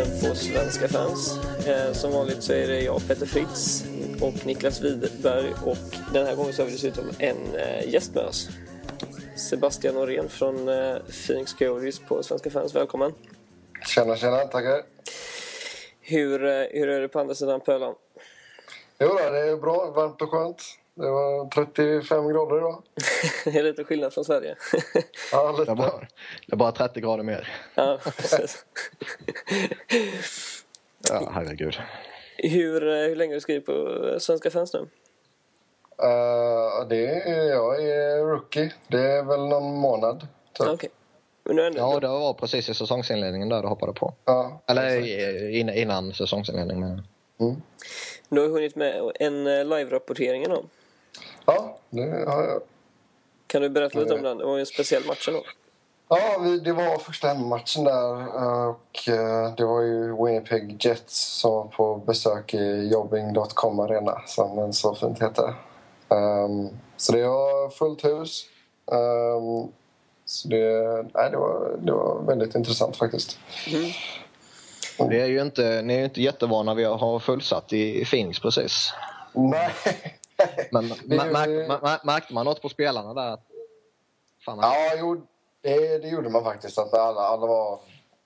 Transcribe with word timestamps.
podcasten 0.00 0.30
på 0.30 0.36
Svenska 0.36 0.88
fans. 0.88 1.38
Eh, 1.66 1.92
som 1.92 2.12
vanligt 2.12 2.42
så 2.42 2.52
är 2.52 2.68
det 2.68 2.80
jag, 2.80 3.08
Peter 3.08 3.26
Fritz 3.26 3.84
och 4.20 4.46
Niklas 4.46 4.80
Widerberg 4.80 5.52
och 5.64 5.76
den 6.12 6.26
här 6.26 6.34
gången 6.34 6.52
så 6.52 6.62
har 6.62 6.66
vi 6.66 6.72
dessutom 6.72 7.04
en 7.18 7.54
eh, 7.54 7.88
gäst 7.88 8.14
med 8.14 8.24
oss. 8.24 8.48
Sebastian 9.36 9.94
Norén 9.94 10.28
från 10.28 10.68
eh, 10.68 10.96
Phoenix 11.26 11.52
Coyotes 11.54 11.98
på 11.98 12.22
Svenska 12.22 12.50
fans. 12.50 12.74
Välkommen! 12.74 13.12
Tjena, 13.86 14.16
tjena, 14.16 14.36
tackar! 14.36 14.82
Hur, 16.00 16.38
hur 16.78 16.88
är 16.88 17.00
det 17.00 17.08
på 17.08 17.20
andra 17.20 17.34
sidan 17.34 17.60
pölen? 17.60 17.94
Jo, 18.98 19.08
det 19.14 19.38
är 19.38 19.56
bra, 19.56 19.90
varmt 19.90 20.22
och 20.22 20.30
skönt. 20.30 20.62
Det 21.00 21.10
var 21.10 21.48
35 21.48 22.28
grader 22.28 22.56
idag. 22.56 22.82
det 23.44 23.58
är 23.58 23.62
lite 23.62 23.84
skillnad 23.84 24.12
från 24.12 24.24
Sverige. 24.24 24.56
ja, 25.32 25.50
lite. 25.50 25.64
Det 25.64 25.70
är, 25.70 25.76
bara, 25.76 26.00
det 26.46 26.52
är 26.52 26.56
bara 26.56 26.72
30 26.72 27.00
grader 27.00 27.24
mer. 27.24 27.48
ja, 27.74 27.98
precis. 28.04 28.64
ja, 31.08 31.30
herregud. 31.34 31.78
Hur, 32.36 32.88
eh, 32.88 33.08
hur 33.08 33.16
länge 33.16 33.30
har 33.30 33.34
du 33.34 33.40
skrivit 33.40 33.66
på 33.66 34.16
Svenska 34.18 34.50
fans 34.50 34.74
nu? 34.74 34.78
Uh, 34.78 34.88
det 36.88 37.06
är, 37.06 37.44
jag 37.44 37.84
är 37.84 38.24
rookie. 38.24 38.72
Det 38.88 39.00
är 39.00 39.22
väl 39.22 39.40
någon 39.40 39.74
månad. 39.74 40.26
Typ. 40.52 40.68
Okay. 40.68 40.90
Men 41.44 41.56
nu 41.56 41.66
ändå... 41.66 41.78
Ja, 41.78 42.00
det 42.00 42.08
var 42.08 42.34
precis 42.34 42.68
i 42.68 42.74
säsongsinledningen 42.74 43.48
där 43.48 43.62
du 43.62 43.68
hoppade 43.68 43.92
på. 43.92 44.14
Ja, 44.24 44.62
Eller 44.66 45.00
innan, 45.50 45.74
innan 45.74 46.14
säsongsinledningen. 46.14 47.02
Mm. 47.40 47.62
Du 48.28 48.40
har 48.40 48.48
hunnit 48.48 48.76
med 48.76 49.12
en 49.14 49.46
eh, 49.46 49.64
live-rapportering 49.64 50.48
då? 50.48 50.64
Ja, 51.54 51.76
det 51.90 52.30
har 52.30 52.42
jag. 52.42 52.62
Kan 53.46 53.62
du 53.62 53.68
berätta 53.68 53.98
lite 53.98 54.14
om 54.14 54.22
den? 54.22 54.38
Det 54.38 54.44
var 54.44 54.54
ju 54.54 54.60
en 54.60 54.66
speciell 54.66 55.04
match 55.06 55.28
då. 55.32 55.42
Ja, 56.08 56.38
vi, 56.42 56.58
det 56.58 56.72
var 56.72 56.98
första 56.98 57.28
hemmamatchen 57.28 57.84
där 57.84 58.36
och 58.58 59.08
uh, 59.08 59.54
det 59.56 59.64
var 59.64 59.80
ju 59.82 60.24
Winnipeg 60.24 60.84
Jets 60.84 61.40
som 61.40 61.50
var 61.50 61.64
på 61.64 61.96
besök 61.96 62.54
i 62.54 62.88
jobbing.com 62.92 63.80
arena 63.80 64.22
som 64.26 64.56
den 64.56 64.72
så 64.72 64.94
fint 64.94 65.22
heter. 65.22 65.54
Um, 66.08 66.68
så 66.96 67.12
det 67.12 67.26
var 67.26 67.70
fullt 67.70 68.04
hus. 68.04 68.46
Um, 68.86 69.72
så 70.24 70.48
det, 70.48 70.82
nej, 71.14 71.30
det, 71.30 71.36
var, 71.36 71.76
det 71.82 71.92
var 71.92 72.22
väldigt 72.26 72.54
intressant 72.54 72.96
faktiskt. 72.96 73.38
Mm. 73.66 73.90
Det 75.10 75.20
är 75.20 75.26
ju 75.26 75.42
inte, 75.42 75.82
ni 75.82 75.94
är 75.94 75.98
ju 75.98 76.04
inte 76.04 76.22
jättevana 76.22 76.74
vid 76.74 76.86
att 76.86 77.00
ha 77.00 77.20
fullsatt 77.20 77.72
i 77.72 78.04
Phoenix 78.04 78.40
precis. 78.40 78.92
Nej. 79.34 79.70
Men 80.70 80.88
märkte, 82.02 82.34
man 82.34 82.44
något 82.44 82.62
på 82.62 82.68
spelarna 82.68 83.14
där? 83.14 83.38
Fan, 84.44 84.58
ja, 84.62 84.74
jo, 84.98 85.26
det, 85.62 85.98
det 85.98 86.08
gjorde 86.08 86.30
man 86.30 86.44
faktiskt. 86.44 86.78
Att 86.78 86.94
alla, 86.94 87.20
alla 87.20 87.46
var, 87.46 87.78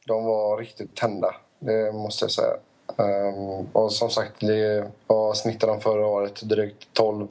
de 0.06 0.24
var 0.24 0.56
riktigt 0.56 0.96
tända. 0.96 1.34
Det 1.58 1.92
måste 1.92 2.24
jag 2.24 2.30
säga. 2.30 2.56
Um, 2.96 3.68
och 3.72 3.92
som 3.92 4.10
sagt, 4.10 4.40
det 4.40 4.90
var 5.06 5.34
snittade 5.34 5.72
de 5.72 5.80
förra 5.80 6.06
året 6.06 6.42
drygt 6.42 6.88
12. 6.92 7.28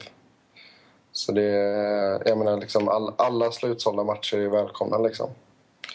Så 1.12 1.32
det, 1.32 1.50
jag 2.26 2.38
menar 2.38 2.56
liksom 2.56 2.88
all, 2.88 3.12
alla 3.18 3.52
slutsålda 3.52 4.04
matcher 4.04 4.38
är 4.38 4.48
välkomna 4.48 4.98
liksom. 4.98 5.30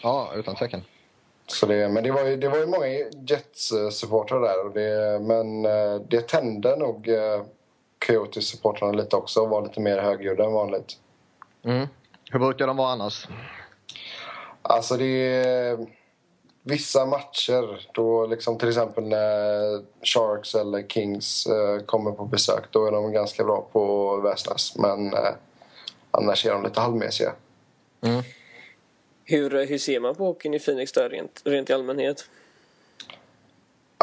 Ja, 0.04 0.32
utan 0.36 0.56
tvekan. 0.56 0.82
Så 1.48 1.66
det, 1.66 1.90
men 1.90 2.04
det 2.04 2.12
var 2.12 2.24
ju, 2.26 2.38
det 2.38 2.50
var 2.50 2.58
ju 2.58 2.66
många 2.66 2.88
Jets-supportrar 3.28 4.42
där. 4.42 4.66
Och 4.66 4.72
det, 4.72 5.20
men 5.20 5.66
eh, 5.66 6.02
det 6.08 6.28
tände 6.28 6.76
nog 6.76 7.08
eh, 7.08 7.42
Coyotes-supportrarna 8.08 8.94
lite 8.94 9.16
också 9.16 9.42
och 9.42 9.50
var 9.50 9.62
lite 9.62 9.80
mer 9.80 9.98
högljudda 9.98 10.44
än 10.44 10.54
vanligt. 10.54 10.98
Mm. 11.66 11.88
Hur 12.32 12.40
brukar 12.40 12.68
de 12.68 12.78
vara 12.78 12.92
annars? 12.92 13.28
Alltså 14.62 14.98
det 14.98 15.06
är 15.06 15.88
vissa 16.64 17.06
matcher, 17.06 17.88
då 17.94 18.26
liksom 18.26 18.58
till 18.58 18.68
exempel 18.68 19.04
när 19.04 19.84
Sharks 20.06 20.56
eller 20.56 20.88
Kings 20.88 21.46
eh, 21.46 21.86
kommer 21.86 22.12
på 22.12 22.26
besök, 22.26 22.64
då 22.72 22.86
är 22.86 22.92
de 22.92 23.12
ganska 23.12 23.44
bra 23.44 23.68
på 23.72 24.14
att 24.14 24.24
väsnas. 24.24 24.76
Men 24.76 25.14
eh, 25.14 25.34
annars 26.12 26.46
är 26.46 26.52
de 26.52 26.64
lite 26.64 26.80
halvmesiga. 26.80 27.34
Mm. 28.02 28.24
Hur, 29.24 29.66
hur 29.66 29.78
ser 29.78 30.00
man 30.00 30.16
på 30.16 30.26
hockeyn 30.26 30.54
i 30.54 30.60
Phoenix 30.60 30.92
där 30.92 31.10
rent, 31.10 31.42
rent 31.46 31.70
i 31.70 31.74
allmänhet? 31.74 32.30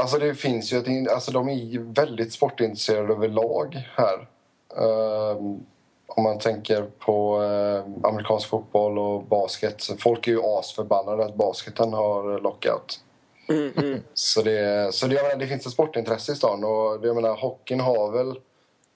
Alltså 0.01 0.19
det 0.19 0.35
finns 0.35 0.73
ju 0.73 0.79
ett, 0.79 1.13
alltså 1.13 1.31
de 1.31 1.49
är 1.49 1.95
väldigt 1.95 2.33
sportintresserade 2.33 3.13
överlag 3.13 3.83
här. 3.97 4.29
Um, 4.77 5.67
om 6.07 6.23
man 6.23 6.39
tänker 6.39 6.83
på 6.99 7.43
eh, 7.43 8.09
amerikansk 8.09 8.49
fotboll 8.49 8.99
och 8.99 9.25
basket. 9.25 9.83
Folk 9.99 10.29
är 10.29 10.33
ju 10.33 10.41
asförbannade 10.43 11.25
att 11.25 11.35
basketen 11.35 11.93
har 11.93 12.41
lockout. 12.41 13.01
Mm, 13.49 13.73
mm. 13.77 14.01
Så, 14.15 14.43
det, 14.43 14.95
så 14.95 15.07
det, 15.07 15.15
jag 15.15 15.23
menar, 15.23 15.39
det 15.39 15.47
finns 15.47 15.67
ett 15.67 15.73
sportintresse 15.73 16.33
i 16.33 16.35
stan 16.35 16.65
och 16.65 17.01
det, 17.01 17.07
jag 17.07 17.17
menar, 17.17 17.37
hockeyn 17.37 17.81
har 17.81 18.11
väl 18.11 18.41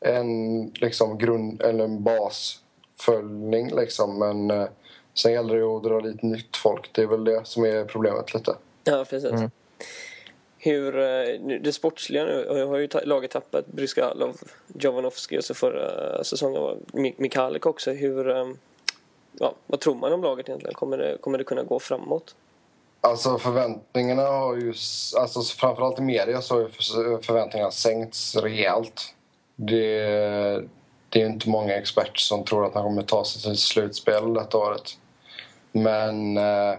en 0.01 0.67
liksom, 0.67 1.19
grund, 1.19 1.63
eller 1.63 1.85
en 1.85 2.03
basföljning 2.03 3.71
liksom. 3.77 4.19
Men 4.19 4.51
eh, 4.51 4.69
sen 5.15 5.33
gäller 5.33 5.57
det 5.57 5.77
att 5.77 5.83
dra 5.83 6.01
lite 6.01 6.27
nytt 6.27 6.57
folk. 6.57 6.91
Det 6.93 7.03
är 7.03 7.07
väl 7.07 7.25
det 7.25 7.41
som 7.45 7.65
är 7.65 7.85
problemet 7.85 8.35
lite. 8.35 8.55
Ja, 8.85 9.05
precis. 9.11 9.31
Mm 9.31 9.51
hur 10.63 10.99
eh, 10.99 11.41
det 11.61 11.73
sportsliga 11.73 12.25
nu 12.25 12.65
har 12.65 12.79
ju 12.79 12.89
laget 13.05 13.31
tappat 13.31 13.67
Bryskalov, 13.67 14.37
Jovanovski 14.79 15.39
och 15.39 15.45
så 15.45 15.55
förra 15.55 16.25
säsongen 16.25 16.63
var 16.63 16.77
Mikalik 16.93 17.67
också. 17.67 17.91
Hur, 17.91 18.31
eh, 18.31 18.49
ja, 19.39 19.55
vad 19.67 19.81
tror 19.81 19.95
man 19.95 20.13
om 20.13 20.23
laget 20.23 20.49
egentligen? 20.49 20.75
Kommer 20.75 20.99
det, 20.99 21.19
kommer 21.21 21.39
det 21.39 21.45
kunna 21.45 21.63
gå 21.63 21.79
framåt? 21.79 22.35
Alltså 23.01 23.39
förväntningarna 23.39 24.23
har 24.23 24.57
ju, 24.57 24.75
alltså 25.17 25.43
framförallt 25.43 25.99
i 25.99 26.03
media 26.03 26.43
så 26.43 26.55
har 26.55 27.23
förväntningarna 27.23 27.71
sänkts 27.71 28.37
rejält. 28.37 29.15
Det, 29.57 30.03
det 31.09 31.23
är 31.23 31.27
inte 31.27 31.49
många 31.49 31.75
experter 31.75 32.21
som 32.21 32.45
tror 32.45 32.67
att 32.67 32.75
han 32.75 32.83
kommer 32.83 33.03
ta 33.03 33.25
sig 33.25 33.43
till 33.43 33.57
slutspel 33.57 34.35
detta 34.35 34.59
året. 34.59 34.99
Men 35.73 36.37
eh, 36.37 36.75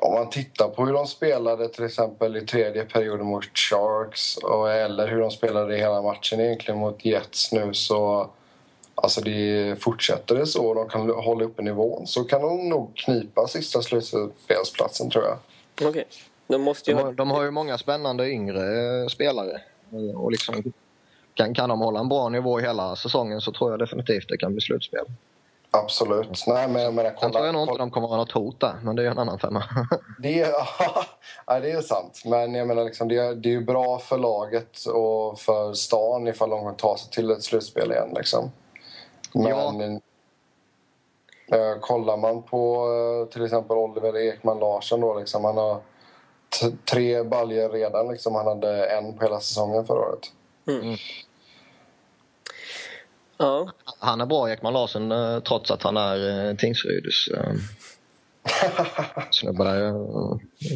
om 0.00 0.14
man 0.14 0.30
tittar 0.30 0.68
på 0.68 0.86
hur 0.86 0.92
de 0.92 1.06
spelade 1.06 1.68
till 1.68 1.84
exempel 1.84 2.36
i 2.36 2.40
tredje 2.40 2.84
perioden 2.84 3.26
mot 3.26 3.58
Sharks 3.58 4.36
och, 4.36 4.72
eller 4.72 5.08
hur 5.08 5.20
de 5.20 5.30
spelade 5.30 5.76
i 5.76 5.78
hela 5.78 6.02
matchen 6.02 6.40
egentligen 6.40 6.80
mot 6.80 7.04
Jets 7.04 7.52
nu 7.52 7.74
så 7.74 8.30
Alltså 8.98 9.20
det 9.20 9.76
fortsätter 9.82 10.34
det 10.34 10.46
så 10.46 10.66
och 10.66 10.74
de 10.74 10.88
kan 10.88 11.10
hålla 11.10 11.44
uppe 11.44 11.62
nivån 11.62 12.06
så 12.06 12.24
kan 12.24 12.42
de 12.42 12.68
nog 12.68 12.96
knipa 12.96 13.46
sista 13.46 13.82
slutspelsplatsen 13.82 15.10
tror 15.10 15.24
jag. 15.24 15.38
Okej. 15.74 15.88
Okay. 15.88 16.04
De, 16.46 16.62
måste 16.62 16.90
ju... 16.90 16.96
de, 16.96 17.16
de 17.16 17.30
har 17.30 17.44
ju 17.44 17.50
många 17.50 17.78
spännande 17.78 18.30
yngre 18.30 18.62
spelare. 19.08 19.60
Och 20.14 20.30
liksom, 20.30 20.72
kan, 21.34 21.54
kan 21.54 21.68
de 21.68 21.80
hålla 21.80 22.00
en 22.00 22.08
bra 22.08 22.28
nivå 22.28 22.58
hela 22.58 22.96
säsongen 22.96 23.40
så 23.40 23.52
tror 23.52 23.70
jag 23.70 23.78
definitivt 23.78 24.28
det 24.28 24.36
kan 24.36 24.52
bli 24.52 24.60
slutspel. 24.60 25.04
Absolut. 25.82 26.44
Nej, 26.46 26.68
men 26.68 26.82
jag 26.82 26.94
menar, 26.94 27.10
kolla, 27.10 27.20
Sen 27.20 27.32
tror 27.32 27.46
jag 27.46 27.52
nog 27.52 27.62
inte 27.62 27.78
de 27.78 27.90
kommer 27.90 28.06
att 28.06 28.10
ha 28.10 28.16
något 28.16 28.32
hot 28.32 28.60
där, 28.60 28.74
men 28.82 28.96
det 28.96 29.02
är 29.02 29.04
ju 29.04 29.10
en 29.10 29.18
annan 29.18 29.38
femma. 29.38 29.64
det, 30.22 30.40
är, 30.40 30.52
ja, 31.46 31.60
det 31.60 31.70
är 31.70 31.80
sant. 31.80 32.22
Men 32.24 32.54
jag 32.54 32.66
menar, 32.66 32.84
liksom, 32.84 33.08
det, 33.08 33.16
är, 33.16 33.34
det 33.34 33.48
är 33.48 33.52
ju 33.52 33.64
bra 33.64 33.98
för 33.98 34.18
laget 34.18 34.86
och 34.86 35.38
för 35.40 35.72
stan 35.72 36.28
ifall 36.28 36.50
de 36.50 36.64
kan 36.64 36.76
ta 36.76 36.96
sig 36.96 37.10
till 37.10 37.30
ett 37.30 37.42
slutspel 37.42 37.92
igen. 37.92 38.08
Liksom. 38.16 38.50
Men 39.32 40.00
ja. 41.46 41.56
äh, 41.56 41.78
kollar 41.80 42.16
man 42.16 42.42
på 42.42 42.88
äh, 43.22 43.32
till 43.32 43.44
exempel 43.44 43.76
Oliver 43.76 44.16
Ekman 44.16 44.58
Larsson 44.58 45.00
då, 45.00 45.18
liksom, 45.18 45.44
han 45.44 45.56
har 45.56 45.80
tre 46.90 47.22
baljer 47.22 47.68
redan. 47.68 48.08
Liksom, 48.08 48.34
han 48.34 48.46
hade 48.46 48.86
en 48.86 49.18
på 49.18 49.24
hela 49.24 49.40
säsongen 49.40 49.86
förra 49.86 50.00
året. 50.00 50.32
Mm. 50.68 50.96
Ja. 53.36 53.70
Han 53.98 54.20
är 54.20 54.26
bra, 54.26 54.50
Ekman 54.50 54.72
Larsson, 54.72 55.12
eh, 55.12 55.40
trots 55.40 55.70
att 55.70 55.82
han 55.82 55.96
är 55.96 56.48
eh, 56.48 56.56
Tingsryds 56.56 57.28
eh, 57.28 57.52
snubbe 59.30 59.64
där. 59.64 59.94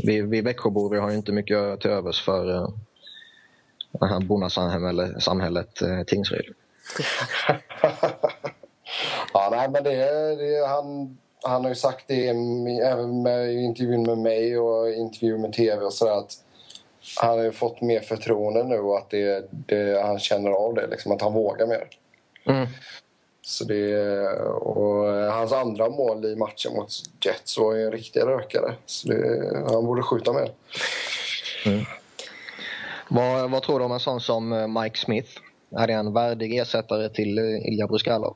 Vi, 0.07 0.23
vi 0.23 0.41
Växjöbor 0.41 0.91
vi 0.91 0.99
har 0.99 1.11
ju 1.11 1.17
inte 1.17 1.33
mycket 1.33 1.81
till 1.81 1.91
övers 1.91 2.25
för 2.25 2.45
det 3.93 4.07
här 4.07 4.21
bondesamhället 4.21 5.23
samhället, 5.23 5.81
Tingsryd. 6.07 6.45
ja, 9.33 9.49
nej, 9.51 9.69
men 9.71 9.85
det, 9.85 9.97
det, 10.37 10.67
han, 10.69 11.19
han 11.43 11.63
har 11.63 11.69
ju 11.69 11.75
sagt 11.75 12.05
det 12.09 12.29
även 12.83 13.23
med 13.23 13.53
intervjun 13.53 14.03
med 14.03 14.19
mig 14.19 14.59
och 14.59 14.91
intervjuer 14.91 15.39
med 15.39 15.53
tv 15.53 15.85
och 15.85 15.93
sådär 15.93 16.19
att 16.19 16.33
han 17.21 17.39
har 17.39 17.51
fått 17.51 17.81
mer 17.81 18.01
förtroende 18.01 18.65
nu 18.65 18.79
och 18.79 18.99
att 18.99 19.11
det, 19.11 19.49
det, 19.51 20.03
han 20.03 20.19
känner 20.19 20.51
av 20.51 20.75
det, 20.75 20.87
liksom, 20.87 21.13
att 21.13 21.23
han 21.23 21.33
vågar 21.33 21.67
mer. 21.67 21.89
Mm. 22.45 22.67
Så 23.43 23.65
det, 23.65 24.29
och 24.43 25.07
hans 25.33 25.53
andra 25.53 25.89
mål 25.89 26.25
i 26.25 26.37
matchen 26.37 26.73
mot 26.73 26.89
Jets 27.25 27.59
var 27.59 27.77
en 27.77 27.93
riktig 27.93 28.21
rökare. 28.21 28.75
Så 28.87 29.09
det, 29.09 29.53
han 29.73 29.87
borde 29.87 30.03
skjuta 30.03 30.33
mer. 30.33 30.53
Mm. 31.67 31.85
Vad, 33.09 33.51
vad 33.51 33.63
tror 33.63 33.79
du 33.79 33.85
om 33.85 33.93
en 33.93 34.01
sån 34.01 34.21
som 34.21 34.53
eh, 34.53 34.67
Mike 34.67 34.99
Smith? 34.99 35.31
Är 35.77 35.87
det 35.87 35.93
en 35.93 36.13
värdig 36.13 36.59
ersättare 36.59 37.09
till 37.09 37.39
eh, 37.39 37.69
Ilja 37.69 37.87
Bruskalov? 37.87 38.35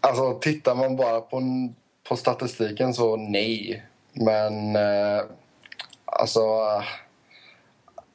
Alltså, 0.00 0.38
tittar 0.38 0.74
man 0.74 0.96
bara 0.96 1.20
på, 1.20 1.42
på 2.08 2.16
statistiken 2.16 2.94
så 2.94 3.16
nej. 3.16 3.82
Men 4.12 4.76
eh, 4.76 5.22
alltså... 6.04 6.40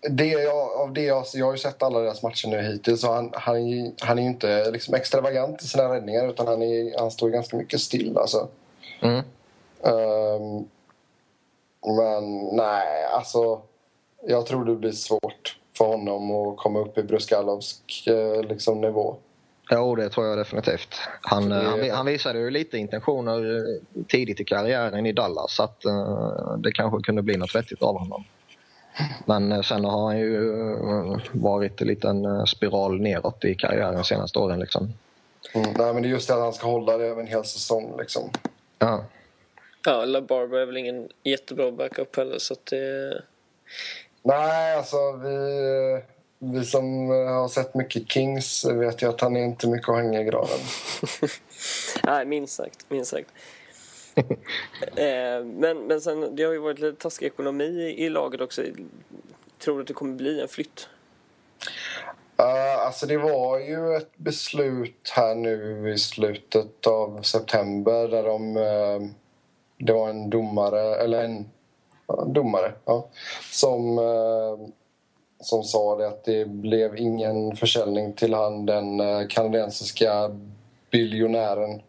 det 0.10 0.28
jag, 0.28 0.72
av 0.72 0.94
det 0.94 1.04
jag, 1.04 1.26
jag 1.34 1.46
har 1.46 1.54
ju 1.54 1.58
sett 1.58 1.84
alla 1.84 2.00
deras 2.00 2.24
matcher 2.24 2.48
nu 2.48 2.62
hittills 2.62 3.04
och 3.04 3.14
han, 3.14 3.32
han, 3.34 3.56
han 4.02 4.20
är 4.20 4.24
ju 4.24 4.28
inte 4.28 4.72
liksom 4.72 4.94
extravagant 4.94 5.64
i 5.64 5.68
sina 5.68 5.94
räddningar 5.96 6.30
utan 6.30 6.48
han, 6.48 6.62
är, 6.62 7.00
han 7.00 7.12
står 7.12 7.30
ganska 7.30 7.58
mycket 7.58 7.80
still. 7.80 8.18
Alltså. 8.18 8.48
Mm. 9.02 9.24
Um, 9.82 10.68
men 11.98 12.56
nej, 12.56 13.06
alltså 13.06 13.62
jag 14.28 14.46
tror 14.46 14.66
det 14.66 14.76
blir 14.76 14.92
svårt 14.92 15.58
för 15.78 15.86
honom 15.86 16.32
att 16.32 16.58
komma 16.58 16.80
upp 16.80 16.98
i 16.98 17.04
Bruskalovsk 17.04 18.08
eh, 18.08 18.44
liksom, 18.44 18.82
nivå. 18.82 19.16
Jo, 19.72 19.96
det 19.96 20.10
tror 20.10 20.28
jag 20.28 20.38
definitivt. 20.38 20.96
Han, 21.22 21.50
det... 21.50 21.56
han, 21.56 21.90
han, 21.92 22.06
visade 22.06 22.40
ju 22.40 22.50
lite 22.50 22.78
intentioner 22.78 23.56
eh, 23.56 24.04
tidigt 24.08 24.40
i 24.40 24.44
karriären 24.44 25.06
i 25.06 25.12
Dallas 25.12 25.56
så 25.56 25.64
att 25.64 25.86
uh, 25.86 26.58
det 26.58 26.72
kanske 26.72 27.02
kunde 27.04 27.22
bli 27.22 27.38
något 27.38 27.56
vettigt 27.56 27.82
av 27.82 28.00
honom. 28.00 28.24
Men 29.26 29.52
uh, 29.52 29.62
sen 29.62 29.86
har 29.86 30.08
han 30.08 30.20
ju 30.20 30.38
uh, 30.38 31.18
varit 31.32 31.82
en 31.82 31.88
liten 31.88 32.48
spiral 32.48 33.02
neråt 33.02 33.46
i 33.46 33.56
karriären 33.56 33.96
de 33.96 34.04
senaste 34.04 34.40
åren. 34.40 34.60
Liksom. 34.60 34.94
Mm, 35.54 35.74
nej, 35.78 35.94
men 35.94 36.04
det 36.04 36.08
är 36.08 36.10
just 36.10 36.28
det 36.28 36.34
att 36.34 36.40
han 36.40 36.54
ska 36.54 36.68
hålla 36.68 36.98
det 36.98 37.06
över 37.06 37.22
en 37.22 37.28
hel 37.28 37.46
säsong. 37.46 37.98
Liksom. 38.00 38.30
Ja. 38.80 39.06
Ja, 39.86 40.06
LaBarbara 40.06 40.62
är 40.62 40.66
väl 40.66 40.78
ingen 40.78 41.10
jättebra 41.24 41.72
backup 41.72 42.16
heller 42.16 42.38
så 42.40 42.54
att 42.54 42.66
det... 42.66 43.22
Nej, 44.24 44.76
alltså 44.78 45.12
vi 45.12 45.34
vi 46.44 46.66
som 46.66 47.10
har 47.10 47.48
sett 47.48 47.76
mycket 47.76 48.12
Kings 48.12 48.66
vet 48.66 49.02
ju 49.02 49.10
att 49.10 49.22
han 49.22 49.36
är 49.36 49.44
inte 49.44 49.68
mycket 49.68 49.90
att 49.90 49.96
hänga 49.96 50.22
i 50.22 50.24
graven. 50.24 50.60
Nej, 52.04 52.26
minst 52.26 52.54
sagt. 52.54 52.86
Minst 52.90 53.12
sagt. 53.12 53.30
Eh, 54.96 55.46
men, 55.46 55.88
men 55.88 56.02
sen, 56.02 56.36
det 56.36 56.44
har 56.44 56.54
ju 56.54 56.60
varit 56.60 56.80
lite 56.80 57.02
taskig 57.02 57.26
ekonomi 57.26 57.64
i, 57.64 58.06
i 58.06 58.10
laget 58.10 58.42
också. 58.42 58.62
Tror 59.60 59.76
du 59.76 59.82
att 59.82 59.88
det 59.88 59.94
kommer 59.94 60.16
bli 60.16 60.42
en 60.42 60.48
flytt? 60.48 60.88
Uh, 62.40 62.86
alltså 62.86 63.06
det 63.06 63.18
var 63.18 63.60
ju 63.60 63.96
ett 63.96 64.18
beslut 64.18 65.12
här 65.16 65.36
nu 65.36 65.92
i 65.94 65.98
slutet 65.98 66.88
av 66.88 67.22
september 67.22 68.08
där 68.08 68.24
de... 68.24 68.58
Uh, 68.58 69.10
det 69.78 69.94
var 69.94 70.10
en 70.10 70.30
domare, 70.30 70.96
eller 70.96 71.24
en 71.24 71.38
uh, 72.12 72.28
domare, 72.28 72.74
ja, 72.86 73.08
som 73.52 73.98
eh, 73.98 74.68
som 75.40 75.64
sa 75.64 75.96
det 75.96 76.08
att 76.08 76.24
det 76.24 76.46
blev 76.46 76.98
ingen 76.98 77.56
försäljning 77.56 78.14
till 78.14 78.34
han 78.34 78.66
den 78.66 79.02
kanadensiska 79.28 80.40
biljonären. 80.92 81.82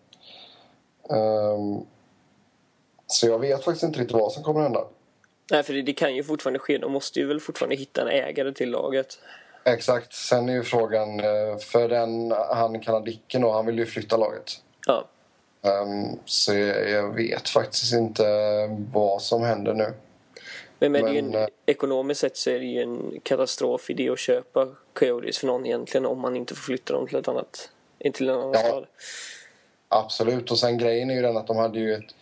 Um, 1.08 1.18
ehm, 1.18 1.86
så 3.06 3.26
jag 3.26 3.38
vet 3.38 3.64
faktiskt 3.64 3.84
inte 3.84 4.00
riktigt 4.00 4.16
vad 4.16 4.32
som 4.32 4.42
kommer 4.42 4.60
att 4.60 4.66
hända. 4.66 4.84
Nej, 5.50 5.62
för 5.62 5.74
det, 5.74 5.82
det, 5.82 5.92
kan 5.92 6.14
ju 6.14 6.24
fortfarande 6.24 6.58
ske. 6.58 6.78
De 6.78 6.92
måste 6.92 7.20
ju 7.20 7.26
väl 7.26 7.40
fortfarande 7.40 7.76
hitta 7.76 8.02
en 8.02 8.08
ägare 8.08 8.52
till 8.52 8.70
laget. 8.70 9.18
Exakt. 9.64 10.14
Sen 10.14 10.48
är 10.48 10.52
ju 10.52 10.62
frågan, 10.62 11.20
eh, 11.20 11.58
för 11.58 11.88
den, 11.88 12.30
han 12.50 12.80
kanadicken 12.80 13.42
då, 13.42 13.52
han 13.52 13.66
vill 13.66 13.78
ju 13.78 13.86
flytta 13.86 14.16
laget. 14.16 14.52
Ja. 14.86 15.08
Um, 15.62 16.18
så 16.24 16.54
jag, 16.54 16.90
jag 16.90 17.14
vet 17.14 17.48
faktiskt 17.48 17.92
inte 17.92 18.24
vad 18.92 19.22
som 19.22 19.42
händer 19.42 19.74
nu. 19.74 19.94
Men, 20.78 20.92
men, 20.92 21.04
men 21.04 21.16
en, 21.16 21.34
äh, 21.34 21.46
ekonomiskt 21.66 22.20
sett 22.20 22.36
så 22.36 22.50
är 22.50 22.58
det 22.58 22.64
ju 22.64 22.82
en 22.82 23.20
katastrof 23.22 23.90
idé 23.90 24.10
att 24.10 24.18
köpa 24.18 24.68
Coyotes 24.92 25.38
för 25.38 25.46
någon 25.46 25.66
egentligen 25.66 26.06
om 26.06 26.20
man 26.20 26.36
inte 26.36 26.54
får 26.54 26.62
flytta 26.62 26.92
dem 26.92 27.06
till 27.06 27.16
ett 27.16 27.28
annat, 27.28 27.70
till 28.14 28.28
en 28.28 28.34
annan 28.34 28.52
ja, 28.52 28.58
stad. 28.58 28.86
Absolut, 29.88 30.50
och 30.50 30.58
sen 30.58 30.78
grejen 30.78 31.10
är 31.10 31.14
ju 31.14 31.22
den 31.22 31.36
att 31.36 31.46
de 31.46 31.56
hade 31.56 31.78
ju 31.78 31.94
ett, 31.94 32.14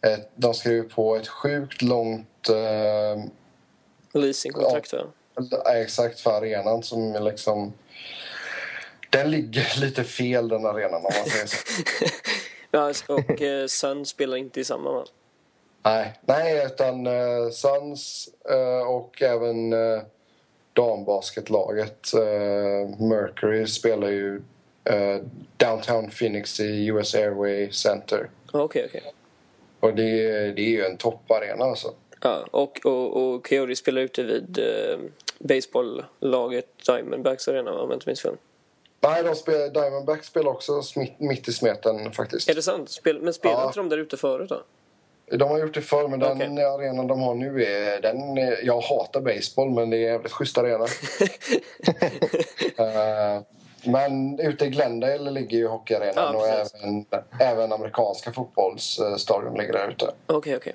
ett 0.00 0.30
de 0.34 0.54
skrev 0.54 0.90
på 0.90 1.16
ett 1.16 1.28
sjukt 1.28 1.82
långt 1.82 2.48
eh, 2.48 3.24
leasingkontrakt 4.12 4.92
ja, 4.92 5.74
exakt 5.74 6.20
för 6.20 6.30
arenan 6.30 6.82
som 6.82 7.12
liksom 7.24 7.72
den 9.10 9.30
ligger 9.30 9.80
lite 9.80 10.04
fel 10.04 10.48
den 10.48 10.66
arenan 10.66 10.94
om 10.94 11.02
man 11.02 11.30
säger 11.30 11.46
så. 11.46 11.56
ja, 12.70 12.92
och 13.14 13.42
eh, 13.42 13.66
Sun 13.66 14.06
spelar 14.06 14.36
inte 14.36 14.60
i 14.60 14.64
samma 14.64 14.92
va? 14.92 15.04
Nej, 15.84 16.12
Nej 16.20 16.66
utan 16.66 17.06
uh, 17.06 17.50
Suns 17.50 18.28
uh, 18.50 18.88
och 18.88 19.22
även 19.22 19.72
uh, 19.72 20.02
dambasketlaget 20.72 22.14
uh, 22.14 23.00
Mercury 23.00 23.66
spelar 23.66 24.08
ju 24.08 24.42
uh, 24.90 25.22
Downtown 25.56 26.10
Phoenix 26.10 26.60
i 26.60 26.86
US 26.86 27.14
Airway 27.14 27.72
Center. 27.72 28.30
Okej, 28.46 28.64
okay, 28.64 28.86
okej. 28.86 29.00
Okay. 29.00 29.12
Och 29.86 29.94
det, 29.94 30.52
det 30.52 30.62
är 30.62 30.70
ju 30.70 30.84
en 30.84 30.96
topparena 30.96 31.64
alltså. 31.64 31.94
Ja, 32.20 32.46
och, 32.50 32.86
och, 32.86 33.16
och 33.16 33.48
Coyote 33.48 33.76
spelar 33.76 34.02
ute 34.02 34.22
vid 34.22 34.58
uh, 34.58 34.98
baseballlaget 35.38 36.66
Diamondbacks 36.86 37.48
arena 37.48 37.72
om 37.72 37.90
jag 37.90 37.96
inte 37.96 38.08
minns 38.08 38.22
fel. 38.22 38.36
Nej, 39.00 39.22
de 39.22 39.34
spelar, 39.34 39.68
Diamondbacks 39.68 40.26
spelar 40.26 40.50
också 40.50 40.82
mitt 41.18 41.48
i 41.48 41.52
smeten 41.52 42.12
faktiskt. 42.12 42.48
Är 42.48 42.54
det 42.54 42.62
sant? 42.62 42.90
Spel, 42.90 43.22
men 43.22 43.34
spelade 43.34 43.60
ja. 43.60 43.66
inte 43.66 43.78
de 43.78 43.88
där 43.88 43.98
ute 43.98 44.16
förut 44.16 44.48
då? 44.48 44.62
De 45.36 45.50
har 45.50 45.58
gjort 45.58 45.74
det 45.74 45.82
förr, 45.82 46.08
men 46.08 46.20
den 46.20 46.52
okay. 46.52 46.64
arenan 46.64 47.06
de 47.06 47.20
har 47.20 47.34
nu 47.34 47.64
är... 47.64 48.00
Den, 48.00 48.36
jag 48.62 48.80
hatar 48.80 49.20
baseball, 49.20 49.70
men 49.70 49.90
det 49.90 49.96
är 49.96 50.06
en 50.06 50.12
jävligt 50.12 50.32
schysst 50.32 50.58
arena. 50.58 50.84
uh, 50.84 50.88
men 53.86 54.40
ute 54.40 54.64
i 54.64 54.68
Glendale 54.68 55.30
ligger 55.30 55.58
ju 55.58 55.66
hockeyarenan 55.66 56.34
ja, 56.34 56.36
och 56.36 56.48
även, 56.48 57.06
även 57.40 57.72
amerikanska 57.72 58.32
fotbollsstadion 58.32 59.58
ligger 59.58 59.72
där 59.72 59.88
ute. 59.88 60.04
Okej, 60.26 60.36
okay, 60.36 60.56
okej. 60.56 60.72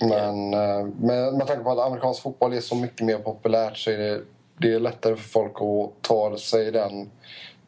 Okay. 0.00 0.08
Men 0.08 0.54
uh, 0.54 0.86
med, 1.00 1.34
med 1.34 1.46
tanke 1.46 1.64
på 1.64 1.70
att 1.70 1.78
amerikansk 1.78 2.22
fotboll 2.22 2.52
är 2.52 2.60
så 2.60 2.74
mycket 2.74 3.06
mer 3.06 3.18
populärt 3.18 3.76
så 3.76 3.90
är 3.90 3.98
det, 3.98 4.22
det 4.58 4.74
är 4.74 4.80
lättare 4.80 5.16
för 5.16 5.28
folk 5.28 5.56
att 5.56 6.02
ta 6.02 6.38
sig 6.38 6.72
den 6.72 7.10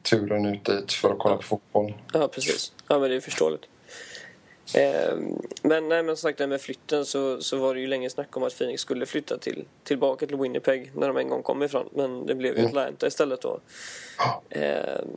turen 0.02 0.46
ut 0.46 0.64
dit 0.64 0.92
för 0.92 1.10
att 1.10 1.18
kolla 1.18 1.36
på 1.36 1.42
fotboll. 1.42 1.94
Ja, 2.12 2.28
precis. 2.28 2.72
Ja, 2.88 2.98
men 2.98 3.10
det 3.10 3.16
är 3.16 3.20
förståeligt. 3.20 3.64
Ehm, 4.74 5.42
men, 5.62 5.88
nej, 5.88 6.02
men 6.02 6.16
som 6.16 6.30
sagt, 6.30 6.48
med 6.48 6.60
flytten 6.60 7.04
så, 7.04 7.42
så 7.42 7.56
var 7.56 7.74
det 7.74 7.80
ju 7.80 7.86
länge 7.86 8.10
snack 8.10 8.36
om 8.36 8.42
att 8.42 8.58
Phoenix 8.58 8.82
skulle 8.82 9.06
flytta 9.06 9.38
till, 9.38 9.64
tillbaka 9.84 10.26
till 10.26 10.36
Winnipeg 10.36 10.92
när 10.94 11.08
de 11.08 11.16
en 11.16 11.28
gång 11.28 11.42
kom 11.42 11.62
ifrån. 11.62 11.88
Men 11.92 12.26
det 12.26 12.34
blev 12.34 12.52
ju 12.52 12.58
mm. 12.58 12.68
Atlanta 12.68 13.06
istället 13.06 13.40
då. 13.40 13.60
Ehm, 14.50 15.08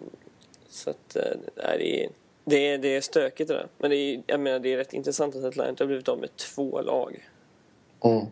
så 0.69 0.89
att, 0.89 1.15
eh, 1.15 1.24
nej, 1.55 1.77
det, 1.77 2.03
är, 2.03 2.09
det, 2.45 2.67
är, 2.67 2.77
det 2.77 2.95
är 2.95 3.01
stökigt 3.01 3.47
det 3.47 3.53
där. 3.53 3.67
Men 3.77 3.89
det 3.89 3.95
är, 3.95 4.24
jag 4.27 4.39
menar, 4.39 4.59
det 4.59 4.74
är 4.74 4.77
rätt 4.77 4.93
intressant 4.93 5.35
att 5.35 5.43
Atlanta 5.43 5.83
har 5.83 5.88
blivit 5.88 6.07
av 6.07 6.19
med 6.19 6.35
två 6.35 6.81
lag. 6.81 7.29
Mm. 8.03 8.25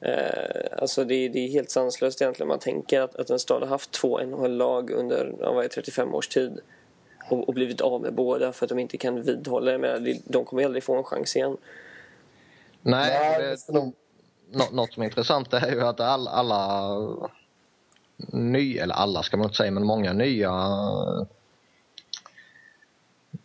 Eh, 0.00 0.78
alltså 0.78 1.04
det, 1.04 1.28
det, 1.28 1.38
är 1.38 1.48
helt 1.48 1.70
sanslöst 1.70 2.22
egentligen. 2.22 2.48
Man 2.48 2.58
tänker 2.58 3.00
att, 3.00 3.16
att 3.16 3.30
en 3.30 3.38
stad 3.38 3.62
har 3.62 3.68
haft 3.68 3.90
två 3.90 4.18
NHL-lag 4.18 4.90
under 4.90 5.34
ja, 5.40 5.68
35 5.74 6.14
års 6.14 6.28
tid 6.28 6.60
och, 7.28 7.48
och 7.48 7.54
blivit 7.54 7.80
av 7.80 8.00
med 8.00 8.14
båda 8.14 8.52
för 8.52 8.64
att 8.66 8.68
de 8.68 8.78
inte 8.78 8.96
kan 8.96 9.22
vidhålla 9.22 9.72
det. 9.72 9.78
Men 9.78 10.20
de 10.24 10.44
kommer 10.44 10.64
aldrig 10.64 10.84
få 10.84 10.96
en 10.96 11.04
chans 11.04 11.36
igen. 11.36 11.56
Nej, 12.82 13.56
det, 13.68 13.92
något 14.70 14.92
som 14.92 15.02
är 15.02 15.06
intressant 15.06 15.52
är 15.52 15.70
ju 15.70 15.80
att 15.80 16.00
all, 16.00 16.28
alla 16.28 16.90
nya, 18.32 18.82
eller 18.82 18.94
alla 18.94 19.22
ska 19.22 19.36
man 19.36 19.46
inte 19.46 19.56
säga, 19.56 19.70
men 19.70 19.86
många 19.86 20.12
nya 20.12 20.52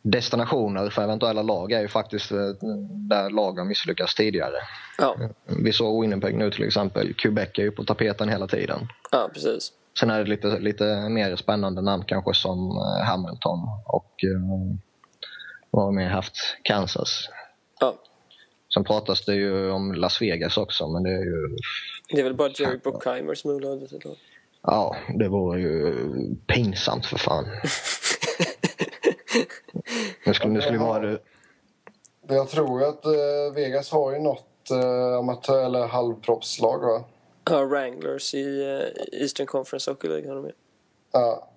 destinationer 0.02 0.90
för 0.90 1.02
eventuella 1.02 1.42
lag 1.42 1.72
är 1.72 1.82
ju 1.82 1.88
faktiskt 1.88 2.32
eh, 2.32 2.50
där 2.90 3.30
lag 3.30 3.58
har 3.58 3.66
misslyckats 3.66 4.16
tidigare. 4.16 4.56
Ja. 4.98 5.16
Vi 5.46 5.74
såg 5.74 6.02
Winnipeg 6.02 6.36
nu 6.36 6.52
till 6.52 6.64
exempel. 6.64 7.14
Quebec 7.14 7.50
är 7.54 7.64
ju 7.64 7.72
på 7.72 7.84
tapeten 7.84 8.30
hela 8.30 8.48
tiden. 8.48 8.88
Ja, 9.12 9.30
precis. 9.34 9.74
Sen 10.00 10.10
är 10.10 10.24
det 10.24 10.30
lite, 10.30 10.60
lite 10.60 11.10
mer 11.10 11.36
spännande 11.36 11.82
namn 11.82 12.04
kanske 12.08 12.34
som 12.34 12.70
eh, 12.70 13.06
Hamilton 13.06 13.60
och 13.86 14.14
uh, 14.24 14.76
vad 15.72 15.86
har 15.86 15.92
mer 15.92 16.10
haft? 16.10 16.34
Kansas. 16.64 17.30
Ja. 17.80 17.96
Sen 18.74 18.84
pratas 18.84 19.26
det 19.26 19.36
ju 19.36 19.72
om 19.72 19.94
Las 19.94 20.22
Vegas 20.22 20.58
också 20.58 20.88
men 20.88 21.04
det 21.04 21.10
är 21.10 21.24
ju... 21.24 21.58
Det 22.10 22.20
är 22.20 22.24
väl 22.24 22.34
bara 22.34 22.50
Jerry 22.50 22.78
Bruckheimer 22.78 23.36
som 23.36 23.52
är 23.52 23.56
olagligt 23.56 24.06
Ja, 24.62 24.96
det 25.20 25.28
vore 25.28 25.62
ju 25.62 25.96
pinsamt 26.48 27.06
för 27.06 27.18
fan. 27.18 27.46
nu 30.26 30.34
skulle, 30.34 30.54
nu 30.54 30.62
skulle 30.62 30.78
vara 30.78 31.00
det... 31.00 31.20
Jag 32.28 32.50
tror 32.50 32.84
att 32.84 33.06
uh, 33.06 33.54
Vegas 33.56 33.92
har 33.92 34.14
ju 34.14 34.20
något 34.20 34.72
amatör 35.20 35.66
eller 35.66 35.88
halvproffslag 35.88 36.80
va? 36.80 37.04
Ja, 37.50 37.66
Wranglers 37.66 38.34
i 38.34 38.44
uh, 38.44 39.22
Eastern 39.22 39.46
Conference 39.46 39.92
Hockey 39.92 40.08
League 40.08 40.28
har 40.28 40.36
de 40.36 40.46
ju. 40.46 40.52
Ja. 41.12 41.48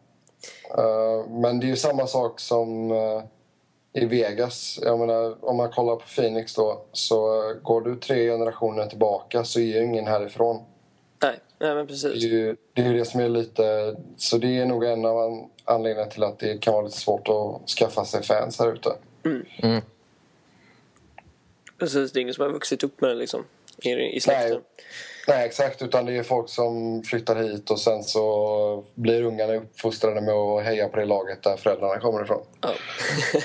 Uh, 0.78 1.30
men 1.30 1.60
det 1.60 1.66
är 1.66 1.68
ju 1.68 1.76
samma 1.76 2.06
sak 2.06 2.40
som 2.40 2.90
uh, 2.90 3.22
i 3.92 4.04
Vegas. 4.04 4.78
Jag 4.82 4.98
menar, 4.98 5.44
om 5.44 5.56
man 5.56 5.70
kollar 5.70 5.96
på 5.96 6.06
Phoenix 6.06 6.54
då 6.54 6.84
så 6.92 7.50
uh, 7.50 7.56
går 7.62 7.80
du 7.80 7.96
tre 7.96 8.30
generationer 8.30 8.86
tillbaka 8.86 9.44
så 9.44 9.60
är 9.60 9.64
ju 9.64 9.84
ingen 9.84 10.06
härifrån. 10.06 10.62
Nej, 11.22 11.40
nej 11.58 11.74
men 11.74 11.86
precis. 11.86 12.22
Det 12.22 12.26
är, 12.26 12.30
ju, 12.30 12.56
det 12.74 12.82
är 12.82 12.86
ju 12.86 12.98
det 12.98 13.04
som 13.04 13.20
är 13.20 13.28
lite... 13.28 13.96
Så 14.16 14.38
det 14.38 14.58
är 14.58 14.66
nog 14.66 14.84
en 14.84 15.04
av 15.04 15.48
anledningarna 15.64 16.10
till 16.10 16.24
att 16.24 16.38
det 16.38 16.60
kan 16.60 16.74
vara 16.74 16.84
lite 16.84 16.98
svårt 16.98 17.28
att 17.28 17.70
skaffa 17.70 18.04
sig 18.04 18.22
fans 18.22 18.58
här 18.58 18.72
ute. 18.72 18.90
Mm. 19.24 19.46
Mm. 19.58 19.82
Precis, 21.78 22.12
det 22.12 22.20
är 22.20 22.22
ingen 22.22 22.34
som 22.34 22.44
har 22.44 22.52
vuxit 22.52 22.82
upp 22.82 23.00
med 23.00 23.10
det 23.10 23.14
liksom 23.14 23.44
i, 23.82 24.16
i 24.16 24.20
släkten. 24.20 24.50
Nej. 24.50 24.60
Nej, 25.30 25.46
exakt. 25.46 25.82
Utan 25.82 26.06
det 26.06 26.16
är 26.16 26.22
folk 26.22 26.48
som 26.48 27.02
flyttar 27.02 27.36
hit 27.36 27.70
och 27.70 27.80
sen 27.80 28.02
så 28.02 28.84
blir 28.94 29.22
ungarna 29.22 29.54
uppfostrade 29.54 30.20
med 30.20 30.34
att 30.34 30.64
heja 30.64 30.88
på 30.88 30.96
det 30.96 31.04
laget 31.04 31.42
där 31.42 31.56
föräldrarna 31.56 32.00
kommer 32.00 32.22
ifrån. 32.24 32.42
Ja. 32.60 32.68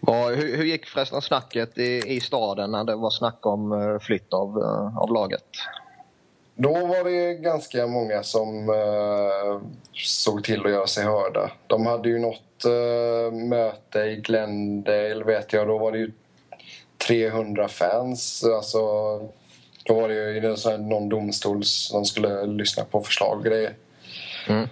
Vad- 0.00 0.34
hur, 0.34 0.56
hur 0.56 0.64
gick 0.64 0.86
förresten 0.86 1.22
snacket 1.22 1.78
i, 1.78 2.02
i 2.06 2.20
staden 2.20 2.70
när 2.70 2.84
det 2.84 2.94
var 2.96 3.10
snack 3.10 3.46
om 3.46 3.72
eh, 3.72 3.98
flytt 3.98 4.32
av, 4.32 4.58
eh, 4.58 4.98
av 4.98 5.12
laget? 5.12 5.44
Då 6.54 6.72
var 6.86 7.04
det 7.04 7.34
ganska 7.34 7.86
många 7.86 8.22
som 8.22 8.68
eh, 8.68 9.60
såg 9.94 10.44
till 10.44 10.66
att 10.66 10.72
göra 10.72 10.86
sig 10.86 11.04
hörda. 11.04 11.50
De 11.66 11.86
hade 11.86 12.08
ju 12.08 12.18
något 12.18 12.64
eh, 12.64 13.32
möte 13.32 13.98
i 13.98 14.16
Glendale, 14.16 15.24
vet 15.24 15.52
jag. 15.52 15.68
Då 15.68 15.78
var 15.78 15.92
det 15.92 15.98
ju 15.98 16.12
300 17.06 17.68
fans. 17.68 18.44
Alltså, 18.44 18.80
då 19.84 19.94
var 20.00 20.08
det 20.08 20.14
ju 20.14 20.36
i 20.36 20.40
någon 20.40 20.56
sån 20.56 20.72
här- 20.72 20.78
någon 20.78 21.08
domstol 21.08 21.64
som 21.64 22.04
skulle 22.04 22.46
lyssna 22.46 22.84
på 22.84 23.00
förslag 23.02 23.38
och 23.38 23.44
grejer. 23.44 23.74
Mm. 24.48 24.68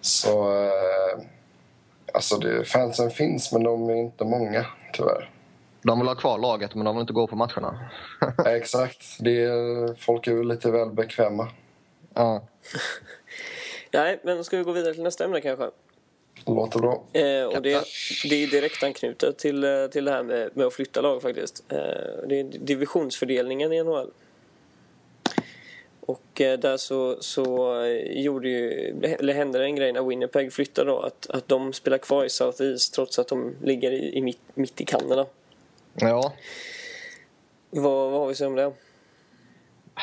Så... 0.00 0.52
Eh, 0.64 1.18
alltså, 2.14 2.36
det, 2.36 2.64
fansen 2.64 3.10
finns, 3.10 3.52
men 3.52 3.62
de 3.62 3.90
är 3.90 3.94
inte 3.94 4.24
många, 4.24 4.66
tyvärr. 4.92 5.30
De 5.82 5.98
vill 5.98 6.08
ha 6.08 6.14
kvar 6.14 6.38
laget 6.38 6.74
men 6.74 6.84
de 6.84 6.96
vill 6.96 7.00
inte 7.00 7.12
gå 7.12 7.26
på 7.26 7.36
matcherna. 7.36 7.90
Exakt. 8.46 9.04
Det 9.20 9.42
är, 9.42 9.94
folk 9.94 10.26
är 10.26 10.34
väl 10.34 10.48
lite 10.48 10.70
väl 10.70 10.90
bekväma. 10.90 11.48
ja. 12.14 12.42
Nej, 13.92 14.20
men 14.22 14.44
ska 14.44 14.56
vi 14.56 14.62
gå 14.62 14.72
vidare 14.72 14.94
till 14.94 15.02
nästa 15.02 15.24
ämne 15.24 15.40
kanske? 15.40 15.70
Låter 16.46 16.78
bra. 16.78 17.02
Eh, 17.12 17.44
och 17.44 17.62
det, 17.62 17.84
det 18.30 18.42
är 18.42 18.50
direkt 18.50 18.82
anknutet 18.82 19.38
till, 19.38 19.64
eh, 19.64 19.86
till 19.86 20.04
det 20.04 20.10
här 20.10 20.22
med, 20.22 20.50
med 20.54 20.66
att 20.66 20.74
flytta 20.74 21.00
lag 21.00 21.22
faktiskt. 21.22 21.64
Eh, 21.68 21.78
det 22.28 22.40
är 22.40 22.44
divisionsfördelningen 22.44 23.72
i 23.72 23.82
NHL. 23.82 24.10
Och 26.06 26.40
eh, 26.40 26.58
där 26.58 26.76
så, 26.76 27.16
så 27.20 27.74
eh, 27.84 28.22
gjorde 28.22 28.48
ju, 28.48 28.70
eller 29.02 29.34
hände 29.34 29.58
det 29.58 29.64
en 29.64 29.76
grej 29.76 29.92
när 29.92 30.02
Winnipeg 30.02 30.52
flyttade 30.52 30.90
då 30.90 31.00
att, 31.00 31.30
att 31.30 31.48
de 31.48 31.72
spelar 31.72 31.98
kvar 31.98 32.24
i 32.24 32.28
South 32.28 32.62
East 32.62 32.94
trots 32.94 33.18
att 33.18 33.28
de 33.28 33.54
ligger 33.62 33.90
i, 33.90 34.16
i 34.16 34.22
mitt, 34.22 34.40
mitt 34.54 34.80
i 34.80 34.84
Kanada. 34.84 35.26
ja, 35.94 36.32
Vad, 37.70 38.10
vad 38.10 38.20
har 38.20 38.26
vi 38.26 38.32
att 38.32 38.38
säga 38.38 38.48
om 38.48 38.56
det? 38.56 38.72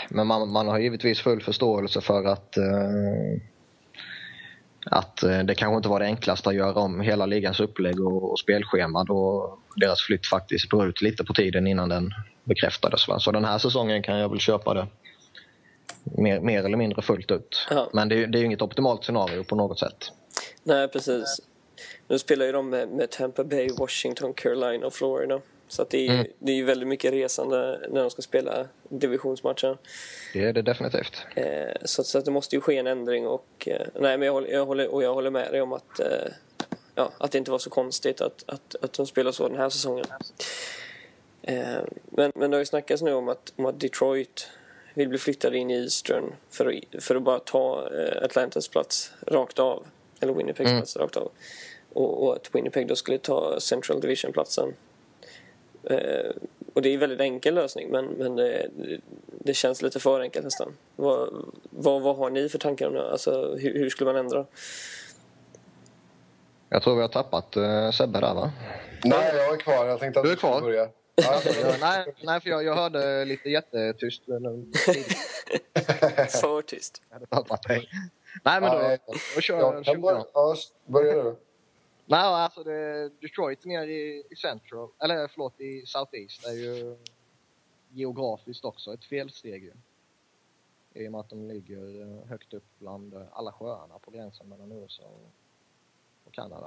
men 0.09 0.27
man, 0.27 0.49
man 0.49 0.67
har 0.67 0.79
givetvis 0.79 1.21
full 1.21 1.41
förståelse 1.41 2.01
för 2.01 2.23
att 2.25 2.57
eh, 2.57 3.41
att 4.85 5.23
eh, 5.23 5.39
det 5.39 5.55
kanske 5.55 5.75
inte 5.75 5.89
var 5.89 5.99
det 5.99 6.05
enklaste 6.05 6.49
att 6.49 6.55
göra 6.55 6.73
om 6.73 7.01
hela 7.01 7.25
ligans 7.25 7.59
upplägg 7.59 7.99
och, 7.99 8.31
och 8.31 8.39
spelschema 8.39 9.03
då 9.03 9.57
deras 9.75 10.01
flytt 10.01 10.27
faktiskt 10.27 10.69
drog 10.69 10.85
ut 10.85 11.01
lite 11.01 11.23
på 11.23 11.33
tiden 11.33 11.67
innan 11.67 11.89
den 11.89 12.13
bekräftades. 12.43 13.07
Va? 13.07 13.19
Så 13.19 13.31
den 13.31 13.45
här 13.45 13.57
säsongen 13.57 14.03
kan 14.03 14.17
jag 14.17 14.29
väl 14.29 14.39
köpa 14.39 14.73
det 14.73 14.87
mer, 16.03 16.39
mer 16.39 16.63
eller 16.63 16.77
mindre 16.77 17.01
fullt 17.01 17.31
ut. 17.31 17.67
Ja. 17.69 17.89
Men 17.93 18.09
det, 18.09 18.15
är- 18.23 18.27
det 18.27 18.37
är 18.37 18.39
ju 18.39 18.45
inget 18.45 18.61
optimalt 18.61 19.03
scenario 19.03 19.43
på 19.43 19.55
något 19.55 19.79
sätt. 19.79 20.11
Nej, 20.63 20.87
precis. 20.87 21.41
Nu 22.07 22.19
spelar 22.19 22.45
ju 22.45 22.51
de 22.51 22.69
med, 22.69 22.89
med 22.89 23.09
Tampa 23.09 23.43
Bay, 23.43 23.69
Washington, 23.77 24.33
Carolina 24.33 24.85
och 24.87 24.93
Florida. 24.93 25.41
Så 25.67 25.85
det, 25.89 26.07
är, 26.07 26.13
Mm. 26.13 26.27
det 26.39 26.51
är 26.51 26.55
ju 26.55 26.63
väldigt 26.63 26.87
mycket 26.87 27.13
resande 27.13 27.79
när 27.91 28.01
de 28.01 28.09
ska 28.09 28.21
spela 28.21 28.67
divisionsmatcher. 28.89 29.77
Det 30.33 30.43
är 30.45 30.53
det 30.53 30.61
definitivt. 30.61 31.25
Eh, 31.35 31.73
så, 31.85 32.03
så 32.03 32.17
att 32.17 32.25
det 32.25 32.31
måste 32.31 32.55
ju 32.55 32.61
ske 32.61 32.77
en 32.77 32.87
ändring 32.87 33.27
och, 33.27 33.67
eh, 33.67 33.87
nej, 33.99 34.17
men 34.17 34.25
jag, 34.25 34.33
håller, 34.33 34.47
jag, 34.51 34.65
håller, 34.65 34.93
och 34.93 35.03
jag 35.03 35.13
håller 35.13 35.29
med 35.29 35.51
dig 35.51 35.61
om 35.61 35.73
att, 35.73 35.99
eh, 35.99 36.07
ja, 36.95 37.11
att 37.17 37.31
det 37.31 37.37
inte 37.37 37.51
var 37.51 37.59
så 37.59 37.69
konstigt 37.69 38.21
att, 38.21 38.43
att, 38.47 38.75
att 38.81 38.93
de 38.93 39.07
spelar 39.07 39.31
så 39.31 39.47
den 39.47 39.57
här 39.57 39.69
säsongen. 39.69 40.05
Eh, 41.41 41.65
men, 42.09 42.31
men 42.35 42.51
det 42.51 42.57
har 42.57 42.59
ju 42.61 42.65
snackats 42.65 43.01
nu 43.01 43.13
om 43.13 43.29
att, 43.29 43.53
om 43.55 43.65
att 43.65 43.79
Detroit 43.79 44.49
vill 44.93 45.09
bli 45.09 45.17
flyttade 45.17 45.57
in 45.57 45.71
i 45.71 45.83
Eastern 45.83 46.35
för 46.49 46.65
att, 46.93 47.03
för 47.03 47.15
att 47.15 47.23
bara 47.23 47.39
ta 47.39 47.89
eh, 47.93 48.23
Atlantas 48.23 48.67
plats 48.67 49.11
rakt 49.27 49.59
av. 49.59 49.85
Eller 50.19 50.33
Winnipegs 50.33 50.69
Mm. 50.69 50.79
plats 50.81 50.97
rakt 50.97 51.17
av. 51.17 51.31
Och, 51.93 52.23
och 52.23 52.35
att 52.35 52.55
Winnipeg 52.55 52.87
då 52.87 52.95
skulle 52.95 53.17
ta 53.17 53.59
Central 53.59 54.01
Division-platsen. 54.01 54.73
Eh, 55.83 56.31
och 56.73 56.81
det 56.81 56.89
är 56.89 56.93
en 56.93 56.99
väldigt 56.99 57.19
enkel 57.19 57.55
lösning 57.55 57.89
men, 57.91 58.05
men 58.05 58.35
det, 58.35 58.69
det 59.39 59.53
känns 59.53 59.81
lite 59.81 59.99
för 59.99 60.19
enkelt 60.19 60.45
nästan. 60.45 60.77
Vad, 60.95 61.29
vad, 61.69 62.01
vad 62.01 62.15
har 62.15 62.29
ni 62.29 62.49
för 62.49 62.57
tankar 62.59 62.87
om 62.87 62.93
det? 62.93 63.11
Alltså, 63.11 63.55
hur, 63.55 63.73
hur 63.73 63.89
skulle 63.89 64.13
man 64.13 64.19
ändra? 64.25 64.45
Jag 66.69 66.83
tror 66.83 66.95
vi 66.95 67.01
har 67.01 67.07
tappat 67.07 67.57
uh, 67.57 67.91
Sebbe 67.91 68.19
där 68.19 68.33
va? 68.33 68.51
Nej, 69.03 69.31
jag 69.35 69.53
är 69.53 69.57
kvar. 69.57 69.85
Jag 69.85 69.99
tänkte 69.99 70.19
att 70.19 70.25
Du 70.25 70.31
är 70.31 70.35
kvar? 70.35 70.61
börja. 70.61 70.89
Ja, 71.15 71.41
nej, 71.79 72.13
nej, 72.23 72.41
för 72.41 72.49
jag, 72.49 72.63
jag 72.63 72.75
hörde 72.75 73.25
lite 73.25 73.49
jättetyst. 73.49 74.23
För 76.41 76.61
tyst. 76.61 77.01
Jag 77.09 77.13
hade 77.15 77.25
tappat 77.25 77.63
dig. 77.63 77.89
Nej, 78.43 78.61
men 78.61 78.71
då, 78.71 78.77
jag- 78.81 78.99
då 79.35 79.41
kör 79.41 79.57
jag 79.59 79.85
kör 79.85 79.95
börja. 79.97 80.25
Ja, 80.33 80.55
börja 80.85 81.23
du. 81.23 81.35
Nej, 82.05 82.19
alltså 82.19 82.63
det, 82.63 83.09
Detroit 83.21 83.65
ner 83.65 83.87
i, 83.87 84.23
i 84.29 84.35
Central, 84.35 84.89
eller 85.03 85.27
förlåt, 85.27 85.61
i 85.61 85.85
Southeast 85.85 86.47
är 86.47 86.51
ju 86.53 86.97
geografiskt 87.91 88.65
också 88.65 88.93
ett 88.93 89.05
felsteg 89.05 89.63
ju. 89.63 89.73
I 91.03 91.07
och 91.07 91.11
med 91.11 91.19
att 91.21 91.29
de 91.29 91.47
ligger 91.47 92.01
eh, 92.01 92.27
högt 92.29 92.53
upp 92.53 92.63
bland 92.79 93.13
eh, 93.13 93.21
alla 93.31 93.51
sjöarna 93.51 93.99
på 93.99 94.11
gränsen 94.11 94.49
mellan 94.49 94.71
USA 94.71 95.03
och, 95.03 95.31
och 96.25 96.33
Kanada. 96.33 96.65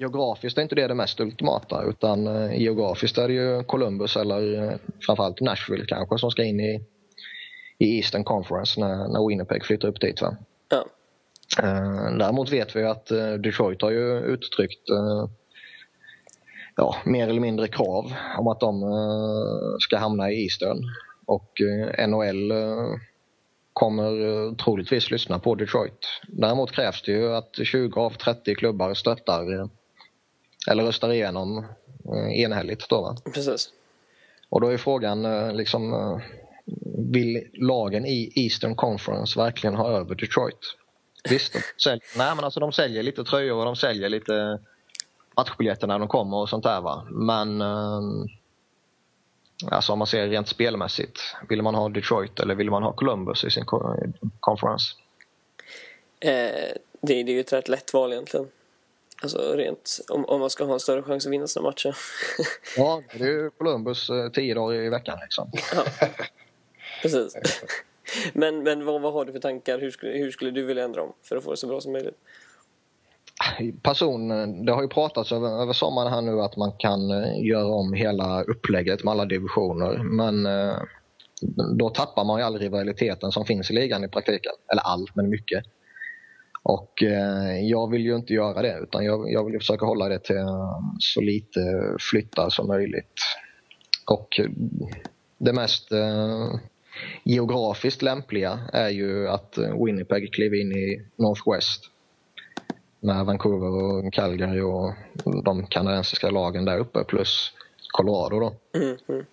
Geografiskt 0.00 0.58
är 0.58 0.62
inte 0.62 0.74
det 0.74 0.86
det 0.86 0.94
mest 0.94 1.20
ultimata 1.20 1.82
utan 1.82 2.26
eh, 2.26 2.60
geografiskt 2.60 3.18
är 3.18 3.28
det 3.28 3.34
ju 3.34 3.62
Columbus 3.64 4.16
eller 4.16 4.62
eh, 4.62 4.74
framförallt 5.06 5.40
Nashville 5.40 5.84
kanske 5.88 6.18
som 6.18 6.30
ska 6.30 6.44
in 6.44 6.60
i, 6.60 6.84
i 7.78 7.96
Eastern 7.96 8.24
Conference 8.24 8.80
när, 8.80 9.08
när 9.08 9.28
Winnipeg 9.28 9.64
flyttar 9.64 9.88
upp 9.88 10.00
dit. 10.00 10.22
Va? 10.22 10.36
Ja. 10.70 10.84
Eh, 11.62 12.16
Däremot 12.18 12.52
vet 12.52 12.76
vi 12.76 12.84
att 12.84 13.10
eh, 13.10 13.32
Detroit 13.32 13.82
har 13.82 13.90
ju 13.90 14.18
uttryckt 14.18 14.88
ja, 16.76 16.96
mer 17.04 17.28
eller 17.28 17.40
mindre 17.40 17.68
krav 17.68 18.12
om 18.38 18.46
att 18.48 18.60
de 18.60 18.82
ska 19.80 19.98
hamna 19.98 20.30
i 20.30 20.42
Eastern. 20.42 20.78
Och 21.26 21.52
NHL 22.08 22.52
kommer 23.72 24.54
troligtvis 24.54 25.10
lyssna 25.10 25.38
på 25.38 25.54
Detroit. 25.54 26.06
Däremot 26.28 26.72
krävs 26.72 27.02
det 27.02 27.12
ju 27.12 27.34
att 27.34 27.50
20 27.64 28.00
av 28.00 28.10
30 28.10 28.54
klubbar 28.54 28.94
stöttar 28.94 29.70
eller 30.68 30.84
röstar 30.84 31.12
igenom 31.12 31.58
eh, 32.04 32.40
enhälligt. 32.40 32.88
Då, 32.88 33.00
va? 33.02 33.16
Precis. 33.34 33.70
Och 34.48 34.60
då 34.60 34.68
är 34.68 34.76
frågan 34.76 35.24
eh, 35.24 35.52
liksom 35.54 35.92
eh, 35.92 36.18
vill 37.12 37.48
lagen 37.52 38.06
i 38.06 38.32
Eastern 38.34 38.74
Conference 38.74 39.38
verkligen 39.38 39.74
ha 39.74 39.90
över 39.90 40.14
Detroit? 40.14 40.76
Visst, 41.30 41.52
de 41.52 41.60
säljer, 41.82 42.02
nej, 42.16 42.34
men 42.34 42.44
alltså 42.44 42.60
de 42.60 42.72
säljer 42.72 43.02
lite 43.02 43.24
tröjor 43.24 43.58
och 43.58 43.64
de 43.64 43.76
säljer 43.76 44.08
lite 44.08 44.58
matchbiljetter 45.36 45.86
när 45.86 45.98
de 45.98 46.08
kommer 46.08 46.36
och 46.36 46.48
sånt 46.48 46.64
där. 46.64 46.80
Va? 46.80 47.06
Men 47.10 47.62
alltså 49.70 49.92
om 49.92 49.98
man 49.98 50.06
ser 50.06 50.28
rent 50.28 50.48
spelmässigt, 50.48 51.20
vill 51.48 51.62
man 51.62 51.74
ha 51.74 51.88
Detroit 51.88 52.40
eller 52.40 52.54
vill 52.54 52.70
man 52.70 52.82
ha 52.82 52.92
Columbus 52.92 53.44
i 53.44 53.50
sin 53.50 53.64
co- 53.64 53.96
conference? 54.40 54.84
Eh, 56.20 56.30
det, 57.00 57.22
det 57.22 57.32
är 57.32 57.34
ju 57.34 57.40
ett 57.40 57.52
rätt 57.52 57.68
lätt 57.68 57.94
val 57.94 58.12
egentligen. 58.12 58.48
Alltså 59.22 59.52
rent 59.56 60.00
om, 60.08 60.24
om 60.24 60.40
man 60.40 60.50
ska 60.50 60.64
ha 60.64 60.74
en 60.74 60.80
större 60.80 61.02
chans 61.02 61.26
att 61.26 61.32
vinna 61.32 61.46
sina 61.46 61.62
matcher. 61.62 61.96
Ja, 62.76 63.02
det 63.18 63.24
är 63.24 63.28
ju 63.28 63.50
Columbus 63.50 64.10
eh, 64.10 64.30
tio 64.30 64.54
dagar 64.54 64.80
i 64.80 64.88
veckan. 64.88 65.18
Liksom. 65.22 65.50
Precis. 67.02 67.36
Men, 68.32 68.62
men 68.62 68.84
vad, 68.84 69.02
vad 69.02 69.12
har 69.12 69.24
du 69.24 69.32
för 69.32 69.38
tankar? 69.38 69.78
Hur 69.78 69.90
skulle, 69.90 70.12
hur 70.12 70.30
skulle 70.30 70.50
du 70.50 70.62
vilja 70.62 70.84
ändra 70.84 71.02
om 71.02 71.12
för 71.22 71.36
att 71.36 71.44
få 71.44 71.50
det 71.50 71.56
så 71.56 71.66
bra 71.66 71.80
som 71.80 71.92
möjligt? 71.92 72.16
person, 73.82 74.28
det 74.64 74.72
har 74.72 74.82
ju 74.82 74.88
pratats 74.88 75.32
över, 75.32 75.62
över 75.62 75.72
sommaren 75.72 76.12
här 76.12 76.20
nu 76.20 76.40
att 76.40 76.56
man 76.56 76.72
kan 76.78 77.10
eh, 77.10 77.46
göra 77.46 77.66
om 77.66 77.92
hela 77.92 78.42
upplägget 78.42 79.04
med 79.04 79.12
alla 79.12 79.24
divisioner. 79.24 79.98
Men 79.98 80.46
eh, 80.46 80.76
då 81.78 81.90
tappar 81.90 82.24
man 82.24 82.38
ju 82.38 82.44
all 82.44 82.58
rivaliteten 82.58 83.32
som 83.32 83.44
finns 83.44 83.70
i 83.70 83.74
ligan 83.74 84.04
i 84.04 84.08
praktiken. 84.08 84.52
Eller 84.72 84.82
all, 84.82 85.06
men 85.14 85.30
mycket. 85.30 85.64
Och 86.62 87.02
eh, 87.02 87.60
jag 87.60 87.90
vill 87.90 88.02
ju 88.02 88.16
inte 88.16 88.32
göra 88.32 88.62
det 88.62 88.78
utan 88.82 89.04
jag, 89.04 89.32
jag 89.32 89.44
vill 89.44 89.54
ju 89.54 89.60
försöka 89.60 89.86
hålla 89.86 90.08
det 90.08 90.18
till 90.18 90.36
eh, 90.36 90.80
så 90.98 91.20
lite 91.20 91.60
flyttar 92.10 92.50
som 92.50 92.68
möjligt. 92.68 93.20
Och 94.06 94.40
eh, 94.40 94.50
det 95.38 95.52
mest 95.52 95.92
eh, 95.92 96.54
geografiskt 97.24 98.02
lämpliga 98.02 98.60
är 98.72 98.88
ju 98.88 99.28
att 99.28 99.58
Winnipeg 99.86 100.32
kliver 100.32 100.60
in 100.60 100.72
i 100.72 101.02
Northwest 101.16 101.84
med 103.00 103.26
Vancouver 103.26 103.68
och 103.68 104.12
Calgary 104.12 104.60
och 104.60 104.94
de 105.44 105.66
kanadensiska 105.66 106.30
lagen 106.30 106.64
där 106.64 106.78
uppe 106.78 107.04
plus 107.04 107.52
Colorado 107.88 108.40
då. 108.40 108.78
Mm, 108.78 108.96
mm. 109.08 109.24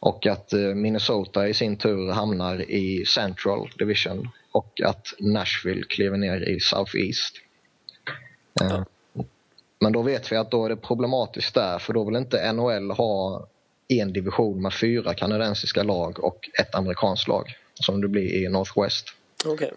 Och 0.00 0.26
att 0.26 0.52
Minnesota 0.74 1.48
i 1.48 1.54
sin 1.54 1.76
tur 1.76 2.10
hamnar 2.10 2.70
i 2.70 3.04
Central 3.06 3.68
Division 3.78 4.28
och 4.52 4.80
att 4.84 5.06
Nashville 5.18 5.82
kliver 5.82 6.16
ner 6.16 6.48
i 6.48 6.60
Southeast. 6.60 7.36
Eh, 8.60 8.82
Men 9.80 9.92
då 9.92 10.02
vet 10.02 10.32
vi 10.32 10.36
att 10.36 10.50
då 10.50 10.64
är 10.64 10.68
det 10.68 10.76
problematiskt 10.76 11.54
där 11.54 11.78
för 11.78 11.92
då 11.92 12.04
vill 12.04 12.16
inte 12.16 12.52
NHL 12.52 12.90
ha 12.90 13.46
en 13.88 14.12
division 14.12 14.62
med 14.62 14.74
fyra 14.74 15.14
kanadensiska 15.14 15.82
lag 15.82 16.24
och 16.24 16.38
ett 16.58 16.74
amerikanskt 16.74 17.28
lag. 17.28 17.56
som 17.74 18.00
det 18.00 18.08
blir 18.08 18.44
i 18.44 18.48
Northwest. 18.48 19.06
Okej. 19.46 19.72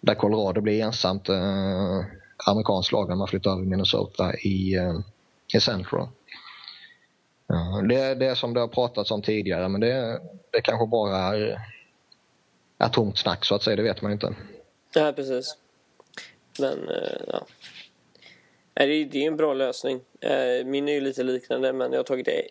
Där 0.00 0.14
Colorado 0.14 0.60
blir 0.60 0.82
ensamt 0.82 1.28
eh, 1.28 2.00
amerikanskt 2.46 2.92
lag 2.92 3.08
när 3.08 3.16
man 3.16 3.28
flyttar 3.28 3.50
över 3.50 3.62
Minnesota 3.62 4.34
i, 4.36 4.74
eh, 4.74 4.98
i 5.54 5.60
Central. 5.60 6.08
Ja, 7.46 7.82
det, 7.88 8.14
det 8.14 8.26
är 8.26 8.34
som 8.34 8.54
det 8.54 8.60
har 8.60 8.68
pratats 8.68 9.10
om 9.10 9.22
tidigare 9.22 9.68
men 9.68 9.80
det, 9.80 10.20
det 10.52 10.60
kanske 10.60 10.86
bara 10.86 11.16
är, 11.16 11.58
är 12.78 12.88
tomt 12.88 13.18
snack 13.18 13.44
så 13.44 13.54
att 13.54 13.62
säga, 13.62 13.76
det 13.76 13.82
vet 13.82 14.02
man 14.02 14.10
ju 14.10 14.14
inte. 14.14 14.34
Ja, 14.94 15.12
precis. 15.12 15.56
Men, 16.58 16.88
eh, 16.88 17.20
ja. 17.26 17.46
Nej, 18.74 19.04
Det 19.04 19.18
är, 19.18 19.26
en 19.26 19.36
bra 19.36 19.54
lösning. 19.54 20.00
Eh, 20.20 20.64
Min 20.64 20.88
är 20.88 20.92
ju 20.92 21.00
lite 21.00 21.22
liknande, 21.22 21.72
men 21.72 21.92
jag 21.92 21.98
har 21.98 22.04
tagit 22.04 22.26
det 22.26 22.42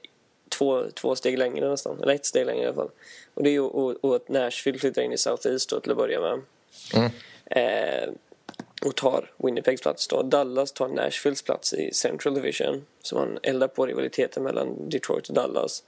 två, 0.50 0.84
två 0.92 1.16
steg 1.16 1.38
längre 1.38 1.70
nästan. 1.70 2.02
Eller 2.02 2.14
ett 2.14 2.26
steg 2.26 2.46
längre 2.46 2.64
i 2.64 2.66
alla 2.66 2.76
fall. 2.76 2.90
Och 3.34 3.44
det 3.44 3.50
är 3.50 3.54
ju 3.54 4.16
att 4.16 4.30
Nashville 4.30 4.80
flyttar 4.80 5.02
in 5.02 5.12
i 5.12 5.18
Southeast 5.18 5.70
då, 5.70 5.80
till 5.80 5.92
att 5.92 5.98
börja 5.98 6.20
med. 6.20 6.42
Mm. 6.94 7.12
Eh, 7.46 8.10
och 8.86 8.96
tar 8.96 9.32
Winnipegs 9.38 9.82
plats 9.82 10.08
då. 10.08 10.24
Dallas 10.24 10.72
tar 10.72 10.88
Nashvilles 10.88 11.42
plats 11.42 11.74
i 11.74 11.94
Central 11.94 12.34
Division. 12.34 12.86
Så 13.02 13.16
man 13.16 13.40
eldar 13.44 13.68
på 13.68 13.86
rivaliteten 13.86 14.44
mellan 14.44 14.90
Detroit 14.90 15.28
och 15.28 15.36
Dallas. 15.36 15.84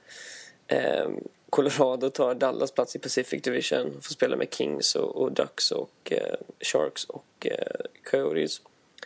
Eh, 0.67 1.09
Colorado 1.49 2.09
tar 2.09 2.35
Dallas 2.35 2.71
plats 2.71 2.95
i 2.95 2.99
Pacific 2.99 3.41
Division. 3.41 3.91
Får 4.01 4.13
spela 4.13 4.35
med 4.35 4.53
Kings 4.53 4.95
och, 4.95 5.21
och 5.21 5.31
Ducks 5.31 5.71
och 5.71 6.11
eh, 6.11 6.35
Sharks 6.59 7.05
och 7.05 7.47
eh, 7.47 7.85
Coyotes. 8.11 8.61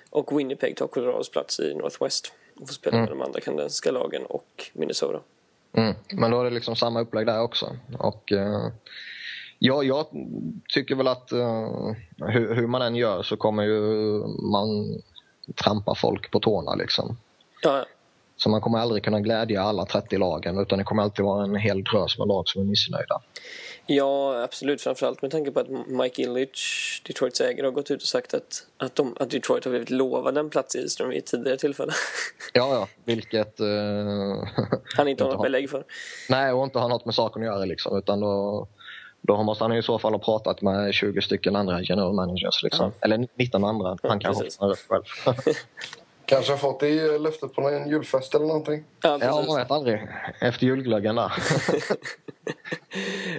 Och 0.10 0.40
Winnipeg 0.40 0.78
tar 0.78 0.88
Colorados 0.88 1.30
plats 1.30 1.60
i 1.60 1.74
Northwest. 1.74 2.34
Och 2.56 2.68
får 2.68 2.74
spela 2.74 2.98
med 2.98 3.10
de 3.10 3.22
andra 3.22 3.40
kanadensiska 3.40 3.92
lagen 3.92 4.26
och 4.26 4.72
Minnesota. 4.74 5.20
Mm. 5.74 5.96
Men 6.12 6.32
då 6.32 6.40
är 6.40 6.44
det 6.44 6.50
liksom 6.50 6.76
samma 6.76 7.02
upplägg 7.02 7.26
där 7.26 7.42
också. 7.42 7.78
Och, 8.00 8.32
eh, 8.32 8.68
ja, 9.60 9.84
jag 9.84 10.06
tycker 10.68 10.96
väl 10.96 11.08
att 11.08 11.32
eh, 11.32 11.92
hur, 12.18 12.56
hur 12.56 12.68
man 12.68 12.82
än 12.82 12.96
gör 12.96 13.24
så 13.24 13.38
kommer 13.38 13.64
ju 13.64 13.82
man 14.52 15.02
trampa 15.56 15.96
folk 15.96 16.32
på 16.32 16.40
tårna. 16.40 16.76
Liksom. 16.76 17.18
Ja. 17.62 17.86
Så 18.44 18.50
man 18.50 18.62
kommer 18.62 18.80
aldrig 18.80 19.04
kunna 19.04 19.20
glädja 19.20 19.62
alla 19.62 19.86
30 19.86 20.18
lagen 20.18 20.58
utan 20.58 20.78
det 20.78 20.84
kommer 20.84 21.04
alltid 21.04 21.26
vara 21.26 21.44
en 21.44 21.56
hel 21.56 21.84
drös 21.84 22.18
med 22.18 22.28
lag 22.28 22.48
som 22.48 22.62
är 22.62 22.66
missnöjda. 22.66 23.22
Ja, 23.86 24.44
absolut. 24.44 24.82
Framförallt 24.82 25.22
med 25.22 25.32
tanke 25.32 25.52
på 25.52 25.60
att 25.60 25.68
Mike 25.88 26.22
Illich, 26.22 27.02
Detroits 27.08 27.42
ägare, 27.42 27.68
har 27.68 27.72
gått 27.72 27.92
ut 27.92 28.02
och 28.02 28.08
sagt 28.08 28.34
att, 28.34 28.66
att, 28.78 28.96
de, 28.96 29.16
att 29.20 29.30
Detroit 29.30 29.66
har 29.66 29.70
blivit 29.70 29.90
lovad 29.90 30.38
en 30.38 30.50
plats 30.50 30.76
i 30.76 30.80
Eastern 30.80 31.10
vid 31.10 31.18
ett 31.18 31.26
tidigare 31.26 31.58
tillfälle. 31.58 31.92
Ja, 32.54 32.74
ja, 32.74 32.88
vilket... 33.06 33.60
Eh, 33.60 33.68
Han 34.98 35.08
inte 35.08 35.24
har 35.24 35.32
något 35.32 35.44
belägg 35.44 35.70
för. 35.70 35.84
Nej, 36.30 36.52
och 36.52 36.64
inte 36.64 36.80
har 36.80 36.90
något 36.90 37.06
med 37.06 37.16
saken 37.16 37.42
att 37.42 37.48
göra 37.48 37.66
liksom, 37.66 37.98
utan 37.98 38.20
då, 38.20 38.68
då 39.22 39.44
måste 39.44 39.64
han 39.64 39.78
i 39.78 39.84
så 39.84 40.00
fall 40.00 40.14
ha 40.14 40.20
pratat 40.20 40.62
med 40.62 40.94
20 40.94 41.22
stycken 41.22 41.56
andra 41.56 41.82
general 41.82 42.14
managers. 42.14 42.64
Liksom. 42.64 42.92
Eller 43.02 43.28
19 43.36 43.64
andra. 43.64 43.98
Han 44.04 44.20
kanske 44.20 44.50
har 44.60 44.70
rätt 44.70 44.80
själv. 44.80 45.04
Kanske 46.26 46.52
har 46.52 46.58
fått 46.58 46.80
det 46.80 46.90
i 46.90 47.20
löftet 47.20 47.54
på 47.54 47.62
någon 47.62 47.90
julfest 47.90 48.36
eller 48.36 48.46
någonting. 48.46 48.84
Ja, 49.02 49.18
ja, 49.22 49.28
precis. 49.28 49.48
man 49.48 49.58
vet 49.58 49.72
aldrig. 49.72 50.08
Efter 50.42 50.66
julglöggen 50.66 51.16
där. 51.16 51.34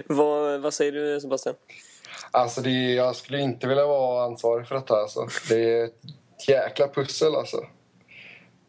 vad, 0.15 0.61
vad 0.61 0.73
säger 0.73 0.91
du, 0.91 1.19
Sebastian? 1.19 1.55
Alltså 2.31 2.61
det, 2.61 2.93
jag 2.93 3.15
skulle 3.15 3.39
inte 3.39 3.67
vilja 3.67 3.85
vara 3.85 4.25
ansvarig 4.25 4.67
för 4.67 4.75
detta. 4.75 4.93
Alltså. 4.93 5.27
Det 5.49 5.79
är 5.79 5.85
ett 5.85 6.47
jäkla 6.47 6.87
pussel 6.87 7.35
alltså. 7.35 7.65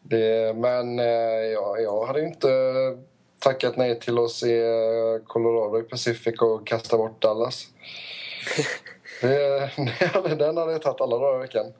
Det, 0.01 0.55
men 0.55 0.99
eh, 0.99 1.05
ja, 1.53 1.77
jag 1.77 2.05
hade 2.05 2.21
inte 2.21 2.47
tackat 3.39 3.77
nej 3.77 3.99
till 3.99 4.19
att 4.19 4.31
se 4.31 4.61
Colorado 5.27 5.79
i 5.79 5.83
Pacific 5.83 6.41
och 6.41 6.67
kasta 6.67 6.97
bort 6.97 7.21
Dallas. 7.21 7.67
Det, 9.21 9.71
det, 10.29 10.35
den 10.35 10.57
hade 10.57 10.71
jag 10.71 10.81
tagit 10.81 11.01
alla 11.01 11.17
dagar 11.17 11.39
i 11.39 11.41
veckan. 11.41 11.73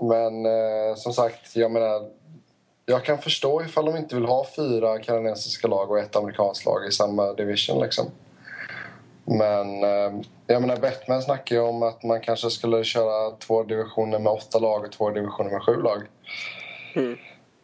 Men 0.00 0.46
eh, 0.46 0.94
som 0.96 1.12
sagt, 1.12 1.56
jag 1.56 1.70
menar... 1.70 2.10
Jag 2.86 3.04
kan 3.04 3.18
förstå 3.18 3.62
ifall 3.62 3.84
de 3.84 3.96
inte 3.96 4.14
vill 4.14 4.24
ha 4.24 4.46
fyra 4.56 4.98
kanadensiska 4.98 5.68
lag 5.68 5.90
och 5.90 5.98
ett 5.98 6.16
amerikanskt 6.16 6.66
lag 6.66 6.86
i 6.88 6.92
samma 6.92 7.32
division. 7.32 7.82
Liksom. 7.82 8.06
Men 9.24 9.84
eh, 9.84 10.20
jag 10.46 10.60
menar, 10.60 10.76
Bettman 10.76 11.22
snackar 11.22 11.56
ju 11.56 11.62
om 11.62 11.82
att 11.82 12.02
man 12.02 12.20
kanske 12.20 12.50
skulle 12.50 12.84
köra 12.84 13.30
två 13.30 13.62
divisioner 13.62 14.18
med 14.18 14.32
åtta 14.32 14.58
lag 14.58 14.84
och 14.84 14.92
två 14.92 15.10
divisioner 15.10 15.50
med 15.50 15.62
sju 15.62 15.82
lag. 15.82 16.02
Mm. 16.94 17.18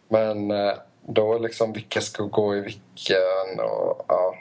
Men 0.09 0.51
eh, 0.51 0.75
då 1.07 1.39
liksom 1.39 1.73
vilka 1.73 2.01
ska 2.01 2.23
gå 2.23 2.57
i 2.57 2.61
vilken 2.61 3.61
och 3.61 4.05
ja. 4.09 4.35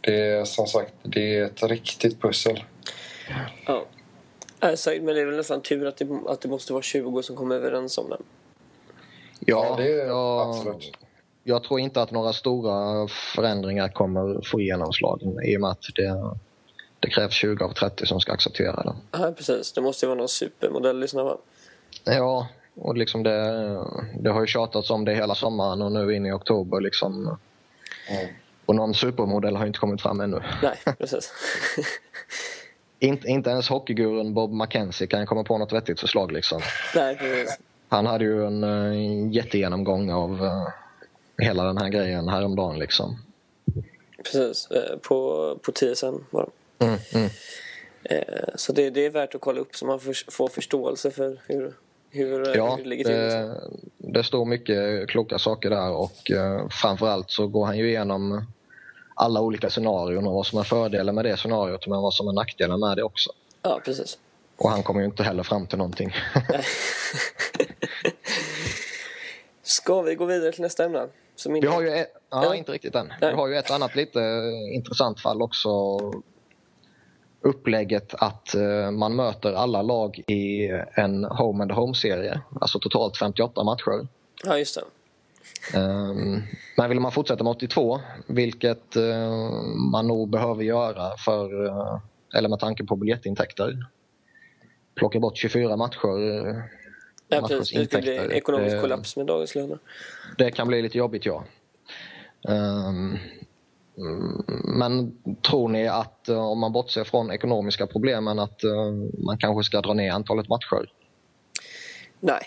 Det 0.00 0.30
är 0.30 0.44
som 0.44 0.66
sagt, 0.66 0.92
det 1.02 1.36
är 1.36 1.44
ett 1.44 1.62
riktigt 1.62 2.22
pussel. 2.22 2.64
Ja. 3.66 3.84
Alltså, 4.60 4.90
men 4.90 5.14
det 5.14 5.20
är 5.20 5.26
väl 5.26 5.36
nästan 5.36 5.62
tur 5.62 5.86
att 5.86 5.96
det, 5.96 6.08
att 6.26 6.40
det 6.40 6.48
måste 6.48 6.72
vara 6.72 6.82
20 6.82 7.22
som 7.22 7.36
kommer 7.36 7.54
överens 7.54 7.98
om 7.98 8.10
det. 8.10 8.18
Ja, 9.40 9.74
det 9.76 10.00
är 10.00 10.06
jag, 10.06 10.48
absolut. 10.48 10.92
jag 11.44 11.62
tror 11.64 11.80
inte 11.80 12.02
att 12.02 12.10
några 12.10 12.32
stora 12.32 13.08
förändringar 13.08 13.88
kommer 13.88 14.40
få 14.44 14.60
genomslag 14.60 15.22
i 15.44 15.56
och 15.56 15.60
med 15.60 15.70
att 15.70 15.84
det, 15.96 16.36
det 17.00 17.10
krävs 17.10 17.34
20 17.34 17.64
av 17.64 17.72
30 17.72 18.06
som 18.06 18.20
ska 18.20 18.32
acceptera 18.32 18.82
det. 18.82 18.94
Ja, 19.10 19.32
precis. 19.36 19.72
Det 19.72 19.80
måste 19.80 20.06
ju 20.06 20.08
vara 20.08 20.18
någon 20.18 20.28
supermodell 20.28 21.02
i 21.04 21.08
sådana 21.08 21.30
fall. 21.30 21.38
Ja, 22.04 22.48
och 22.74 22.96
liksom 22.96 23.22
det, 23.22 23.40
det 24.20 24.30
har 24.30 24.40
ju 24.40 24.46
tjatats 24.46 24.90
om 24.90 25.04
det 25.04 25.14
hela 25.14 25.34
sommaren 25.34 25.82
och 25.82 25.92
nu 25.92 26.14
in 26.14 26.26
i 26.26 26.32
oktober. 26.32 26.80
Liksom. 26.80 27.38
Mm. 28.08 28.28
Och 28.66 28.74
någon 28.74 28.94
supermodell 28.94 29.56
har 29.56 29.66
inte 29.66 29.78
kommit 29.78 30.02
fram 30.02 30.20
ännu. 30.20 30.42
Nej, 30.62 30.94
precis. 30.98 31.32
Inte, 33.02 33.28
inte 33.28 33.50
ens 33.50 33.68
hockeygurun 33.68 34.34
Bob 34.34 34.52
McKenzie 34.52 35.06
kan 35.06 35.26
komma 35.26 35.44
på 35.44 35.58
något 35.58 35.72
vettigt 35.72 36.00
förslag. 36.00 36.32
Liksom. 36.32 36.60
Han 37.88 38.06
hade 38.06 38.24
ju 38.24 38.46
en 38.46 38.64
uh, 38.64 39.32
jättegenomgång 39.32 40.10
av 40.10 40.44
eh, 40.44 40.68
hela 41.38 41.64
den 41.64 41.78
här 41.78 41.88
grejen 41.88 42.28
häromdagen. 42.28 42.78
Liksom. 42.78 43.16
precis. 44.24 44.68
Eh, 44.70 44.96
På, 44.98 45.58
på 45.62 45.72
TSN 45.72 46.14
bara. 46.30 46.46
Mm, 46.78 46.98
mm. 47.14 47.30
Eh, 48.02 48.48
Så 48.54 48.72
det, 48.72 48.90
det 48.90 49.06
är 49.06 49.10
värt 49.10 49.34
att 49.34 49.40
kolla 49.40 49.60
upp 49.60 49.76
så 49.76 49.86
man 49.86 50.00
får, 50.00 50.30
får 50.30 50.48
förståelse 50.48 51.10
för 51.10 51.40
hur, 51.46 51.72
hur, 52.10 52.48
eh, 52.48 52.54
Ja, 52.54 52.74
hur 52.76 52.82
det 52.82 52.88
ligger 52.88 53.04
till. 53.04 53.22
liksom. 53.22 53.80
det, 53.98 54.12
det 54.12 54.24
står 54.24 54.44
mycket 54.44 55.08
kloka 55.08 55.38
saker 55.38 55.70
där 55.70 55.90
och 55.90 56.30
uh, 56.30 56.68
framförallt 56.68 57.30
så 57.30 57.46
går 57.46 57.66
han 57.66 57.78
ju 57.78 57.88
igenom 57.88 58.46
alla 59.20 59.40
olika 59.40 59.70
scenarion 59.70 60.26
och 60.26 60.34
vad 60.34 60.46
som 60.46 60.58
är 60.58 60.62
fördelen 60.62 61.14
med 61.14 61.24
det 61.24 61.36
scenariot 61.36 61.86
men 61.86 62.00
vad 62.02 62.14
som 62.14 62.28
är 62.28 62.32
nackdelen 62.32 62.80
med 62.80 62.96
det 62.96 63.02
också. 63.02 63.30
Ja, 63.62 63.80
precis. 63.84 64.18
Och 64.56 64.70
han 64.70 64.82
kommer 64.82 65.00
ju 65.00 65.06
inte 65.06 65.22
heller 65.22 65.42
fram 65.42 65.66
till 65.66 65.78
någonting. 65.78 66.14
Ska 69.62 70.02
vi 70.02 70.14
gå 70.14 70.24
vidare 70.24 70.52
till 70.52 70.62
nästa 70.62 70.84
ämne? 70.84 71.06
Som 71.36 71.56
inte... 71.56 71.68
Vi 71.68 71.74
har 71.74 71.82
ju 71.82 71.88
ett, 71.88 72.12
ja, 72.30 72.44
Ja. 72.44 72.54
inte 72.54 72.72
riktigt 72.72 72.94
än. 72.94 73.12
Nej. 73.20 73.30
Vi 73.30 73.36
har 73.36 73.48
ju 73.48 73.56
ett 73.56 73.70
annat 73.70 73.96
lite 73.96 74.20
eh, 74.20 74.74
intressant 74.74 75.20
fall 75.20 75.42
också. 75.42 75.68
Upplägget 77.42 78.14
att 78.14 78.54
eh, 78.54 78.90
man 78.90 79.16
möter 79.16 79.52
alla 79.52 79.82
lag 79.82 80.18
i 80.26 80.68
en 80.94 81.24
home 81.24 81.62
and 81.62 81.72
home-serie. 81.72 82.40
Alltså 82.60 82.78
totalt 82.78 83.16
58 83.16 83.64
matcher. 83.64 84.06
Ja, 84.44 84.58
just 84.58 84.74
det. 84.74 84.82
Ehm, 85.74 86.42
Men 86.76 86.88
vill 86.88 87.00
man 87.00 87.12
fortsätta 87.12 87.44
med 87.44 87.50
82, 87.50 88.00
vilket 88.26 88.96
eh, 88.96 89.30
man 89.92 90.06
nog 90.06 90.30
behöver 90.30 90.62
göra 90.64 91.16
för, 91.24 91.66
eh, 91.66 91.98
eller 92.34 92.48
med 92.48 92.58
tanke 92.58 92.84
på 92.84 92.96
biljettintäkter. 92.96 93.86
Plocka 94.94 95.20
bort 95.20 95.36
24 95.36 95.76
matcher. 95.76 96.48
eh, 96.48 96.56
Ja, 97.28 97.40
precis. 97.48 97.72
Det 97.78 97.84
skulle 97.86 98.02
bli 98.26 98.36
ekonomisk 98.36 98.74
Det- 98.76 98.80
kollaps 98.80 99.16
med 99.16 99.26
dagens 99.26 99.54
löner. 99.54 99.78
Det 100.38 100.50
kan 100.50 100.68
bli 100.68 100.82
lite 100.82 100.98
jobbigt, 100.98 101.26
ja. 101.26 101.44
Mm, 102.48 103.18
Men 104.78 105.16
tror 105.42 105.68
ni 105.68 105.88
att 105.88 106.28
om 106.28 106.58
man 106.58 106.72
bortser 106.72 107.04
från 107.04 107.30
ekonomiska 107.30 107.86
problemen 107.86 108.38
att 108.38 108.64
eh, 108.64 108.92
man 109.26 109.38
kanske 109.38 109.64
ska 109.64 109.80
dra 109.80 109.94
ner 109.94 110.12
antalet 110.12 110.48
matcher? 110.48 110.92
Nej. 112.20 112.42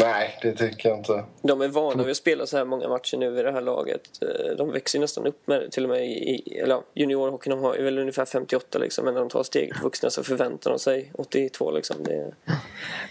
Nej, 0.00 0.38
det 0.42 0.52
tycker 0.52 0.88
jag 0.88 0.98
inte. 0.98 1.24
De 1.42 1.60
är 1.60 1.68
vana 1.68 2.02
vid 2.02 2.10
att 2.10 2.16
spela 2.16 2.46
så 2.46 2.56
här 2.56 2.64
många 2.64 2.88
matcher 2.88 3.16
nu 3.16 3.38
i 3.40 3.42
det 3.42 3.52
här 3.52 3.60
laget. 3.60 4.00
Eh, 4.22 4.56
De 4.56 4.72
växer 4.72 4.98
ju 4.98 5.00
nästan 5.00 5.26
upp 5.26 5.46
med 5.46 5.60
det. 5.60 5.70
Till 5.70 5.84
och 5.84 5.90
med 5.90 6.06
i, 6.06 6.58
eller 6.62 6.80
juniorhockeyn 6.94 7.58
har 7.58 7.76
ju 7.76 7.82
väl 7.82 7.98
ungefär 7.98 8.24
58 8.24 8.78
liksom. 8.78 9.04
Men 9.04 9.14
när 9.14 9.20
de 9.20 9.28
tar 9.28 9.42
steget 9.42 9.74
till 9.74 9.82
vuxna 9.82 10.10
så 10.10 10.22
förväntar 10.24 10.70
de 10.70 10.78
sig 10.78 11.12
82 11.14 11.70
liksom. 11.70 12.04
Det, 12.04 12.32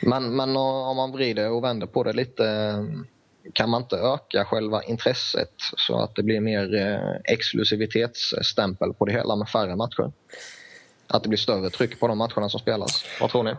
Men, 0.02 0.36
men 0.36 0.58
om 0.58 0.98
man 0.98 1.12
vrider 1.12 1.52
och 1.52 1.64
vänder 1.64 1.88
på 1.88 2.04
det 2.04 2.14
lite 2.14 2.46
eh, 2.46 2.84
kan 3.54 3.70
man 3.70 3.82
inte 3.82 3.96
öka 3.96 4.46
själva 4.46 4.84
intresset 4.84 5.54
så 5.78 6.00
att 6.00 6.16
det 6.16 6.24
blir 6.24 6.40
mer 6.40 6.76
eh, 6.76 7.34
exklusivitetsstämpel 7.34 8.94
på 8.94 9.06
det 9.06 9.12
hela 9.12 9.36
med 9.36 9.50
färre 9.50 9.76
matcher? 9.76 10.12
Att 11.08 11.24
det 11.24 11.30
blir 11.30 11.40
större 11.40 11.70
tryck 11.70 12.00
på 12.00 12.08
de 12.08 12.18
matcherna 12.18 12.50
som 12.50 12.60
spelas? 12.60 13.06
Vad 13.22 13.30
tror 13.30 13.44
ni? 13.44 13.54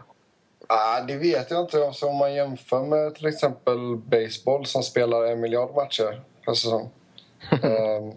Ah, 0.70 1.00
det 1.00 1.16
vet 1.16 1.50
jag 1.50 1.60
inte. 1.60 1.86
Alltså, 1.86 2.06
om 2.06 2.16
man 2.16 2.34
jämför 2.34 2.82
med 2.82 3.14
till 3.14 3.26
exempel 3.26 3.96
baseball 3.96 4.66
som 4.66 4.82
spelar 4.82 5.24
en 5.24 5.40
miljard 5.40 5.74
matcher 5.74 6.22
per 6.44 6.54
säsong. 6.54 6.90
Ehm, 7.62 8.12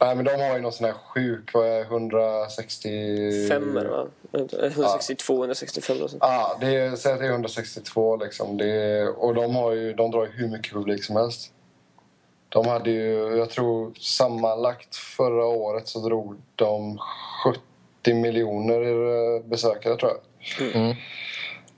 Nej, 0.00 0.16
men 0.16 0.24
de 0.24 0.30
har 0.30 0.56
ju 0.56 0.62
någon 0.62 0.72
sån 0.72 0.86
här 0.86 0.92
sjuk, 0.92 1.54
vad 1.54 1.66
är 1.66 1.80
160... 1.80 3.48
Femmer 3.48 3.84
va? 3.84 4.06
162, 4.32 5.34
165 5.34 6.02
och 6.02 6.10
sånt. 6.10 6.22
Ja, 6.22 6.56
det 6.60 6.76
är, 6.76 6.96
säg 6.96 7.12
att 7.12 7.18
det 7.18 7.26
är 7.26 7.30
162 7.30 8.16
liksom. 8.16 8.56
Det 8.56 8.66
är, 8.66 9.18
och 9.18 9.34
de, 9.34 9.54
har 9.54 9.72
ju, 9.72 9.94
de 9.94 10.10
drar 10.10 10.24
ju 10.24 10.32
hur 10.32 10.48
mycket 10.48 10.72
publik 10.72 11.04
som 11.04 11.16
helst. 11.16 11.52
De 12.48 12.66
hade 12.66 12.90
ju, 12.90 13.36
jag 13.36 13.50
tror 13.50 13.92
sammanlagt 14.00 14.96
förra 14.96 15.46
året 15.46 15.88
så 15.88 16.08
drog 16.08 16.36
de 16.54 16.98
70 17.44 18.14
miljoner 18.14 18.80
eh, 18.80 19.42
besökare 19.44 19.96
tror 19.96 20.10
jag. 20.10 20.76
Mm. 20.76 20.96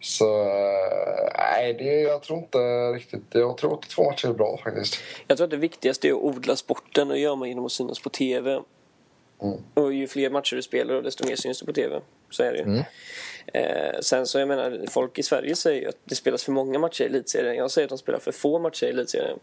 Så 0.01 0.43
eh, 0.43 1.33
nej, 1.39 1.75
det, 1.75 2.01
jag 2.01 2.23
tror 2.23 2.39
inte 2.39 2.59
riktigt. 2.93 3.23
Jag 3.31 3.57
tror 3.57 3.75
att 3.75 3.83
två 3.89 4.11
matcher 4.11 4.29
är 4.29 4.33
bra 4.33 4.61
faktiskt. 4.65 4.95
Jag 5.27 5.37
tror 5.37 5.45
att 5.45 5.51
det 5.51 5.57
viktigaste 5.57 6.09
är 6.09 6.13
att 6.13 6.19
odla 6.23 6.57
sporten 6.57 7.09
och 7.09 7.15
det 7.15 7.21
gör 7.21 7.37
man 7.37 7.49
genom 7.49 7.65
att 7.67 7.73
synas 7.73 8.01
på 8.01 8.09
TV. 8.09 8.61
Mm. 9.43 9.59
Och 9.75 9.93
ju 9.93 10.07
fler 10.09 10.31
matcher 10.31 10.57
du 10.57 10.63
spelar 10.63 11.03
desto 11.03 11.27
mer 11.27 11.37
syns 11.37 11.61
du 11.61 11.67
på 11.67 11.73
TV. 11.73 12.01
Så 12.31 12.43
är 12.43 12.53
det 12.53 12.59
ju. 12.59 12.65
Mm. 12.65 12.83
Eh, 13.47 14.01
sen 14.01 14.27
så 14.27 14.39
jag 14.39 14.49
menar, 14.49 14.85
folk 14.91 15.19
i 15.19 15.23
Sverige 15.23 15.57
säger 15.57 15.83
ju 15.83 15.89
att 15.89 15.99
det 16.05 16.15
spelas 16.15 16.45
för 16.45 16.53
många 16.53 16.79
matcher 16.79 17.03
i 17.03 17.07
Elitserien. 17.07 17.57
Jag 17.57 17.71
säger 17.71 17.87
att 17.87 17.91
de 17.91 17.99
spelar 17.99 18.19
för 18.19 18.33
få 18.33 18.59
matcher 18.59 18.87
i 18.87 18.91
Elitserien. 18.91 19.39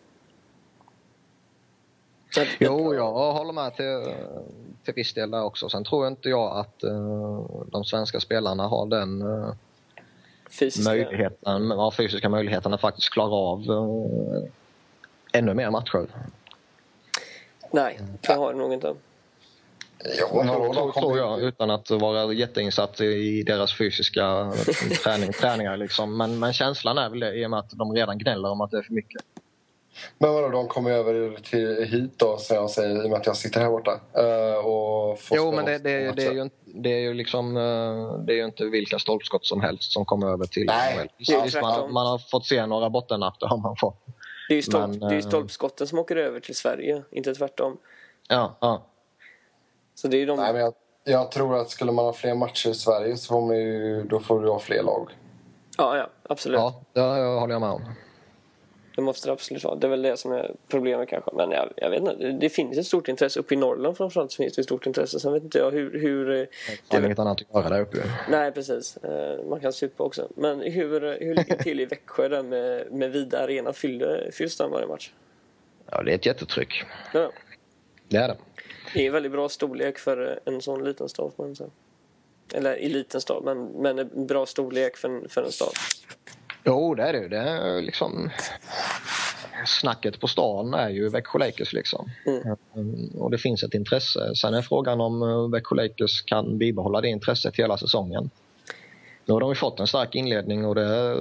Att- 2.38 2.48
Jo, 2.60 2.94
jag 2.96 3.34
håller 3.34 3.54
med 3.54 3.76
till, 3.76 4.14
till 4.86 4.94
viss 4.94 5.14
del 5.14 5.32
där 5.32 5.44
också. 5.44 5.70
Sen 5.70 5.84
tror 5.84 6.08
inte 6.08 6.30
jag 6.30 6.58
att 6.58 6.84
eh, 6.84 7.46
de 7.72 7.84
svenska 7.86 8.20
spelarna 8.20 8.68
har 8.68 8.86
den 8.86 9.22
uh, 9.22 9.54
Fysiska. 10.50 10.92
möjligheten, 10.92 11.70
ja, 11.70 11.92
fysiska 11.98 12.30
möjligheten 12.30 12.74
att 12.74 12.82
faktiskt 12.82 13.10
klara 13.10 13.34
av 13.34 13.62
eh, 13.62 14.50
ännu 15.40 15.54
mer 15.54 15.72
matcher. 15.72 16.08
Nej, 17.72 18.00
det 18.22 18.34
har 18.34 18.54
de 18.54 18.60
nog 18.60 18.74
inte. 18.74 18.96
Jo, 20.20 20.28
vadå, 20.32 20.74
tror, 20.74 20.92
tror, 20.92 21.18
jag, 21.18 21.42
utan 21.42 21.70
att 21.70 21.92
vara 21.92 22.34
jätteinsatt 22.34 23.02
i 23.02 23.44
deras 23.44 23.78
fysiska 23.78 24.54
träning, 25.04 25.34
träningar. 25.34 25.78
Liksom. 25.78 26.18
Men, 26.18 26.40
men 26.40 26.54
känslan 26.54 26.98
är 26.98 27.10
väl 27.10 27.20
det 27.20 27.36
i 27.36 27.46
och 27.46 27.50
med 27.50 27.60
att 27.60 27.70
de 27.70 27.94
redan 27.94 28.18
gnäller 28.18 28.52
om 28.52 28.62
att 28.62 28.72
det 28.72 28.78
är 28.78 28.82
för 28.82 28.94
mycket. 28.94 29.22
Men 30.18 30.34
vadå, 30.34 30.50
de 30.50 30.68
kommer 30.68 30.92
över 30.92 31.38
till, 31.44 31.86
hit 31.92 32.20
då, 32.20 32.38
som 32.38 32.56
jag 32.56 32.70
säger, 32.70 33.04
i 33.04 33.06
och 33.06 33.10
med 33.10 33.20
att 33.20 33.26
jag 33.26 33.38
sitter 33.38 33.60
här 33.62 33.70
borta. 33.70 33.92
eh, 34.14 34.58
och 34.66 35.20
får 35.20 35.38
Jo, 35.38 35.52
spela 35.52 35.56
men 35.56 35.66
det, 35.66 35.78
det, 35.78 36.08
matcher. 36.08 36.16
det, 36.16 36.26
är 36.26 36.32
ju, 36.34 36.42
inte- 36.42 36.56
det 36.66 36.90
är 36.90 37.00
ju 37.00 37.14
liksom 37.14 37.58
eh, 37.58 38.14
det 38.26 38.34
är 38.34 38.38
ju 38.38 38.46
inte 38.46 38.66
vilka 38.66 39.00
stolpskott 39.00 39.46
som 39.46 39.62
helst 39.62 39.92
som 39.92 40.06
kommer 40.06 40.28
över 40.28 40.46
till 40.46 40.66
Nej, 40.66 40.98
är 40.98 41.44
Visst, 41.44 41.62
man, 41.62 41.94
man 41.94 42.08
har 42.08 42.18
fått 42.18 42.46
se 42.46 42.66
några 42.66 42.90
bottennapp, 42.90 43.40
det 43.40 43.48
har 43.48 43.58
man 43.58 43.76
fått. 43.76 44.06
Det 44.48 44.54
är 44.54 44.56
ju, 44.56 44.62
stolp, 44.62 44.88
Men, 44.88 45.00
det 45.00 45.06
är 45.06 45.12
ju 45.12 45.18
eh, 45.18 45.22
stolpskotten 45.28 45.88
som 45.88 46.00
åker 46.00 46.16
över 46.16 46.40
till 46.40 46.56
Sverige, 46.56 47.04
inte 47.12 47.36
tvärtom. 47.36 47.78
Ja, 48.28 48.58
ja. 48.62 48.86
Så 49.96 50.08
det 50.08 50.18
är 50.22 50.28
de... 50.28 50.40
Nej, 50.40 50.54
men 50.54 50.62
jag, 50.62 50.74
jag 51.04 51.32
tror 51.32 51.58
att 51.58 51.70
skulle 51.70 51.92
man 51.92 52.06
ha 52.06 52.14
fler 52.14 52.36
matcher 52.36 52.70
i 52.70 52.74
Sverige 52.74 53.18
så 53.18 53.28
får 53.34 53.42
man 53.42 53.58
ju, 53.58 54.04
då 54.04 54.20
får 54.20 54.42
du 54.42 54.50
ha 54.50 54.60
fler 54.60 54.84
lag. 54.84 55.10
Ja, 55.78 55.98
ja, 55.98 56.10
absolut. 56.30 56.60
ja 56.60 56.82
det 56.94 57.02
håller 57.40 57.54
jag 57.54 57.62
med 57.62 57.70
om. 57.70 57.82
Det 58.98 59.04
måste 59.04 59.28
det 59.28 59.32
absolut 59.34 59.64
vara. 59.64 59.76
Det 59.76 59.88
är 59.88 59.90
väl 59.90 60.02
det 60.02 60.18
som 60.18 60.32
är 60.32 60.52
problemet 60.68 61.10
kanske. 61.10 61.32
Men 61.36 61.52
jag, 61.52 61.74
jag 61.76 61.90
vet 61.90 62.00
inte. 62.00 62.32
Det, 62.32 62.50
finns 62.50 62.78
ett 62.78 62.86
stort 62.86 63.08
intresse. 63.08 63.40
Uppe 63.40 63.54
i 63.54 63.58
Norrland 63.58 63.98
framförallt 63.98 64.32
så 64.32 64.36
finns 64.44 64.54
det 64.56 64.62
ett 64.62 64.66
stort 64.66 64.86
intresse. 64.86 65.20
Sen 65.20 65.34
vet 65.34 65.44
inte 65.44 65.58
jag 65.58 65.72
hur... 65.72 66.00
hur 66.00 66.30
eh, 66.32 66.46
Det 66.90 66.98
är 66.98 67.06
inget 67.06 67.20
annat 67.20 67.42
att 67.52 67.64
göra 67.64 67.70
där 67.70 67.82
uppe. 67.82 67.98
nej, 68.30 68.52
precis. 68.52 68.98
Eh, 68.98 69.46
Man 69.46 69.60
kan 69.60 69.74
supa 69.74 70.04
också. 70.04 70.28
Men 70.36 70.62
hur, 70.62 71.02
hur 71.26 71.36
ligger 71.36 71.58
det 71.58 71.64
till 71.64 71.80
i 71.80 71.86
Växjö 71.86 72.28
där 72.28 72.44
med, 72.44 72.92
med 72.92 73.12
Vida 73.12 73.44
Arena? 73.44 73.74
Fyller, 73.74 74.30
fylls 74.34 74.58
den 74.58 74.72
varje 74.72 74.88
match? 74.88 75.12
Ja, 75.92 76.04
det 76.04 76.12
är 76.12 76.16
ett 76.16 76.26
jättetryck. 76.26 76.84
Ja, 77.14 77.32
Det 78.08 78.18
är 78.18 78.28
det. 78.28 78.38
det 78.94 79.08
är 79.08 79.12
väldigt 79.12 79.32
bra 79.32 79.50
storlek 79.50 79.98
för 79.98 80.40
en 80.46 80.62
sån 80.62 80.84
liten 80.84 81.10
stad. 81.10 81.32
man 81.38 81.56
säga. 81.56 81.70
Eller 82.54 82.76
i 82.76 82.90
liten 82.90 83.22
stad, 83.22 83.44
men, 83.44 83.66
men 83.66 84.00
en 84.00 84.28
bra 84.28 84.46
storlek 84.46 84.98
för 84.98 85.10
en, 85.10 85.30
för 85.30 85.44
en 85.44 85.52
stad. 85.52 85.72
Jo, 86.70 86.96
det 86.96 87.04
är 87.04 87.14
det 87.14 87.20
ju. 87.20 87.28
Det 87.28 87.38
är 87.38 87.82
liksom... 87.82 88.30
Snacket 89.66 90.20
på 90.20 90.28
stan 90.28 90.74
är 90.74 90.90
ju 90.90 91.10
Växjö 91.10 91.40
Lakers 91.40 91.74
liksom. 91.74 92.10
Mm. 92.26 92.56
Mm, 92.76 93.08
Och 93.18 93.32
det 93.32 93.38
finns 93.38 93.64
ett 93.64 93.74
intresse. 93.74 94.36
Sen 94.36 94.54
är 94.54 94.62
frågan 94.62 95.02
om 95.02 95.22
eh, 95.22 95.50
Växjö 95.50 95.76
Lakers 95.76 96.22
kan 96.22 96.58
bibehålla 96.58 97.02
det 97.02 97.08
intresset 97.08 97.56
hela 97.56 97.78
säsongen. 97.78 98.30
Nu 99.26 99.34
har 99.34 99.40
de 99.42 99.50
ju 99.50 99.56
fått 99.56 99.80
en 99.80 99.88
stark 99.88 100.16
inledning 100.16 100.66
och 100.66 100.76
det 100.76 101.18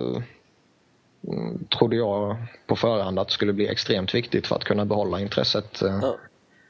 mm, 1.28 1.64
trodde 1.78 1.96
jag 1.96 2.36
på 2.66 2.76
förhand 2.76 3.18
att 3.18 3.28
det 3.28 3.34
skulle 3.34 3.52
bli 3.52 3.68
extremt 3.68 4.14
viktigt 4.14 4.46
för 4.46 4.56
att 4.56 4.64
kunna 4.64 4.84
behålla 4.84 5.20
intresset 5.20 5.78
Ja. 5.82 6.16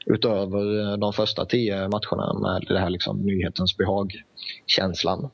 utöver 0.05 0.91
eh, 0.91 0.97
de 0.97 1.13
första 1.13 1.45
tio 1.45 1.87
matcherna 1.87 2.33
med 2.39 2.65
det 2.67 2.79
här 2.79 2.89
liksom 2.89 3.17
nyhetens 3.21 3.77
behag-känslan. 3.77 5.29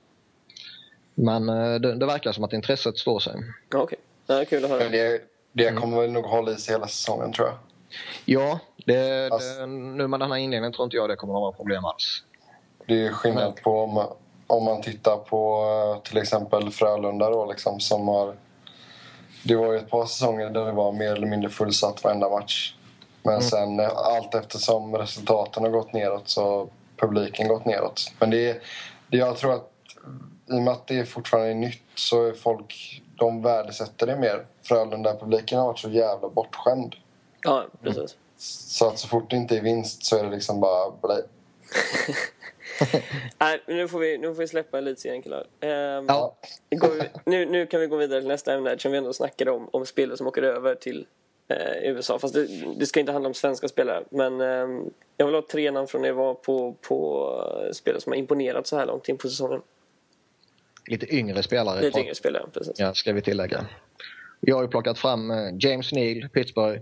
Men 1.15 1.46
det, 1.82 1.96
det 1.96 2.06
verkar 2.06 2.32
som 2.32 2.43
att 2.43 2.54
intresset 2.54 2.98
står 2.98 3.19
sig. 3.19 3.34
Okej, 3.76 3.98
ja, 4.28 4.46
kul 4.50 4.63
att 4.65 4.69
höra. 4.69 4.89
Det, 4.89 5.22
det 5.54 5.68
Mm. 5.68 5.82
kommer 5.82 6.02
väl 6.02 6.12
nog 6.12 6.26
hålla 6.26 6.52
i 6.52 6.56
sig 6.56 6.74
hela 6.74 6.88
säsongen 6.88 7.34
tror 7.34 7.48
jag. 7.48 7.58
Ja, 8.26 8.60
det, 8.86 9.30
Alltså- 9.34 9.60
det, 9.60 9.68
nu 9.68 10.08
med 10.08 10.20
den 10.20 10.32
här 10.32 10.38
inledningen 10.38 10.74
tror 10.74 10.84
inte 10.86 10.98
jag 10.98 11.10
det 11.10 11.16
kommer 11.16 11.34
att 11.34 11.42
vara 11.42 11.52
problem 11.52 11.86
alls. 11.86 12.24
Det 12.88 13.06
är 13.06 13.12
skillnad 13.12 13.56
på 13.63 13.84
om, 13.84 14.06
om 14.48 14.63
man 14.63 14.82
tittar 14.82 15.18
på 15.18 15.66
eh, 15.96 16.02
till 16.10 16.18
exempel 16.18 16.70
Frölunda 16.72 17.30
då 17.30 17.46
liksom 17.46 17.80
som 17.80 18.08
har... 18.08 18.36
Det 19.44 19.56
var 19.56 19.72
ju 19.74 19.78
ett 19.80 19.89
par 19.89 20.06
säsonger 20.06 20.50
där 20.50 20.66
det 20.66 20.72
var 20.72 20.92
mer 20.92 21.12
eller 21.12 21.28
mindre 21.28 21.50
fullsatt 21.50 22.04
varenda 22.04 22.30
match. 22.30 22.76
Men 23.24 23.34
Mm. 23.34 23.44
sen 23.44 23.80
eh, 23.80 23.89
allt 23.96 24.36
eftersom 24.36 24.96
resultaten 24.98 25.63
har 25.63 25.70
gått 25.70 25.94
neråt 25.94 26.30
så 26.30 26.68
publiken 26.98 27.48
gått 27.48 27.66
neråt. 27.66 28.12
Men 28.20 28.30
det 28.30 28.62
det 29.08 29.18
jag 29.18 29.38
tror 29.38 29.54
att 29.54 29.70
i 30.50 30.54
och 30.58 30.62
med 30.62 30.74
att 30.74 30.88
det 30.88 31.06
fortfarande 31.06 31.50
är 31.50 31.56
nytt 31.56 31.82
så 31.96 32.28
är 32.28 32.34
folk, 32.34 33.02
de 33.25 33.41
värdesätter 33.41 34.07
det 34.07 34.15
mer. 34.15 34.45
Frölunda-publiken 34.63 35.59
har 35.59 35.65
varit 35.67 35.79
så 35.79 35.89
jävla 35.89 36.29
bortskämd. 36.29 36.95
Ja, 37.41 37.65
precis. 37.83 38.17
Så 38.38 38.88
att 38.88 38.99
så 38.99 39.07
fort 39.07 39.29
det 39.29 39.36
inte 39.36 39.57
är 39.57 39.62
vinst 39.62 40.05
så 40.05 40.17
är 40.17 40.23
det 40.23 40.29
liksom 40.29 40.59
bara 40.59 40.91
blä. 41.01 41.15
Nej, 43.39 43.62
nu 43.67 43.88
får 43.88 43.99
vi, 43.99 44.17
nu 44.17 44.27
får 44.27 44.41
vi 44.41 44.47
släppa 44.47 44.77
elitserien 44.77 45.21
killar. 45.21 45.47
Ehm, 45.59 46.05
Ja. 46.07 46.36
går 46.69 46.89
vi, 46.89 47.01
nu, 47.25 47.45
nu 47.45 47.65
kan 47.65 47.79
vi 47.81 47.88
gå 47.88 47.95
vidare 47.95 48.19
till 48.21 48.27
nästa 48.27 48.53
ämne 48.53 48.71
eftersom 48.71 48.91
vi 48.91 48.97
ändå 48.97 49.13
snackade 49.13 49.51
om, 49.51 49.69
om 49.71 49.86
spelare 49.86 50.17
som 50.17 50.27
åker 50.27 50.41
över 50.43 50.75
till 50.75 51.05
eh, 51.47 51.83
USA. 51.91 52.19
Fast 52.19 52.33
det, 52.33 52.47
det 52.79 52.86
ska 52.86 52.99
inte 52.99 53.12
handla 53.12 53.27
om 53.27 53.33
svenska 53.33 53.67
spelare. 53.67 54.03
Men 54.09 54.41
ehm, 54.41 54.89
jag 55.17 55.25
vill 55.25 55.36
ha 55.36 55.41
tre 55.51 55.71
namn 55.71 55.88
från 55.88 56.05
er 56.05 56.12
var 56.12 56.33
på, 56.33 56.75
på 56.81 57.29
eh, 57.65 57.71
spelare 57.71 58.01
som 58.01 58.12
har 58.12 58.17
imponerat 58.17 58.67
så 58.67 58.77
här 58.77 58.86
långt 58.86 59.09
in 59.09 59.17
på 59.17 59.29
säsongen. 59.29 59.62
Lite 60.88 61.15
yngre 61.15 61.43
spelare 61.43 61.82
Lite 61.82 62.00
yngre 62.00 62.15
spelare, 62.15 62.46
precis. 62.54 62.80
ja, 62.80 62.93
ska 62.93 63.13
vi 63.13 63.22
tillägga. 63.22 63.65
Jag 64.39 64.56
har 64.56 64.62
ju 64.63 64.67
plockat 64.67 65.00
fram 65.00 65.32
eh, 65.32 65.38
James 65.60 65.91
Neal, 65.91 66.30
Pittsburgh. 66.30 66.82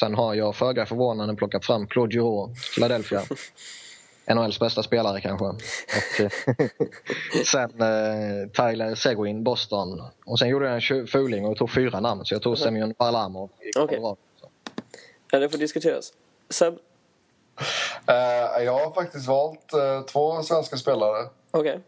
Sen 0.00 0.14
har 0.14 0.34
jag 0.34 0.56
föga 0.56 0.86
förvånande 0.86 1.34
plockat 1.34 1.64
fram 1.64 1.86
Claude 1.86 2.14
Giroux, 2.14 2.74
Philadelphia. 2.74 3.22
NHLs 4.34 4.58
bästa 4.60 4.82
spelare 4.82 5.20
kanske. 5.20 5.44
Och, 5.44 5.60
eh, 6.20 6.30
sen 7.44 7.80
eh, 7.80 8.48
Tyler 8.52 8.94
Seguin, 8.94 9.44
Boston. 9.44 10.02
Och 10.26 10.38
sen 10.38 10.48
gjorde 10.48 10.66
jag 10.66 10.90
en 10.90 11.06
fuling 11.06 11.46
och 11.46 11.56
tog 11.56 11.70
fyra 11.70 12.00
namn. 12.00 12.24
Så 12.24 12.34
jag 12.34 12.42
tog 12.42 12.58
Semyon 12.58 12.94
Varlamov 12.98 13.50
Okej. 13.78 13.96
Colorado. 13.96 14.16
Ja, 15.30 15.38
det 15.38 15.48
får 15.48 15.58
diskuteras. 15.58 16.12
Seb? 16.50 16.74
Eh, 18.06 18.64
jag 18.64 18.72
har 18.72 18.94
faktiskt 18.94 19.28
valt 19.28 19.72
eh, 19.72 20.02
två 20.02 20.42
svenska 20.42 20.76
spelare. 20.76 21.28
Okej. 21.50 21.72
Eh, 21.72 21.80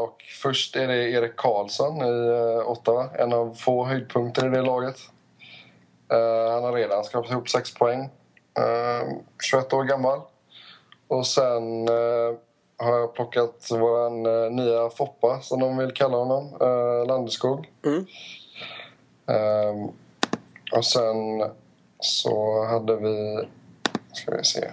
och 0.00 0.22
först 0.42 0.76
är 0.76 0.88
det 0.88 1.10
Erik 1.10 1.36
Karlsson 1.36 1.96
i 1.96 2.28
eh, 2.28 2.70
Ottawa. 2.70 3.08
En 3.18 3.32
av 3.32 3.54
få 3.54 3.84
höjdpunkter 3.84 4.46
i 4.46 4.50
det 4.50 4.62
laget. 4.62 4.96
Eh, 6.12 6.52
han 6.52 6.64
har 6.64 6.72
redan 6.72 7.04
skrapat 7.04 7.30
ihop 7.30 7.48
sex 7.48 7.74
poäng. 7.74 8.00
Eh, 8.58 9.08
21 9.42 9.72
år 9.72 9.84
gammal. 9.84 10.20
Och 11.08 11.26
sen 11.26 11.88
eh, 11.88 12.34
har 12.76 12.98
jag 12.98 13.14
plockat 13.14 13.68
vår 13.70 14.06
eh, 14.06 14.50
nya 14.50 14.90
Foppa, 14.90 15.40
som 15.40 15.60
de 15.60 15.76
vill 15.76 15.92
kalla 15.92 16.16
honom. 16.16 16.56
Eh, 16.60 17.06
Landeskog. 17.06 17.70
Mm. 17.84 18.06
Eh, 19.26 19.90
och 20.72 20.84
sen 20.84 21.50
så 22.00 22.64
hade 22.64 22.96
vi... 22.96 23.44
Ska 24.12 24.36
vi 24.36 24.44
se. 24.44 24.70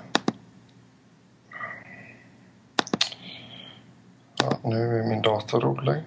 Ja, 4.42 4.58
nu 4.64 5.00
är 5.00 5.04
min 5.04 5.22
dator 5.22 5.62
rolig. 5.62 5.96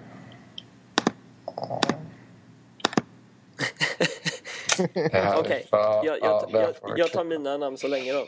Ja. 5.11 5.39
Okej, 5.39 5.67
för- 5.69 5.77
jag, 5.77 6.05
jag, 6.05 6.17
ja, 6.21 6.47
jag, 6.51 6.99
jag 6.99 7.11
tar 7.11 7.23
mina 7.23 7.57
namn 7.57 7.77
så 7.77 7.87
länge 7.87 8.13
då. 8.13 8.27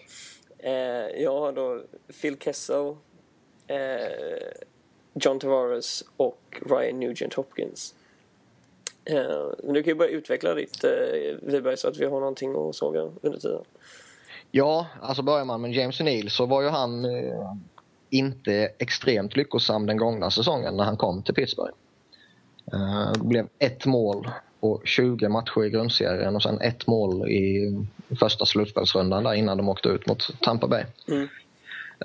Eh, 0.59 1.21
jag 1.23 1.39
har 1.39 1.51
då 1.51 1.81
Phil 2.21 2.37
Kessel, 2.39 2.95
eh, 3.67 3.77
John 5.13 5.39
Tavares 5.39 6.03
och 6.17 6.61
Ryan 6.69 6.99
Nugent 6.99 7.33
Hopkins. 7.33 7.95
Eh, 9.05 9.47
du 9.63 9.83
kan 9.83 9.91
ju 9.91 9.95
börja 9.95 10.11
utveckla 10.11 10.53
ditt 10.53 10.83
eh, 10.83 10.89
Wiberg 11.41 11.77
så 11.77 11.87
att 11.87 11.97
vi 11.97 12.05
har 12.05 12.19
någonting 12.19 12.69
att 12.69 12.75
såga 12.75 13.01
under 13.21 13.39
tiden. 13.39 13.63
Ja, 14.51 14.87
alltså 15.01 15.23
börjar 15.23 15.45
man 15.45 15.61
med 15.61 15.73
James 15.73 15.99
Neal 15.99 16.29
så 16.29 16.45
var 16.45 16.61
ju 16.61 16.67
han 16.69 17.05
eh, 17.05 17.53
inte 18.09 18.69
extremt 18.79 19.35
lyckosam 19.35 19.85
den 19.85 19.97
gångna 19.97 20.31
säsongen 20.31 20.77
när 20.77 20.83
han 20.83 20.97
kom 20.97 21.23
till 21.23 21.33
Pittsburgh. 21.33 21.73
Eh, 22.73 23.11
det 23.13 23.27
blev 23.27 23.47
ett 23.59 23.85
mål 23.85 24.29
på 24.59 24.81
20 24.85 25.29
matcher 25.29 25.65
i 25.65 25.69
grundserien 25.69 26.35
och 26.35 26.43
sen 26.43 26.61
ett 26.61 26.87
mål 26.87 27.29
i 27.29 27.75
första 28.19 28.45
slutspelsrundan 28.45 29.23
där 29.23 29.33
innan 29.33 29.57
de 29.57 29.69
åkte 29.69 29.89
ut 29.89 30.07
mot 30.07 30.41
Tampa 30.41 30.67
Bay. 30.67 30.83
Mm. 31.07 31.27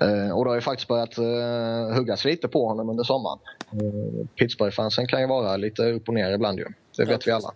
Eh, 0.01 0.37
och 0.37 0.43
det 0.43 0.49
har 0.49 0.55
ju 0.55 0.61
faktiskt 0.61 0.87
börjat 0.87 1.19
uh, 1.19 1.95
huggas 1.95 2.25
lite 2.25 2.47
på 2.47 2.67
honom 2.67 2.89
under 2.89 3.03
sommaren. 3.03 3.39
Pittsburgh-fansen 4.35 5.07
kan 5.07 5.21
ju 5.21 5.27
vara 5.27 5.57
lite 5.57 5.91
upp 5.91 6.07
och 6.07 6.13
ner 6.13 6.31
ibland 6.31 6.59
ju. 6.59 6.65
Det 6.97 7.05
vet 7.05 7.27
vi 7.27 7.31
alla. 7.31 7.51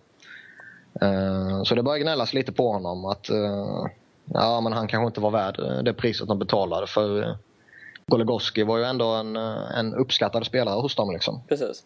Så 1.64 1.74
det 1.74 1.82
börjar 1.82 1.98
gnällas 1.98 2.34
lite 2.34 2.52
på 2.52 2.72
honom 2.72 3.04
att 3.04 3.30
ja, 4.24 4.60
men 4.60 4.72
han 4.72 4.88
kanske 4.88 5.06
inte 5.06 5.20
var 5.20 5.30
värd 5.30 5.84
det 5.84 5.94
priset 5.94 6.28
de 6.28 6.38
betalade 6.38 6.86
för 6.86 7.36
Goligoski 8.08 8.62
var 8.62 8.78
ju 8.78 8.84
ändå 8.84 9.06
en, 9.06 9.36
en 9.36 9.94
uppskattad 9.94 10.46
spelare 10.46 10.80
hos 10.80 10.94
dem. 10.94 11.12
Liksom. 11.12 11.42
Precis. 11.48 11.84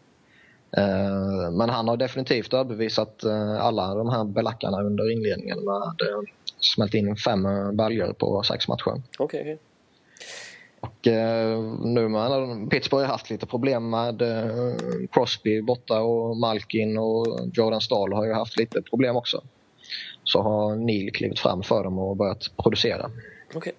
Men 1.52 1.70
han 1.70 1.88
har 1.88 1.96
definitivt 1.96 2.54
överbevisat 2.54 3.24
alla 3.60 3.94
de 3.94 4.08
här 4.08 4.24
belackarna 4.24 4.82
under 4.82 5.12
inledningen 5.12 5.58
med 5.64 5.82
smält 6.60 6.94
in 6.94 7.16
fem 7.16 7.46
baljor 7.76 8.12
på 8.12 8.42
sex 8.42 8.68
matcher. 8.68 9.02
Okej, 9.18 9.40
okay, 9.40 9.40
okay. 9.40 9.56
Och 10.82 11.06
eh, 11.06 11.60
nu 11.80 12.08
med 12.08 12.70
Pittsburgh 12.70 13.04
har 13.04 13.12
haft 13.12 13.30
lite 13.30 13.46
problem 13.46 13.90
med 13.90 14.22
eh, 14.22 14.74
Crosby 15.12 15.62
borta 15.62 16.00
och 16.00 16.36
Malkin 16.36 16.98
och 16.98 17.26
Jordan 17.52 17.80
Stahl 17.80 18.12
har 18.12 18.24
ju 18.24 18.32
haft 18.32 18.56
lite 18.56 18.82
problem 18.82 19.16
också. 19.16 19.42
Så 20.24 20.42
har 20.42 20.76
Neil 20.76 21.12
klivit 21.12 21.38
fram 21.38 21.62
för 21.62 21.84
dem 21.84 21.98
och 21.98 22.16
börjat 22.16 22.50
producera. 22.56 23.10
Okej. 23.48 23.58
Okay. 23.58 23.72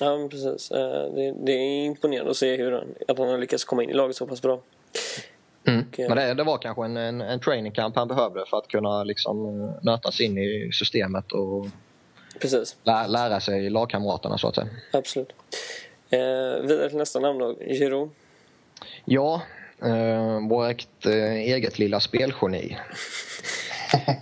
Ja, 0.00 0.28
precis. 0.30 0.70
Eh, 0.70 1.14
det, 1.14 1.34
det, 1.46 1.52
är 1.52 1.84
imponerande 1.84 2.30
att 2.30 2.36
se 2.36 2.56
hur 2.56 2.72
han, 2.72 2.94
att 3.08 3.18
han 3.18 3.28
har 3.28 3.38
lyckats 3.38 3.64
komma 3.64 3.82
in 3.82 3.90
i 3.90 3.94
laget 3.94 4.16
så 4.16 4.26
pass 4.26 4.42
bra. 4.42 4.60
Mm. 5.66 5.80
Och, 5.80 5.98
Men 5.98 6.16
det, 6.16 6.34
det, 6.34 6.44
var 6.44 6.58
kanske 6.58 6.84
en, 6.84 6.96
en, 6.96 7.20
en 7.20 7.40
training 7.40 7.72
camp 7.72 7.96
han 7.96 8.08
behövde 8.08 8.44
för 8.50 8.56
att 8.56 8.68
kunna 8.68 9.04
liksom 9.04 9.46
eh, 9.46 9.70
nötas 9.82 10.20
in 10.20 10.38
i 10.38 10.70
systemet 10.72 11.32
och 11.32 11.66
Precis. 12.40 12.76
Lä, 12.84 13.06
lära 13.06 13.40
sig 13.40 13.70
lagkamraterna 13.70 14.38
så 14.38 14.48
att 14.48 14.54
säga. 14.54 14.68
Absolut. 14.92 15.32
Eh, 16.10 16.18
vidare 16.62 16.88
till 16.88 16.98
nästa 16.98 17.20
namn 17.20 17.38
då, 17.38 17.56
Giro. 17.60 18.10
Ja, 19.04 19.42
eh, 19.82 20.48
vårt 20.48 21.06
eh, 21.06 21.32
eget 21.32 21.78
lilla 21.78 22.00
spelgeni. 22.00 22.78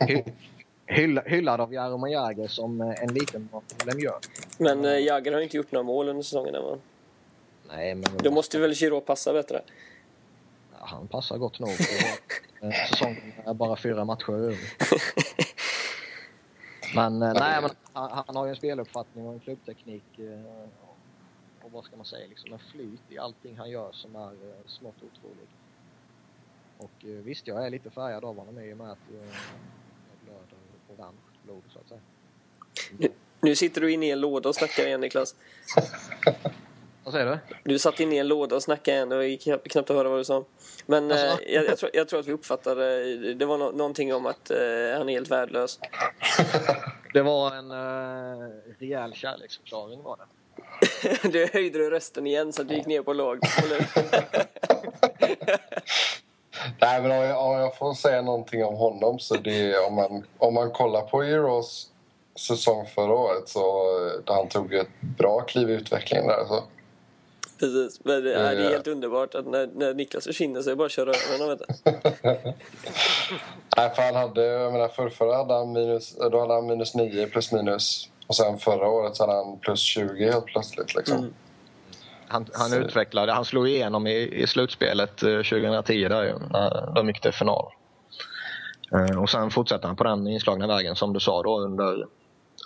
Hyll, 0.92 1.20
hyllad 1.26 1.60
av 1.60 1.72
Jaromir 1.72 2.12
Jagr 2.12 2.48
som 2.48 2.80
eh, 2.80 3.02
en 3.02 3.14
liten 3.14 3.48
Lemieux. 3.86 4.28
Men 4.58 4.84
eh, 4.84 4.98
Jagr 4.98 5.32
har 5.32 5.40
inte 5.40 5.56
gjort 5.56 5.72
några 5.72 5.82
mål 5.82 6.08
under 6.08 6.22
säsongen 6.22 6.54
än 6.54 6.62
va? 6.62 6.78
Nej, 7.68 7.94
men... 7.94 8.16
Då 8.16 8.30
måste 8.30 8.58
väl 8.58 8.72
Giro 8.72 9.00
passa 9.00 9.32
bättre? 9.32 9.62
Ja, 10.72 10.86
han 10.86 11.08
passar 11.08 11.38
gott 11.38 11.58
nog. 11.58 11.70
Eh, 12.62 12.70
säsongen 12.90 13.32
är 13.46 13.54
bara 13.54 13.76
fyra 13.76 14.04
matcher 14.04 14.32
över. 14.32 14.56
Men 16.94 17.22
eh, 17.22 17.32
nej, 17.34 17.62
men 17.62 17.70
han, 17.92 18.24
han, 18.26 18.36
har 18.36 18.44
ju 18.44 18.50
en 18.50 18.56
speluppfattning 18.56 19.26
och 19.26 19.32
en 19.32 19.40
klubbteknik 19.40 20.20
och 21.62 21.72
vad 21.72 21.84
ska 21.84 21.96
man 21.96 22.06
säga, 22.06 22.26
liksom 22.28 22.52
en 22.52 22.58
flyt 22.58 23.00
i 23.08 23.18
allting 23.18 23.58
han 23.58 23.70
gör 23.70 23.92
som 23.92 24.16
är 24.16 24.32
smått 24.66 24.96
otrolig. 24.96 25.48
Och 26.78 27.26
visst, 27.26 27.46
jag 27.46 27.66
är 27.66 27.70
lite 27.70 27.90
färgad 27.90 28.24
av 28.24 28.36
honom 28.36 28.58
i 28.58 28.72
och 28.72 28.76
med 28.76 28.90
att 28.90 28.98
eh, 30.98 31.06
blöder 31.44 31.60
orange 31.60 31.72
så 31.72 31.78
att 31.78 31.88
säga. 31.88 32.00
Nu, 32.98 33.08
nu 33.40 33.54
sitter 33.56 33.80
du 33.80 33.92
inne 33.92 34.06
i 34.06 34.10
en 34.10 34.20
låda 34.20 34.48
och 34.48 34.54
snackar 34.54 34.86
igen 34.86 35.00
Niklas. 35.00 35.34
Vad 37.04 37.14
säger 37.14 37.26
du? 37.26 37.38
Du 37.64 37.78
satt 37.78 38.00
inne 38.00 38.14
i 38.14 38.18
en 38.18 38.28
låda 38.28 38.56
och 38.56 38.62
snackade 38.62 38.96
igen 38.96 39.12
och 39.12 39.24
gick 39.24 39.42
knappt 39.42 39.76
att 39.76 39.96
höra 39.96 40.08
vad 40.08 40.18
du 40.18 40.24
sa. 40.24 40.44
Men 40.86 41.12
alltså. 41.12 41.26
eh, 41.26 41.54
jag, 41.54 41.64
jag, 41.64 41.78
tror, 41.78 41.90
jag, 41.94 42.08
tror, 42.08 42.20
att 42.20 42.26
vi 42.26 42.32
uppfattade, 42.32 43.34
det 43.34 43.44
var 43.44 43.58
no 43.58 43.70
någonting 43.70 44.14
om 44.14 44.26
att 44.26 44.50
eh, 44.50 44.58
han 44.98 45.08
är 45.08 45.12
helt 45.12 45.30
värdelös. 45.30 45.80
det 47.12 47.22
var 47.22 47.54
en 47.54 47.70
eh, 47.70 48.48
rejäl 48.78 49.14
kärleksförklaring 49.14 50.02
var 50.02 50.16
det. 50.16 50.24
du 51.32 51.46
höjde 51.52 51.78
du 51.78 51.90
rösten 51.90 52.26
igen 52.26 52.52
så 52.52 52.62
att 52.62 52.68
du 52.68 52.74
gick 52.74 52.86
ner 52.86 53.02
på 53.02 53.12
låg. 53.12 53.38
Nej, 56.80 57.02
men 57.02 57.10
om 57.10 57.16
jag, 57.16 57.46
om 57.46 57.58
jag, 57.58 57.76
får 57.76 57.94
säga 57.94 58.22
någonting 58.22 58.64
om 58.64 58.74
honom 58.74 59.18
så 59.18 59.34
det 59.34 59.78
om 59.78 59.94
man, 59.94 60.26
om 60.38 60.54
man 60.54 60.70
kollar 60.70 61.02
på 61.02 61.22
Euros 61.22 61.88
säsong 62.36 62.86
förra 62.86 63.12
året 63.12 63.48
så 63.48 63.60
där 64.26 64.34
han 64.34 64.48
tog 64.48 64.74
ett 64.74 65.00
bra 65.00 65.40
kliv 65.40 65.70
i 65.70 65.72
utvecklingen 65.72 66.26
där. 66.26 66.44
Så. 66.48 66.62
Precis, 67.58 68.00
men 68.04 68.24
det, 68.24 68.34
är, 68.34 68.54
det 68.54 68.64
är 68.64 68.70
helt 68.70 68.86
underbart 68.86 69.34
att 69.34 69.46
när, 69.46 69.66
när 69.74 69.94
Niklas 69.94 70.24
försvinner 70.24 70.62
så 70.62 70.68
är 70.68 70.72
det 70.72 70.76
bara 70.76 70.86
att 70.86 70.92
köra 70.92 71.10
över 71.10 71.44
honom. 71.44 71.58
Nej, 73.76 73.90
för 73.94 74.02
han 74.02 74.14
hade, 74.14 74.44
jag 74.44 74.72
menar 74.72 74.88
förrförra 74.88 75.36
hade 75.36 75.54
han 75.54 75.72
minus, 75.72 76.16
då 76.30 76.40
hade 76.40 76.54
han 76.54 76.66
minus 76.66 76.94
9 76.94 77.26
plus 77.26 77.52
minus 77.52 78.08
och 78.26 78.36
sen 78.36 78.58
förra 78.58 78.88
året 78.88 79.16
så 79.16 79.26
hade 79.26 79.38
han 79.38 79.58
plus 79.58 79.80
20 79.80 80.30
helt 80.30 80.46
plötsligt. 80.46 80.94
Liksom. 80.94 81.16
Mm. 81.16 81.34
Han, 82.32 82.46
han 82.52 82.72
utvecklade, 82.72 83.32
han 83.32 83.44
slog 83.44 83.68
igenom 83.68 84.06
i, 84.06 84.42
i 84.42 84.46
slutspelet 84.46 85.16
2010 85.16 86.02
eh, 86.02 86.08
där 86.08 86.22
ju, 86.22 86.38
när 86.38 86.94
de 86.94 87.08
gick 87.08 87.20
till 87.20 87.32
final. 87.32 87.72
Eh, 88.92 89.20
och 89.22 89.30
sen 89.30 89.50
fortsatte 89.50 89.86
han 89.86 89.96
på 89.96 90.04
den 90.04 90.28
inslagna 90.28 90.66
vägen 90.66 90.96
som 90.96 91.12
du 91.12 91.20
sa 91.20 91.42
då 91.42 91.60
under, 91.60 92.06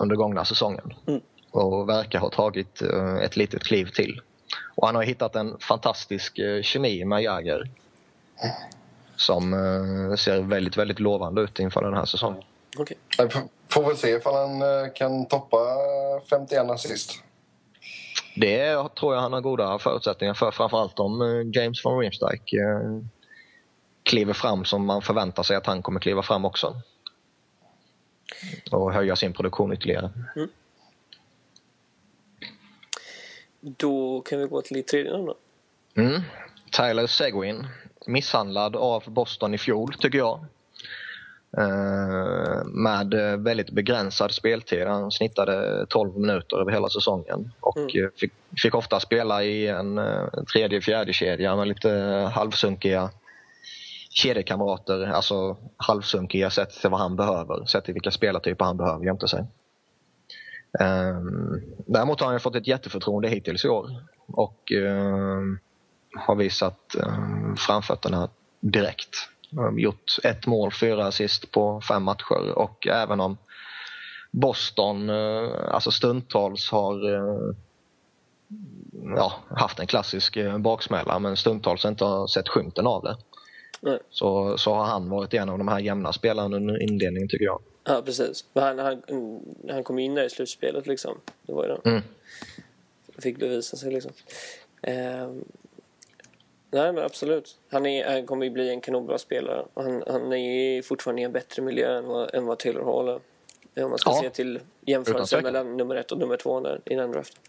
under 0.00 0.16
gångna 0.16 0.44
säsongen. 0.44 0.94
Mm. 1.06 1.20
Och 1.50 1.88
verkar 1.88 2.18
ha 2.18 2.30
tagit 2.30 2.82
eh, 2.82 3.16
ett 3.16 3.36
litet 3.36 3.62
kliv 3.62 3.86
till. 3.86 4.20
Och 4.74 4.86
han 4.86 4.96
har 4.96 5.02
hittat 5.02 5.36
en 5.36 5.58
fantastisk 5.58 6.38
kemi 6.62 7.04
med 7.04 7.22
Jäger. 7.22 7.70
Som 9.16 9.52
ser 10.18 10.40
väldigt, 10.40 10.76
väldigt 10.76 11.00
lovande 11.00 11.40
ut 11.40 11.58
inför 11.58 11.82
den 11.82 11.94
här 11.94 12.04
säsongen. 12.04 12.42
Okay. 12.78 12.96
Får 13.68 13.82
väl 13.82 13.96
se 13.96 14.10
ifall 14.10 14.34
han 14.34 14.90
kan 14.90 15.26
toppa 15.26 15.58
51 16.30 16.70
assist. 16.70 17.22
Det 18.36 18.88
tror 18.94 19.14
jag 19.14 19.22
han 19.22 19.32
har 19.32 19.40
goda 19.40 19.78
förutsättningar 19.78 20.34
för. 20.34 20.50
Framförallt 20.50 20.98
om 20.98 21.22
eh, 21.22 21.62
James 21.62 21.84
von 21.84 21.98
Riemsdyk 21.98 22.52
eh, 22.52 23.00
kliver 24.02 24.32
fram 24.32 24.64
som 24.64 24.86
man 24.86 25.02
förväntar 25.02 25.42
sig 25.42 25.56
att 25.56 25.66
han 25.66 25.82
kommer 25.82 26.00
kliva 26.00 26.22
fram 26.22 26.44
också. 26.44 26.80
Och 28.70 28.92
höja 28.92 29.16
sin 29.16 29.32
produktion 29.32 29.72
ytterligare. 29.72 30.10
Mm. 30.36 30.48
Då 33.60 34.20
kan 34.20 34.38
vi 34.38 34.46
gå 34.46 34.62
till 34.62 34.76
ditt 34.76 34.88
tredje 34.88 35.12
namn 35.12 35.26
då. 35.26 35.36
Mm. 36.02 36.22
Tyler 36.70 37.06
Seguin. 37.06 37.66
Misshandlad 38.06 38.76
av 38.76 39.04
Boston 39.06 39.54
i 39.54 39.58
fjol, 39.58 39.94
tycker 39.94 40.18
jag. 40.18 40.44
Eh, 41.58 42.64
med 42.64 43.14
väldigt 43.38 43.70
begränsad 43.70 44.32
speltid. 44.32 44.86
Han 44.86 45.10
snittade 45.10 45.86
12 45.88 46.18
minuter 46.18 46.56
över 46.60 46.72
hela 46.72 46.88
säsongen 46.88 47.52
och 47.60 47.78
mm. 47.78 48.10
fick, 48.20 48.32
fick, 48.62 48.74
ofta 48.74 49.00
spela 49.00 49.44
i 49.44 49.66
en 49.66 49.98
eh, 49.98 50.24
tredje 50.52 50.80
fjärde 50.80 51.12
kedja 51.12 51.56
med 51.56 51.68
lite 51.68 51.90
halvsunkiga 52.34 53.10
kedjekamrater, 54.10 55.06
alltså 55.06 55.56
halvsunkiga 55.76 56.50
sett 56.50 56.70
till 56.70 56.90
vad 56.90 57.00
han 57.00 57.16
behöver, 57.16 57.64
sett 57.64 57.84
till 57.84 57.94
vilka 57.94 58.10
spelartyper 58.10 58.64
han 58.64 58.76
behöver 58.76 59.04
jämte 59.04 59.28
sig. 59.28 59.44
Um, 60.80 61.62
däremot 61.86 62.20
har 62.20 62.30
han 62.30 62.40
fått 62.40 62.56
ett 62.56 62.66
jätteförtroende 62.66 63.28
hittills 63.28 63.64
i 63.64 63.68
år 63.68 63.90
och 64.26 64.72
um, 64.72 65.58
har 66.16 66.34
visat 66.34 66.96
um, 66.98 67.56
framfötterna 67.56 68.28
direkt. 68.60 69.28
Gjort 69.78 70.18
ett 70.24 70.46
mål, 70.46 70.72
fyra 70.72 71.06
assist 71.06 71.50
på 71.50 71.80
fem 71.80 72.02
matcher 72.02 72.58
och 72.58 72.86
även 72.86 73.20
om 73.20 73.38
Boston 74.30 75.10
eh, 75.10 75.50
alltså 75.68 75.90
stundtals 75.90 76.70
har 76.70 77.14
eh, 77.14 77.54
ja, 79.16 79.32
haft 79.50 79.78
en 79.78 79.86
klassisk 79.86 80.36
eh, 80.36 80.58
baksmälla 80.58 81.18
men 81.18 81.36
stundtals 81.36 81.84
inte 81.84 82.04
har 82.04 82.26
sett 82.26 82.48
skymten 82.48 82.86
av 82.86 83.02
det. 83.02 83.16
Så, 84.10 84.58
så 84.58 84.74
har 84.74 84.84
han 84.84 85.08
varit 85.08 85.34
en 85.34 85.48
av 85.48 85.58
de 85.58 85.68
här 85.68 85.80
jämna 85.80 86.12
spelarna 86.12 86.56
under 86.56 86.82
inledningen 86.82 87.28
tycker 87.28 87.44
jag. 87.44 87.60
Ja 87.84 88.02
precis. 88.04 88.44
Han, 88.54 88.78
han, 88.78 89.02
han 89.70 89.84
kom 89.84 89.98
in 89.98 90.14
där 90.14 90.24
i 90.24 90.30
slutspelet 90.30 90.86
liksom. 90.86 91.20
Det 91.42 91.52
var 91.52 91.66
ju 91.66 91.68
det. 91.68 91.90
Mm. 91.90 92.02
Fick 93.18 93.38
bevisa 93.38 93.76
sig 93.76 93.92
liksom. 93.92 94.12
Ehm, 94.82 95.44
Nej, 96.70 96.92
men 96.92 97.04
absolut. 97.04 97.58
Han, 97.70 97.86
är, 97.86 98.12
han 98.12 98.26
kommer 98.26 98.44
ju 98.44 98.50
bli 98.50 98.70
en 98.70 98.80
kanonbra 98.80 99.18
spelare. 99.18 99.64
Han, 99.74 100.02
han 100.06 100.32
är 100.32 100.82
fortfarande 100.82 101.22
i 101.22 101.24
en 101.24 101.32
bättre 101.32 101.62
miljö 101.62 101.98
än 101.98 102.06
vad, 102.06 102.34
än 102.34 102.46
vad 102.46 102.58
Taylor 102.58 102.84
Hall 102.84 103.08
är. 103.08 103.84
Om 103.84 103.90
man 103.90 103.98
ska 103.98 104.10
ja. 104.10 104.20
se 104.22 104.30
till 104.30 104.60
jämförelsen 104.80 105.42
mellan 105.42 105.76
nummer 105.76 105.96
ett 105.96 106.12
och 106.12 106.18
nummer 106.18 106.36
två 106.36 106.60
där, 106.60 106.80
i 106.84 106.94
den 106.94 107.12
draften. 107.12 107.42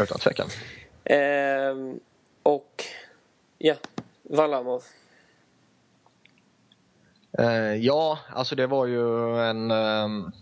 Utan 0.00 0.18
tvekan. 0.18 0.48
Ehm, 1.04 2.00
och 2.42 2.84
ja, 3.58 3.74
Valamov. 4.22 4.82
Eh, 7.38 7.74
ja, 7.74 8.18
alltså 8.30 8.54
det 8.54 8.66
var 8.66 8.86
ju 8.86 9.36
en... 9.40 9.70
Um 9.70 10.32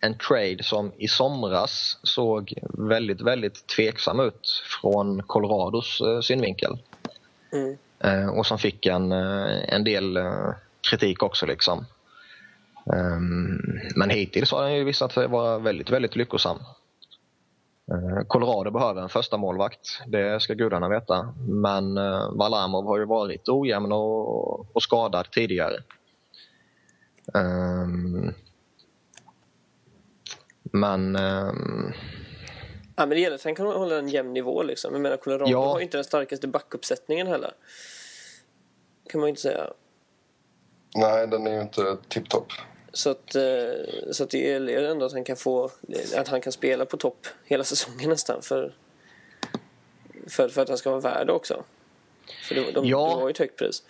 en 0.00 0.18
trade 0.18 0.62
som 0.62 0.92
i 0.96 1.08
somras 1.08 1.98
såg 2.02 2.54
väldigt, 2.62 3.20
väldigt 3.20 3.66
tveksam 3.66 4.20
ut 4.20 4.62
från 4.80 5.22
Colorados 5.22 6.00
eh, 6.00 6.20
synvinkel. 6.20 6.78
Mm. 7.52 7.76
Eh, 8.00 8.28
och 8.28 8.46
som 8.46 8.58
fick 8.58 8.86
en, 8.86 9.12
eh, 9.12 9.74
en 9.74 9.84
del 9.84 10.16
eh, 10.16 10.50
kritik 10.90 11.22
också. 11.22 11.46
liksom. 11.46 11.86
Ehm, 12.94 13.60
men 13.96 14.10
hittills 14.10 14.52
har 14.52 14.62
den 14.62 14.74
ju 14.74 14.84
visat 14.84 15.12
sig 15.12 15.26
vara 15.26 15.58
väldigt, 15.58 15.90
väldigt 15.90 16.16
lyckosam. 16.16 16.58
Colorado 18.26 18.70
behöver 18.70 19.02
en 19.02 19.08
första 19.08 19.36
målvakt, 19.36 20.00
det 20.06 20.42
ska 20.42 20.54
gudarna 20.54 20.88
veta. 20.88 21.34
Men 21.48 21.94
Valamov 22.38 22.84
har 22.84 22.98
ju 22.98 23.04
varit 23.04 23.48
ojämn 23.48 23.92
och, 23.92 24.76
och 24.76 24.82
skadad 24.82 25.30
tidigare. 25.30 25.76
Ehm, 27.34 28.34
men 30.62 31.16
ehm, 31.16 31.92
Ja, 32.98 33.06
men 33.06 33.08
det 33.16 33.20
gäller 33.20 33.36
att 33.36 33.44
han 33.44 33.54
kan 33.54 33.66
hålla 33.66 33.98
en 33.98 34.08
jämn 34.08 34.32
nivå 34.32 34.62
liksom. 34.62 34.92
Jag 34.92 35.00
menar 35.00 35.16
Colorado 35.16 35.50
Ja. 35.50 35.66
har 35.72 35.80
inte 35.80 35.96
den 35.96 36.04
starkaste 36.04 36.48
backuppsättningen 36.48 37.26
heller. 37.26 37.52
Kan 39.10 39.20
man 39.20 39.28
ju 39.28 39.30
inte 39.30 39.40
säga. 39.42 39.72
Nej, 40.94 41.26
den 41.26 41.46
är 41.46 41.54
ju 41.54 41.60
inte 41.60 41.96
tipptopp. 42.08 42.52
Så 42.92 43.10
att, 43.10 43.34
eh, 43.34 43.42
så 44.12 44.24
att 44.24 44.30
det 44.30 44.38
gäller 44.38 44.82
ändå 44.82 45.06
att 45.06 45.12
han 45.12 45.24
kan 45.24 45.36
få 45.36 45.70
att 46.16 46.28
han 46.28 46.40
kan 46.40 46.52
spela 46.52 46.84
på 46.84 46.96
topp 46.96 47.26
hela 47.44 47.64
säsongen 47.64 48.10
nästan 48.10 48.42
för, 48.42 48.74
för, 50.28 50.48
för 50.48 50.62
att 50.62 50.68
han 50.68 50.78
ska 50.78 50.90
vara 50.90 51.00
värd 51.00 51.30
också. 51.30 51.64
För 52.48 52.54
de, 52.54 52.72
de, 52.72 52.86
Ja. 52.86 53.08
det 53.14 53.20
var 53.20 53.28
ju 53.28 53.30
ett 53.30 53.38
högt 53.38 53.56
pris. 53.58 53.82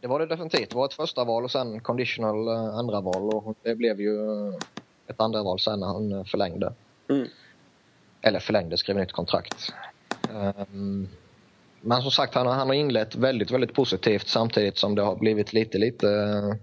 det 0.00 0.06
var 0.06 0.18
det 0.20 0.26
definitivt. 0.26 0.70
Det 0.70 0.76
var 0.76 0.84
ett 0.86 0.94
första 0.94 1.24
val 1.24 1.44
och 1.44 1.50
sen 1.50 1.80
conditional 1.80 2.48
eh, 2.48 2.74
andra 2.78 3.00
val 3.00 3.34
och 3.34 3.56
det 3.62 3.74
blev 3.74 4.00
ju 4.00 4.48
eh, 4.48 4.54
ett 5.06 5.20
andra 5.20 5.42
val 5.42 5.60
sen 5.60 5.80
när 5.80 5.86
han 5.86 6.24
förlängde. 6.24 6.72
Mm. 7.08 7.28
Eller 8.22 8.40
förlängde, 8.40 8.76
skrev 8.76 8.96
nytt 8.96 9.12
kontrakt. 9.12 9.72
Ehm, 10.30 11.08
men 11.80 12.02
som 12.02 12.10
sagt, 12.10 12.34
han, 12.34 12.46
har- 12.46 12.54
han 12.54 12.66
har 12.68 12.74
inlett 12.74 13.14
väldigt, 13.14 13.50
väldigt 13.50 13.74
positivt 13.74 14.28
samtidigt 14.28 14.78
som 14.78 14.94
det 14.94 15.02
har 15.02 15.16
blivit 15.16 15.52
lite, 15.52 15.78
lite 15.78 16.08
eh, 16.08 16.54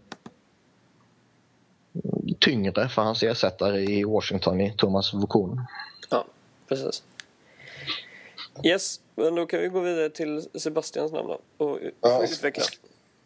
tyngre 2.40 2.90
för 2.90 3.02
hans 3.02 3.24
ersättare 3.24 3.80
i 3.82 4.04
Washington 4.04 4.62
i 4.62 4.74
Thomas 4.78 5.14
Vukun. 5.14 5.62
Ja, 6.10 6.26
precis. 6.68 7.04
Yes, 8.64 9.00
men 9.16 9.36
då 9.36 9.46
kan 9.46 9.60
vi 9.60 9.68
gå 9.68 9.80
vidare 9.80 10.10
till 10.10 10.46
Sebastians 10.60 11.12
namn 11.12 11.28
då 11.28 11.66
och 11.66 11.80
Ja. 12.02 12.24
utveckla. 12.24 12.64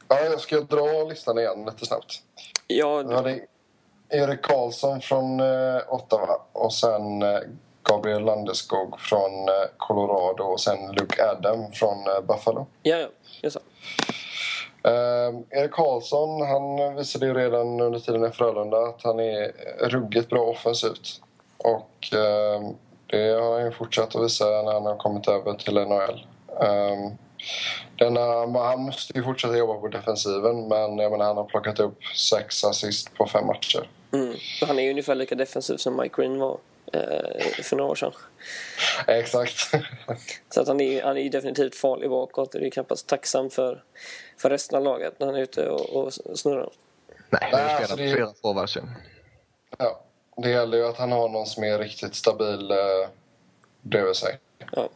Ja, 0.07 0.19
jag 0.19 0.39
ska 0.39 0.61
dra 0.61 1.03
listan 1.09 1.37
igen 1.37 1.65
lite 1.65 1.85
snabbt. 1.85 2.21
Ja, 2.67 3.03
Ja, 3.11 3.21
det 3.21 3.31
är 3.31 3.45
Erik 4.23 4.41
Karlsson 4.41 5.01
från 5.01 5.39
eh, 5.39 5.81
Ottawa 5.87 6.41
och 6.51 6.73
sen 6.73 7.21
eh, 7.21 7.39
Gabriel 7.83 8.23
Landeskog 8.23 8.99
från 8.99 9.49
eh, 9.49 9.53
Colorado 9.77 10.43
och 10.43 10.59
sen 10.59 10.91
Luke 10.91 11.23
Adam 11.23 11.71
från 11.71 12.07
eh, 12.07 12.21
Buffalo. 12.27 12.65
ja, 12.81 12.97
ja. 12.97 13.07
Just 13.41 13.57
det. 13.57 13.61
Eh, 14.89 15.59
Erik 15.59 15.71
Karlsson 15.71 16.41
han 16.41 16.95
visade 16.95 17.25
ju 17.25 17.33
redan 17.33 17.81
under 17.81 17.99
tiden 17.99 18.25
i 18.25 18.29
Frölunda 18.31 18.77
att 18.77 19.03
han 19.03 19.19
är 19.19 19.51
ruggigt 19.89 20.29
bra 20.29 20.41
offensivt. 20.41 21.21
Och 21.57 22.13
eh, 22.13 22.61
det 23.05 23.41
har 23.41 23.53
han 23.53 23.65
ju 23.65 23.71
fortsatt 23.71 24.15
att 24.15 24.23
visa 24.23 24.45
när 24.45 24.73
han 24.73 24.85
har 24.85 24.97
kommit 24.97 25.27
över 25.27 25.53
till 25.53 25.73
NHL. 25.73 26.25
Eh, 26.61 27.11
denna, 27.95 28.59
han 28.59 28.81
måste 28.81 29.17
ju 29.17 29.23
fortsätta 29.23 29.57
jobba 29.57 29.73
på 29.73 29.87
defensiven 29.87 30.67
men 30.67 30.97
jag 30.97 31.11
menar, 31.11 31.25
han 31.25 31.37
har 31.37 31.43
plockat 31.43 31.79
upp 31.79 32.03
sex 32.15 32.63
assist 32.63 33.13
på 33.17 33.25
fem 33.25 33.47
matcher. 33.47 33.89
Mm. 34.11 34.35
Han 34.67 34.79
är 34.79 34.83
ju 34.83 34.89
ungefär 34.89 35.15
lika 35.15 35.35
defensiv 35.35 35.77
som 35.77 35.97
Mike 35.97 36.21
Green 36.21 36.39
var 36.39 36.57
eh, 36.93 37.63
för 37.63 37.75
några 37.75 37.91
år 37.91 37.95
sedan. 37.95 38.11
Exakt. 39.07 39.57
Så 40.49 40.61
att 40.61 40.67
han 40.67 40.81
är 40.81 41.03
han 41.03 41.17
är 41.17 41.29
definitivt 41.29 41.75
farlig 41.75 42.09
bakåt. 42.09 42.51
Det 42.51 42.65
är 42.65 42.69
knappast 42.69 43.07
tacksam 43.07 43.49
för, 43.49 43.83
för 44.37 44.49
resten 44.49 44.77
av 44.77 44.83
laget 44.83 45.19
när 45.19 45.27
han 45.27 45.35
är 45.35 45.39
ute 45.41 45.69
och, 45.69 45.89
och 45.89 46.13
snurrar. 46.13 46.69
Nej, 47.29 47.49
Nej, 47.51 47.51
nu 47.51 47.57
alltså 47.57 47.93
spelar 47.93 48.09
det- 48.11 48.15
fyra 48.17 48.33
forwards 48.41 48.77
ja, 49.77 50.03
det 50.37 50.49
gäller 50.49 50.77
ju 50.77 50.85
att 50.87 50.97
han 50.97 51.11
har 51.11 51.29
någon 51.29 51.45
som 51.45 51.63
är 51.63 51.79
riktigt 51.79 52.15
stabil 52.15 52.71
eh, 52.71 52.77
bredvid 53.81 54.15
sig. 54.15 54.39
Ja, 54.71 54.89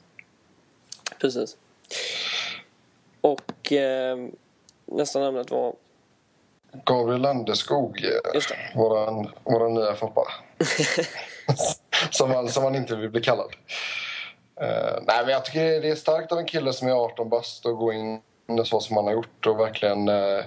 precis. 1.21 1.57
Och 3.21 3.71
eh, 3.71 4.17
nästa 4.85 5.19
namnet 5.19 5.51
var... 5.51 5.73
Gabriel 6.85 7.21
Landeskog, 7.21 8.05
våran, 8.75 9.29
våran 9.43 9.73
nya 9.73 9.95
Foppa. 9.95 10.27
som, 12.11 12.31
han, 12.31 12.49
som 12.49 12.63
han 12.63 12.75
inte 12.75 12.95
vill 12.95 13.09
bli 13.09 13.21
kallad. 13.21 13.49
Eh, 14.61 14.99
nej, 15.07 15.17
men 15.23 15.27
jag 15.29 15.45
tycker 15.45 15.81
det 15.81 15.89
är 15.89 15.95
starkt 15.95 16.31
av 16.31 16.37
en 16.39 16.45
kille 16.45 16.73
som 16.73 16.87
är 16.87 16.91
18 16.91 17.29
bast 17.29 17.65
och 17.65 17.77
gå 17.77 17.93
in 17.93 18.21
så 18.65 18.79
som 18.79 18.95
han 18.97 19.05
har 19.05 19.13
gjort 19.13 19.45
och 19.47 19.59
verkligen 19.59 20.07
eh, 20.09 20.43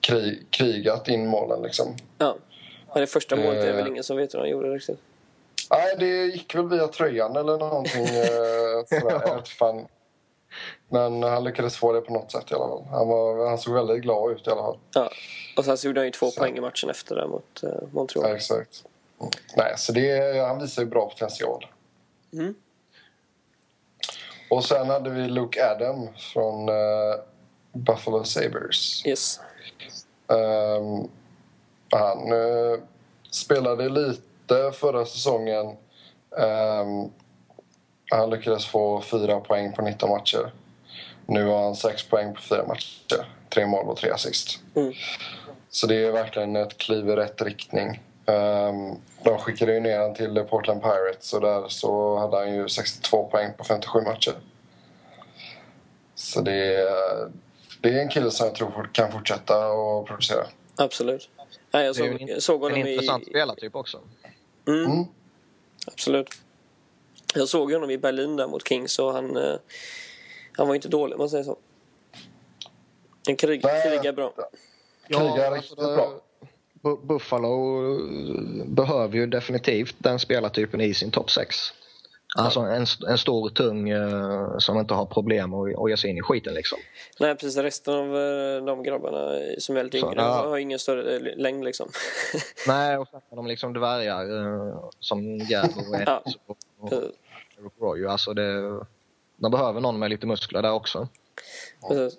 krig, 0.00 0.46
krigat 0.50 1.08
in 1.08 1.26
målen. 1.26 1.62
Liksom. 1.62 1.96
Ja. 2.18 2.36
ja 2.94 3.00
det 3.00 3.06
första 3.06 3.36
målet 3.36 3.64
är 3.64 3.68
Eh. 3.70 3.76
väl 3.76 3.88
ingen 3.88 4.04
som 4.04 4.16
vet 4.16 4.34
hur 4.34 4.38
han 4.38 4.48
gjorde 4.48 4.68
riktigt. 4.68 5.00
Nej, 5.70 5.94
det 5.98 6.24
gick 6.24 6.54
väl 6.54 6.68
via 6.68 6.86
tröjan 6.88 7.36
eller 7.36 7.58
någonting. 7.58 8.02
Eh, 8.04 9.00
sådär. 9.00 9.42
Fan. 9.58 9.86
Men 10.88 11.22
han 11.22 11.44
lyckades 11.44 11.76
få 11.76 11.92
det 11.92 12.00
på 12.00 12.12
något 12.12 12.32
sätt 12.32 12.50
i 12.50 12.54
alla 12.54 12.68
fall. 12.68 12.84
Han, 12.90 13.08
var, 13.08 13.48
han 13.48 13.58
såg 13.58 13.74
väldigt 13.74 14.02
glad 14.02 14.32
ut 14.32 14.46
i 14.46 14.50
alla 14.50 14.62
fall. 14.62 14.78
Ja. 14.94 15.10
Och 15.56 15.64
sen 15.64 15.78
så 15.78 15.86
gjorde 15.86 16.00
han 16.00 16.06
ju 16.06 16.10
två 16.10 16.30
Så. 16.30 16.40
poäng 16.40 16.56
i 16.56 16.60
matchen 16.60 16.90
efter 16.90 17.14
det 17.16 17.26
mot 17.28 17.62
eh, 17.62 17.68
Ja, 17.72 17.86
Montreal. 17.92 18.34
exakt. 18.36 18.84
Nej, 19.56 19.74
så 19.76 19.92
det, 19.92 20.38
han 20.46 20.58
visar 20.58 20.82
ju 20.82 20.88
bra 20.88 21.08
potential. 21.08 21.66
Mm. 22.32 22.54
Och 24.50 24.64
sen 24.64 24.90
hade 24.90 25.10
vi 25.10 25.28
Luke 25.28 25.70
Adam 25.70 26.08
från 26.16 26.68
eh, 26.68 26.74
Buffalo 27.72 28.24
Sabres. 28.24 29.06
Yes. 29.06 29.40
Ehm, 30.28 31.08
han 31.90 32.32
eh, 32.32 32.80
spelade 33.30 33.88
lite 33.88 34.72
förra 34.72 35.04
säsongen. 35.04 35.66
Ehm, 36.38 37.10
han 38.10 38.30
lyckades 38.30 38.66
få 38.66 39.00
fyra 39.00 39.40
poäng 39.40 39.72
på 39.72 39.82
19 39.82 40.10
matcher. 40.10 40.52
Nu 41.26 41.44
har 41.44 41.62
han 41.62 41.76
sex 41.76 42.08
poäng 42.08 42.34
på 42.34 42.40
fyra 42.40 42.66
matcher. 42.66 43.32
Tre 43.48 43.66
mål 43.66 43.88
och 43.88 43.96
tre 43.96 44.10
assist. 44.10 44.60
Mm. 44.74 44.92
Så 45.68 45.86
det 45.86 46.04
är 46.04 46.12
verkligen 46.12 46.56
ett 46.56 46.78
kliv 46.78 47.08
i 47.08 47.16
rätt 47.16 47.42
riktning. 47.42 48.02
Ehm, 48.26 48.94
de 49.22 49.38
skickade 49.38 49.74
ju 49.74 49.80
ner 49.80 49.98
honom 49.98 50.14
till 50.14 50.44
Portland 50.50 50.82
Pirates 50.82 51.32
och 51.32 51.40
där 51.40 51.68
så 51.68 52.16
hade 52.18 52.36
han 52.36 52.54
ju 52.54 52.68
62 52.68 53.24
poäng 53.24 53.52
på 53.58 53.64
57 53.64 54.00
matcher. 54.00 54.34
Så 56.14 56.40
det 56.40 56.74
är, 56.74 57.30
det 57.80 57.88
är 57.88 58.02
en 58.02 58.08
kille 58.08 58.30
som 58.30 58.46
jag 58.46 58.54
tror 58.54 58.90
kan 58.92 59.12
fortsätta 59.12 59.54
att 59.66 60.06
producera. 60.06 60.46
Absolut. 60.76 61.28
Nej, 61.70 61.84
jag 61.86 61.96
Det 61.96 62.00
är 62.04 62.10
såg, 62.12 62.20
ju 62.20 62.26
jag 62.32 62.42
såg 62.42 62.56
En 62.56 62.70
honom 62.70 62.86
i... 62.86 62.92
intressant 62.92 63.26
spelartyp 63.26 63.76
också. 63.76 64.00
Mm. 64.68 64.84
Mm. 64.84 65.04
Absolut. 65.86 66.28
Jag 67.34 67.48
såg 67.48 67.72
honom 67.72 67.90
i 67.90 67.98
Berlin 67.98 68.36
där 68.36 68.48
mot 68.48 68.68
Kings 68.68 68.98
och 68.98 69.12
han, 69.12 69.36
eh, 69.36 69.54
han 70.56 70.68
var 70.68 70.74
inte 70.74 70.88
dålig 70.88 71.14
om 71.14 71.18
man 71.18 71.30
säger 71.30 71.44
så. 71.44 71.56
En 73.28 73.36
krig, 73.36 73.62
krigar 73.62 74.12
bra. 74.12 74.32
Krigar 75.08 75.52
riktigt 75.54 75.76
bra. 75.76 76.20
Bu- 76.86 77.06
Buffalo 77.06 77.54
eh, 77.82 78.66
behöver 78.66 79.16
ju 79.16 79.26
definitivt 79.26 79.96
den 79.98 80.18
spelartypen 80.18 80.80
i 80.80 80.94
sin 80.94 81.10
topp 81.10 81.30
6. 81.30 81.56
Alltså 82.38 82.60
en, 82.60 82.86
en 83.08 83.18
stor, 83.18 83.48
tung 83.48 83.88
eh, 83.90 84.58
som 84.58 84.78
inte 84.78 84.94
har 84.94 85.06
problem 85.06 85.54
att, 85.54 85.78
att 85.78 85.90
ge 85.90 85.96
sig 85.96 86.10
in 86.10 86.16
i 86.16 86.22
skiten 86.22 86.54
liksom. 86.54 86.78
Nej, 87.20 87.34
precis. 87.34 87.56
Resten 87.56 87.94
av 87.94 88.16
eh, 88.16 88.64
de 88.64 88.82
grabbarna 88.82 89.40
som 89.58 89.76
är 89.76 89.84
lite 89.84 89.98
yngre 89.98 90.14
ja. 90.16 90.48
har 90.48 90.58
ingen 90.58 90.78
större 90.78 91.34
längd 91.36 91.64
liksom. 91.64 91.88
Nej, 92.66 92.98
och 92.98 93.08
sen 93.08 93.20
har 93.30 93.36
de 93.36 93.46
liksom 93.46 93.72
dvärgar 93.72 94.24
som 95.00 95.38
Gerbo 95.38 95.80
och 95.80 96.02
Ja. 96.06 96.22
Och, 96.46 96.92
och 97.64 97.72
Roy. 97.80 98.06
Alltså 98.06 98.34
det, 98.34 98.80
de 99.36 99.50
behöver 99.50 99.80
någon 99.80 99.98
med 99.98 100.10
lite 100.10 100.26
muskler 100.26 100.62
där 100.62 100.72
också. 100.72 101.08
Precis. 101.88 102.18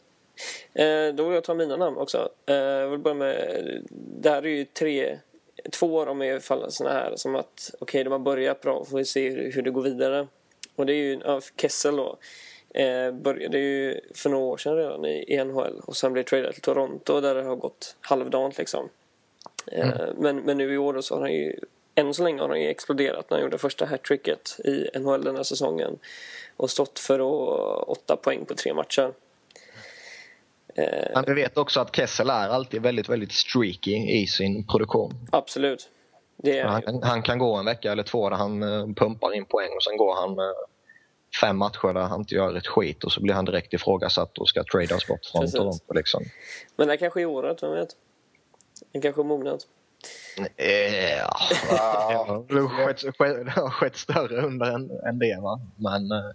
Eh, 0.73 1.15
då 1.15 1.23
vill 1.23 1.33
jag 1.33 1.43
ta 1.43 1.53
mina 1.53 1.75
namn 1.75 1.97
också. 1.97 2.29
Eh, 2.45 2.55
jag 2.55 2.89
vill 2.89 2.99
börja 2.99 3.15
med... 3.15 3.81
Det 3.91 4.29
här 4.29 4.45
är 4.45 4.49
ju 4.49 4.65
tre... 4.65 5.19
Två 5.71 5.99
av 5.99 6.05
dem 6.05 6.21
är 6.21 6.39
fall 6.39 6.71
såna 6.71 6.89
här 6.89 7.15
som 7.15 7.35
att 7.35 7.71
okej, 7.79 8.03
de 8.03 8.09
har 8.09 8.19
börjat 8.19 8.61
bra. 8.61 8.85
Får 8.85 8.97
vi 8.97 9.05
se 9.05 9.29
hur, 9.29 9.51
hur 9.51 9.61
det 9.61 9.71
går 9.71 9.81
vidare. 9.81 10.27
Och 10.75 10.85
det 10.85 10.93
är 10.93 10.95
ju 10.95 11.19
ja, 11.25 11.41
Kessel 11.55 11.95
då. 11.95 12.17
Eh, 12.73 13.11
började 13.11 13.59
ju 13.59 13.99
för 14.15 14.29
några 14.29 14.45
år 14.45 14.57
sedan 14.57 14.75
redan 14.75 15.05
i, 15.05 15.43
NHL 15.43 15.81
och 15.85 15.97
sen 15.97 16.13
blev 16.13 16.23
tradad 16.23 16.53
till 16.53 16.61
Toronto 16.61 17.21
där 17.21 17.35
det 17.35 17.43
har 17.43 17.55
gått 17.55 17.95
halvdant 18.01 18.57
liksom. 18.57 18.89
Eh, 19.71 19.89
men, 20.17 20.37
men 20.37 20.57
nu 20.57 20.73
i 20.73 20.77
år 20.77 21.01
så 21.01 21.15
har 21.15 21.21
han 21.21 21.33
ju 21.33 21.59
än 21.95 22.13
så 22.13 22.23
länge 22.23 22.41
har 22.41 22.49
han 22.49 22.61
ju 22.61 22.67
exploderat 22.67 23.29
när 23.29 23.37
han 23.37 23.43
gjorde 23.43 23.57
första 23.57 23.85
hattricket 23.85 24.59
i 24.65 24.99
NHL 24.99 25.23
den 25.23 25.35
här 25.35 25.43
säsongen 25.43 25.99
och 26.57 26.69
stått 26.69 26.99
för 26.99 27.21
åtta 27.89 28.15
poäng 28.15 28.45
på 28.45 28.53
tre 28.53 28.73
matcher. 28.73 29.13
Eh, 30.77 31.11
Men 31.15 31.23
vi 31.27 31.33
vet 31.33 31.57
också 31.57 31.79
att 31.79 31.95
Kessel 31.95 32.29
är 32.29 32.49
alltid 32.49 32.81
väldigt, 32.81 33.09
väldigt 33.09 33.31
streaky 33.31 33.91
i 33.95 34.27
sin 34.27 34.67
produktion. 34.67 35.27
absolut. 35.31 35.89
Det 36.43 36.59
är 36.59 36.65
Han, 36.65 37.03
han 37.03 37.21
kan- 37.21 37.37
gå 37.39 37.55
en 37.55 37.65
vecka 37.65 37.91
eller 37.91 38.03
två 38.03 38.29
där 38.29 38.37
han 38.37 38.63
eh, 38.63 38.85
pumpar 38.95 39.33
in 39.35 39.45
poäng 39.45 39.69
och 39.75 39.83
sen 39.83 39.97
går 39.97 40.15
han 40.15 40.29
eh, 40.39 40.45
fem 41.41 41.57
matcher 41.57 41.93
där 41.93 42.01
han 42.01 42.19
inte 42.19 42.35
gör 42.35 42.55
ett 42.57 42.67
skit 42.67 43.03
och 43.03 43.11
så 43.11 43.21
blir 43.21 43.33
han 43.33 43.45
direkt 43.45 43.73
ifrågasatt 43.73 44.37
och 44.37 44.49
ska 44.49 44.63
tradas 44.63 45.07
bort 45.07 45.25
från. 45.31 45.51
Toronto. 45.51 45.93
Liksom. 45.93 46.23
Men 46.75 46.87
det 46.87 46.91
här 46.93 46.97
kanske 46.97 47.21
är 47.21 47.25
året, 47.25 47.63
vem 47.63 47.71
vet? 47.71 47.89
Den 48.91 49.01
kanske 49.01 49.21
är 49.21 49.23
mognat. 49.23 49.59
Ja, 50.37 50.45
det 52.49 52.55
har 52.59 52.85
skett, 52.87 52.99
skett, 53.17 53.45
det 53.45 53.51
har 53.61 53.69
skett 53.69 53.95
större 53.95 54.41
under 54.41 54.65
än, 54.65 54.91
än 55.07 55.19
det. 55.19 55.39
Va? 55.41 55.59
Men 55.75 56.11
eh, 56.11 56.31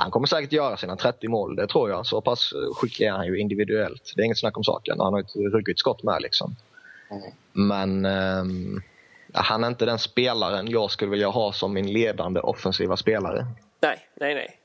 han 0.00 0.10
kommer 0.10 0.26
säkert 0.26 0.52
göra 0.52 0.76
sina 0.76 0.96
30 0.96 1.28
mål, 1.28 1.56
det 1.56 1.66
tror 1.66 1.90
jag. 1.90 2.06
Så 2.06 2.20
pass 2.20 2.52
skicklig 2.74 3.06
är 3.06 3.12
han 3.12 3.26
ju 3.26 3.40
individuellt. 3.40 4.12
Det 4.16 4.22
är 4.22 4.24
inget 4.24 4.38
snack 4.38 4.56
om 4.56 4.64
saken. 4.64 5.00
Han 5.00 5.12
har 5.12 5.20
ett 5.20 5.36
ruggigt 5.36 5.78
skott 5.78 6.02
med. 6.02 6.22
Liksom. 6.22 6.56
Mm. 7.10 7.32
Men 7.52 8.04
ehm, 8.04 8.82
han 9.32 9.64
är 9.64 9.68
inte 9.68 9.84
den 9.84 9.98
spelaren 9.98 10.70
jag 10.70 10.90
skulle 10.90 11.10
vilja 11.10 11.28
ha 11.28 11.52
som 11.52 11.72
min 11.72 11.92
ledande 11.92 12.40
offensiva 12.40 12.96
spelare. 12.96 13.46
Nej, 13.80 14.08
nej, 14.14 14.34
nej. 14.34 14.56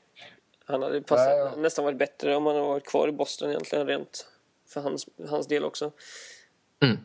Han 0.64 0.82
hade 0.82 1.02
passat, 1.02 1.26
Nej, 1.26 1.38
ja. 1.38 1.52
nästan 1.56 1.84
varit 1.84 1.98
bättre 1.98 2.36
om 2.36 2.46
han 2.46 2.54
hade 2.54 2.68
varit 2.68 2.86
kvar 2.86 3.08
i 3.08 3.12
Boston 3.12 3.50
egentligen 3.50 3.86
rent 3.86 4.26
för 4.68 4.80
hans, 4.80 5.06
hans 5.28 5.46
del 5.46 5.64
också. 5.64 5.92
Mm. 6.82 6.98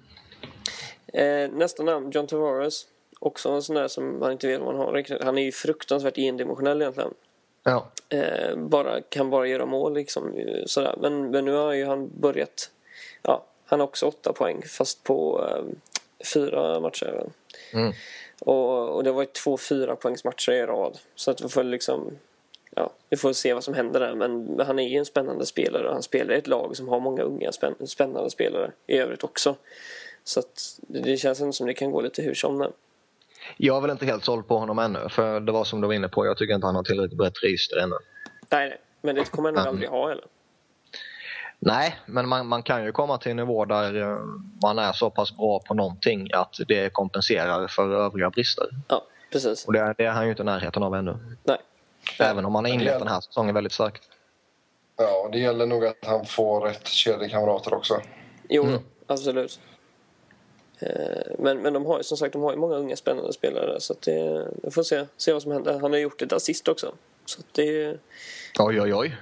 Eh, 1.14 1.58
nästa 1.58 1.84
namn, 1.84 2.12
John 2.12 2.28
Tavares. 2.28 2.88
Också 3.20 3.50
en 3.50 3.62
sån 3.62 3.76
där 3.76 3.88
som 3.88 4.20
man 4.20 4.32
inte 4.32 4.48
vet 4.48 4.60
vad 4.60 4.76
man 4.76 4.86
har 4.86 4.94
riktigt. 4.94 5.24
Han 5.24 5.38
är 5.38 5.42
ju 5.42 5.52
fruktansvärt 5.52 6.18
endimensionell 6.18 6.82
egentligen. 6.82 7.14
Ja. 7.64 7.92
Eh, 8.10 8.56
bara, 8.56 9.02
kan 9.02 9.30
bara 9.30 9.48
göra 9.48 9.66
mål 9.66 9.94
liksom. 9.94 10.34
eh, 10.34 10.66
Sådär. 10.66 10.96
Men, 11.02 11.32
men 11.32 11.46
nu 11.46 11.52
har 11.52 11.74
ju 11.74 11.86
han 11.86 12.10
börjat... 12.20 12.70
Ja, 13.22 13.46
han 13.66 13.80
har 13.80 13.88
också 13.88 14.06
åtta 14.06 14.34
poäng 14.34 14.62
fast 14.62 15.04
på 15.04 15.48
eh, 15.48 15.64
fyra 16.34 16.80
matcher. 16.80 17.24
Mm. 17.74 17.94
Och, 18.40 18.96
och 18.96 19.04
det 19.04 19.12
var 19.12 19.22
ju 19.22 19.28
två 19.28 19.58
fyra 19.58 19.96
poängsmatcher 19.96 20.52
i 20.52 20.66
rad. 20.66 20.98
Så 21.16 21.32
att 21.32 21.42
vi 21.42 21.50
får 21.50 21.64
liksom... 21.64 22.18
Ja, 22.76 22.92
vi 23.10 23.18
får 23.18 23.34
se 23.34 23.54
vad 23.54 23.64
som 23.64 23.74
händer 23.74 24.00
där. 24.00 24.16
Men 24.16 24.60
han 24.66 24.80
är 24.80 24.88
ju 24.88 24.98
en 24.98 25.06
spännande 25.06 25.46
spelare 25.46 25.88
och 25.88 25.94
han 25.94 26.04
spelar 26.04 26.34
i 26.34 26.38
ett 26.38 26.48
lag 26.48 26.78
som 26.78 26.88
har 26.88 27.00
många 27.00 27.24
unga 27.24 27.52
spänn, 27.52 27.76
spännande 27.86 28.30
spelare 28.30 28.72
i 28.88 28.98
övrigt 28.98 29.24
också. 29.24 29.56
Så 30.24 30.40
att 30.40 30.80
det, 30.80 31.18
känns 31.18 31.58
som 31.58 31.68
det 31.68 31.74
kan 31.74 31.92
gå 31.92 32.02
lite 32.02 32.22
hur 32.22 32.34
som 32.34 32.58
där. 32.58 32.72
Jag 33.58 33.78
är 33.78 33.82
väl 33.82 33.92
inte 33.92 34.06
helt 34.06 34.26
såld 34.26 34.48
på 34.48 34.58
honom 34.58 34.80
ännu. 34.80 35.10
För 35.10 35.40
det 35.40 35.52
var 35.52 35.64
som 35.64 35.82
du 35.82 35.88
var 35.88 35.94
inne 35.94 36.08
på, 36.10 36.26
jag 36.26 36.38
tycker 36.38 36.54
inte 36.56 36.68
han 36.68 36.76
har 36.76 36.84
tillräckligt 36.84 37.18
brett 37.18 37.44
register 37.44 37.78
ännu. 37.78 37.96
Nej, 38.52 38.70
nej. 38.70 38.78
Men 39.02 39.16
det 39.16 39.32
kommer 39.32 39.50
han 39.50 39.56
nog 39.56 39.68
aldrig 39.68 39.90
ha 39.90 40.10
heller. 40.10 40.26
Nej, 41.60 42.00
men 42.06 42.28
man, 42.30 42.48
man 42.48 42.64
kan 42.64 42.86
ju 42.86 42.92
komma 42.92 43.18
till 43.18 43.32
en 43.32 43.38
nivå 43.38 43.66
där 43.66 44.02
eh, 44.02 44.18
man 44.64 44.80
är 44.80 44.92
så 44.94 45.10
pass 45.10 45.38
bra 45.38 45.60
på 45.60 45.74
någonting 45.74 46.30
att 46.34 46.56
det 46.68 46.94
kompenserar 46.94 47.68
för 47.68 47.94
övriga 47.96 48.30
brister. 48.30 48.66
Ja, 48.88 49.06
precis. 49.32 49.66
Och 49.66 49.74
det, 49.74 49.94
det 49.98 50.06
är 50.06 50.12
han 50.12 50.24
ju 50.26 50.30
inte 50.30 50.42
i 50.42 50.46
närheten 50.46 50.84
av 50.84 50.96
ännu. 50.96 51.18
Nej. 51.44 51.58
Även 52.20 52.46
om 52.46 52.56
han 52.56 52.66
har 52.66 52.72
inlett 52.72 53.00
den 53.00 53.08
här 53.08 53.22
säsongen 53.22 53.56
väldigt 53.56 53.74
starkt. 53.74 54.04
Ja, 54.98 55.30
det 55.32 55.40
gäller 55.40 55.66
nog 55.66 55.86
att 55.86 56.06
han 56.06 56.26
får 56.26 56.62
rätt 56.62 56.88
kedjekamrater 56.88 57.74
också. 57.74 58.02
Jo, 58.50 58.64
Mm. 58.64 58.80
absolut. 59.08 59.60
Eh, 60.82 61.36
Men, 61.40 61.62
men 61.62 61.74
de 61.74 61.86
har 61.86 61.98
ju 61.98 62.04
som 62.04 62.18
sagt 62.18 62.34
de 62.34 62.42
har 62.42 62.52
ju 62.52 62.58
många 62.58 62.76
unga 62.76 62.96
spännande 62.96 63.34
spelare 63.34 63.80
så 63.80 63.94
att 63.94 64.02
det, 64.02 64.48
vi 64.64 64.72
får 64.72 64.84
se, 64.84 65.06
se 65.18 65.34
vad 65.34 65.42
som 65.42 65.52
händer. 65.52 65.80
Han 65.80 65.92
har 65.92 66.00
gjort 66.00 66.22
ett 66.22 66.34
assist 66.34 66.68
också. 66.68 66.94
Så 67.26 67.40
att 67.40 67.46
det, 67.54 67.98
Oj, 68.60 68.82
oj, 68.82 68.94
oj. 68.94 69.18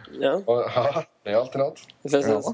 ja, 0.45 1.03
det 1.23 1.29
är 1.29 1.35
alltid 1.35 1.59
något. 1.59 1.79
Ja. 2.01 2.53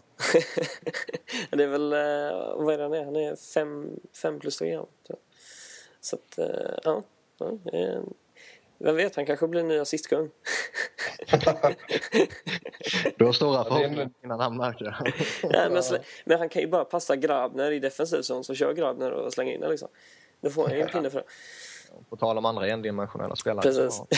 det 1.58 1.64
är 1.64 1.68
väl, 1.68 1.93
eh, 1.93 2.56
vad 2.66 2.74
är 2.74 2.78
det 2.78 2.84
han 2.84 2.93
är? 2.93 3.06
Han 3.06 3.16
är 3.16 3.36
fem, 3.36 3.99
fem 4.22 4.39
plus 4.39 4.58
tre. 4.58 4.80
Så 6.01 6.16
att, 6.16 6.38
eh, 6.38 6.78
ja. 6.84 7.03
ja 7.38 7.51
det 7.64 7.78
är, 7.78 8.01
vem 8.86 8.95
vet, 8.95 9.15
han 9.15 9.25
kanske 9.25 9.47
blir 9.47 9.63
ny 9.63 9.79
assistkung. 9.79 10.29
Du 13.17 13.25
har 13.25 13.33
stora 13.33 13.63
förhoppningar 13.63 14.09
innan 14.23 14.39
han 14.39 14.57
märker 14.57 14.86
det. 14.86 15.13
Nej, 15.43 15.69
men, 15.69 15.81
slä- 15.81 16.03
men 16.25 16.39
han 16.39 16.49
kan 16.49 16.61
ju 16.61 16.67
bara 16.67 16.86
passa 16.86 17.15
Grabner 17.15 17.71
i 17.71 17.79
defensiv 17.79 18.21
zon, 18.21 18.43
så 18.43 18.55
kör 18.55 18.73
Grabner 18.73 19.11
och 19.11 19.33
slänger 19.33 19.53
in 19.53 19.61
den 19.61 19.69
liksom. 19.69 19.88
Då 20.41 20.49
får 20.49 20.67
han 20.67 20.75
ju 20.75 20.81
en 20.81 20.88
pinne 20.89 21.09
för 21.09 21.19
det. 21.19 21.25
På 22.09 22.15
tal 22.15 22.38
om 22.38 22.45
andra 22.45 22.67
endimensionella 22.67 23.36
spelare. 23.36 23.61
Precis. 23.61 24.01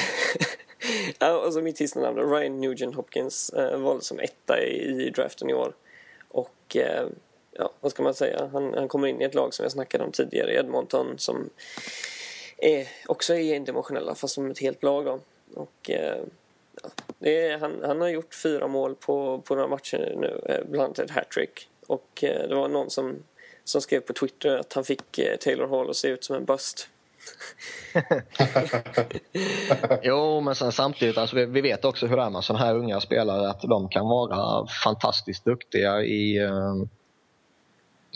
Ja, 1.20 1.38
och 1.38 1.54
så 1.54 1.62
mitt 1.62 1.78
sista 1.78 2.00
namn 2.00 2.20
Ryan 2.32 2.62
Nugent 2.62 2.96
Hopkins 2.96 3.50
eh, 3.50 3.78
valdes 3.80 4.08
som 4.08 4.20
etta 4.20 4.60
i, 4.62 5.06
i 5.08 5.10
draften 5.10 5.50
i 5.50 5.54
år. 5.54 5.74
Och 6.30 6.76
eh, 6.76 7.08
ja, 7.52 7.72
vad 7.82 7.92
ska 7.92 8.04
man 8.04 8.14
säga? 8.14 8.50
Han, 8.54 8.74
han 8.74 8.88
kommer 8.88 9.08
in 9.08 9.22
i 9.22 9.24
ett 9.26 9.36
lag 9.36 9.54
som 9.54 9.64
jag 9.64 9.72
snackade 9.72 10.04
om 10.04 10.12
tidigare, 10.12 10.54
Edmonton, 10.54 11.14
som 11.18 11.50
är, 12.58 12.88
också 13.08 13.34
är 13.34 13.56
endimensionella 13.56 14.16
fast 14.16 14.34
som 14.34 14.52
ett 14.52 14.60
helt 14.60 14.84
lag. 14.84 15.06
Då. 15.06 15.20
Och, 15.54 15.90
eh, 15.90 16.18
ja, 16.84 16.90
är, 17.30 17.58
han, 17.58 17.82
han 17.86 18.02
har 18.02 18.08
gjort 18.08 18.34
fyra 18.36 18.68
mål 18.68 18.96
på, 18.96 19.42
på 19.42 19.56
några 19.56 19.68
matcher 19.68 20.14
nu, 20.18 20.42
eh, 20.50 20.66
bland 20.70 20.86
annat 20.86 21.00
ett 21.00 21.12
hattrick. 21.12 21.70
Och 21.88 22.24
eh, 22.24 22.48
det 22.48 22.56
var 22.56 22.68
någon 22.68 22.90
som, 22.90 23.16
som 23.64 23.82
skrev 23.82 24.00
på 24.00 24.14
Twitter 24.14 24.58
att 24.58 24.74
han 24.74 24.84
fick 24.84 25.20
eh, 25.20 25.36
Taylor 25.38 25.68
Hall 25.68 25.90
att 25.90 25.96
se 25.96 26.08
ut 26.08 26.24
som 26.24 26.36
en 26.36 26.46
bust. 26.46 26.90
Jo, 30.04 30.42
men 30.42 30.56
sen 30.56 30.72
samtidigt, 30.72 31.18
alltså 31.18 31.36
vi, 31.36 31.46
vi 31.46 31.62
vet 31.62 31.86
också 31.86 32.08
hur 32.08 32.18
det 32.18 32.24
är 32.24 32.30
med 32.30 32.44
sådana 32.44 32.66
här 32.66 32.76
unga 32.76 33.02
spelare 33.02 33.50
att 33.50 33.62
de 33.62 33.90
kan 33.90 34.08
vara 34.08 34.68
fantastiskt 34.84 35.46
duktiga 35.46 36.02
i 36.02 36.38
eh, 36.38 36.76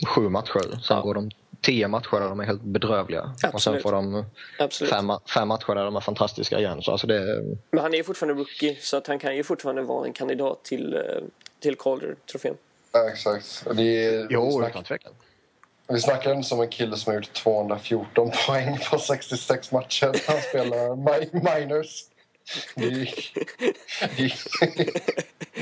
sju 0.06 0.28
matcher. 0.28 0.60
Sen 0.82 0.96
Ja. 0.96 1.00
går 1.00 1.14
de 1.14 1.30
tio 1.62 1.88
matcher 1.88 2.20
där 2.20 2.28
de 2.28 2.40
är 2.40 2.44
helt 2.44 2.62
bedrövliga. 2.62 3.22
Och 3.22 3.40
sen 3.40 3.50
Absolut. 3.54 3.82
får 3.82 3.92
de 3.92 4.24
Absolut. 4.58 4.90
fem, 4.92 5.10
fem 5.34 5.48
matcher 5.48 5.74
där 5.74 5.84
de 5.84 5.96
är 5.96 6.00
fantastiska 6.00 6.58
igen. 6.58 6.82
Så 6.82 6.90
alltså 6.92 7.06
det, 7.06 7.42
Men 7.70 7.80
han 7.82 7.92
är 7.94 7.98
ju 7.98 8.04
fortfarande 8.04 8.40
rookie 8.40 8.76
så 8.80 8.96
att 8.96 9.06
han 9.06 9.18
kan 9.18 9.36
ju 9.36 9.44
fortfarande 9.44 9.82
vara 9.82 10.06
en 10.06 10.12
kandidat 10.12 10.64
till, 10.64 10.94
eh, 10.94 11.00
till 11.60 11.76
Calder-trofén. 11.76 12.54
Ja, 12.92 13.08
exakt. 13.10 13.62
Och 13.66 13.76
Det 13.76 14.04
är, 14.04 14.10
vi, 14.12 14.26
jo, 14.30 14.52
snack, 14.52 14.70
utan 14.70 14.84
tvekan. 14.84 15.12
vi 15.88 16.00
snackar 16.00 16.32
inte 16.34 16.48
som 16.48 16.60
en 16.60 16.68
kille 16.68 16.96
som 16.96 17.10
har 17.10 17.14
gjort 17.20 17.32
214 17.32 18.30
poäng 18.46 18.78
på 18.90 18.98
66 18.98 19.72
matcher. 19.72 20.12
Han 20.26 20.40
spelar 20.40 20.78
mi- 20.96 21.58
minors. 21.60 22.04
Är, 22.76 23.08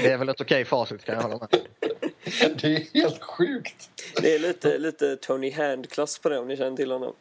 Det 0.02 0.10
är 0.12 0.16
väl 0.16 0.28
ett 0.28 0.40
okej 0.40 0.64
facit 0.64 1.04
kan 1.04 1.14
jag 1.14 1.22
hålla 1.22 1.38
med. 1.38 1.48
det 2.60 2.64
är 2.76 2.94
helt 2.94 3.22
sjukt. 3.22 3.90
Det 4.22 4.34
är 4.34 4.38
lite, 4.38 4.78
lite 4.78 5.16
Tony 5.16 5.50
Hand-klass 5.50 6.18
på 6.18 6.28
det 6.28 6.38
om 6.38 6.48
ni 6.48 6.56
känner 6.56 6.76
till 6.76 6.90
honom. 6.90 7.14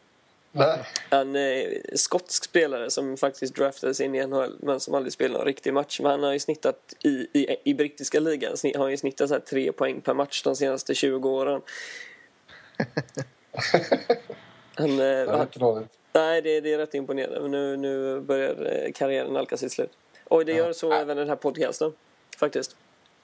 Nej. 0.51 0.79
Han 1.09 1.35
är 1.35 1.81
skotsk 1.95 2.43
spelare 2.43 2.89
som 2.89 3.17
faktiskt 3.17 3.55
draftades 3.55 4.01
in 4.01 4.15
i 4.15 4.27
NHL 4.27 4.55
men 4.59 4.79
som 4.79 4.93
aldrig 4.93 5.13
spelat 5.13 5.37
någon 5.37 5.45
riktig 5.45 5.73
match. 5.73 5.99
Men 5.99 6.11
han 6.11 6.23
har 6.23 6.33
ju 6.33 6.39
snittat 6.39 6.95
i, 7.03 7.09
i, 7.33 7.55
i 7.63 7.73
brittiska 7.73 8.19
ligan 8.19 8.53
sni- 8.53 8.75
har 8.77 8.83
han 8.83 8.91
ju 8.91 8.97
snittat 8.97 9.27
så 9.29 9.35
här 9.35 9.41
tre 9.41 9.71
poäng 9.71 10.01
per 10.01 10.13
match 10.13 10.43
de 10.43 10.55
senaste 10.55 10.95
20 10.95 11.29
åren. 11.29 11.61
Han, 14.75 14.89
eh, 14.91 14.97
Det 14.97 15.03
är 15.05 15.27
han, 15.27 15.41
inte 15.41 15.59
dåligt. 15.59 15.87
nej, 16.13 16.41
det, 16.41 16.61
det 16.61 16.73
är 16.73 16.77
rätt 16.77 16.93
imponerande. 16.93 17.47
Nu, 17.49 17.77
nu 17.77 18.19
börjar 18.19 18.65
eh, 18.85 18.91
karriären 18.91 19.33
nalka 19.33 19.57
sitt 19.57 19.71
slut. 19.71 19.91
Och 20.23 20.45
det 20.45 20.53
gör 20.53 20.73
så 20.73 20.93
även 20.93 21.17
den 21.17 21.29
här 21.29 21.35
podcasten. 21.35 21.93
Faktiskt. 22.37 22.75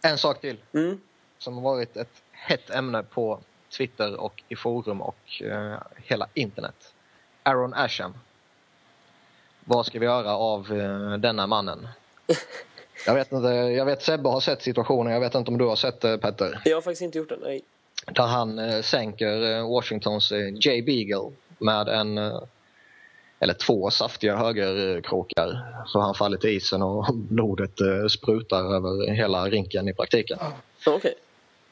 En 0.02 0.18
sak 0.18 0.42
till 0.42 0.58
Mm. 0.74 1.00
Som 1.46 1.62
varit 1.62 1.98
ett 1.98 2.22
hett 2.32 2.70
ämne 2.70 3.04
på 3.04 3.40
Twitter 3.78 4.16
och 4.20 4.44
i 4.50 4.56
forum 4.56 5.02
och 5.02 5.42
eh, 5.42 5.78
hela 5.96 6.28
internet. 6.34 6.94
Aaron 7.44 7.74
Asham. 7.74 8.14
Vad 9.66 9.86
ska 9.86 10.00
vi 10.00 10.06
göra 10.06 10.36
av 10.36 10.74
eh, 10.74 11.18
denna 11.18 11.48
mannen? 11.48 11.88
Jag 13.06 13.14
vet 13.14 13.32
inte, 13.32 13.48
jag 13.48 13.86
vet 13.86 14.04
Sebbe 14.04 14.30
har 14.30 14.40
sett 14.40 14.62
situationen, 14.62 15.14
jag 15.14 15.20
vet 15.20 15.36
inte 15.36 15.52
om 15.52 15.58
du 15.58 15.66
har 15.66 15.76
sett 15.76 16.02
det 16.02 16.18
Petter. 16.18 16.62
Jag 16.66 16.78
har 16.78 16.82
faktiskt 16.82 17.02
inte 17.02 17.18
gjort 17.18 17.30
det, 17.30 17.38
nej. 17.42 17.62
Där 18.06 18.28
han 18.28 18.60
eh, 18.60 18.82
sänker 18.82 19.58
eh, 19.58 19.70
Washingtons 19.70 20.32
eh, 20.32 20.54
Jay 20.60 20.82
Beagle 20.82 21.36
med 21.58 21.88
en 21.88 22.18
eh, 22.18 22.44
eller 23.40 23.54
två 23.54 23.90
saftiga 23.90 24.38
högerkrokar. 24.38 25.66
Så 25.86 26.00
han 26.00 26.16
faller 26.16 26.38
till 26.38 26.50
isen 26.50 26.82
och 26.82 27.06
blodet 27.16 27.80
sprutar 28.12 28.76
över 28.76 29.12
hela 29.14 29.50
rinken 29.50 29.88
i 29.88 29.94
praktiken. 29.94 30.40
Okej. 30.86 31.16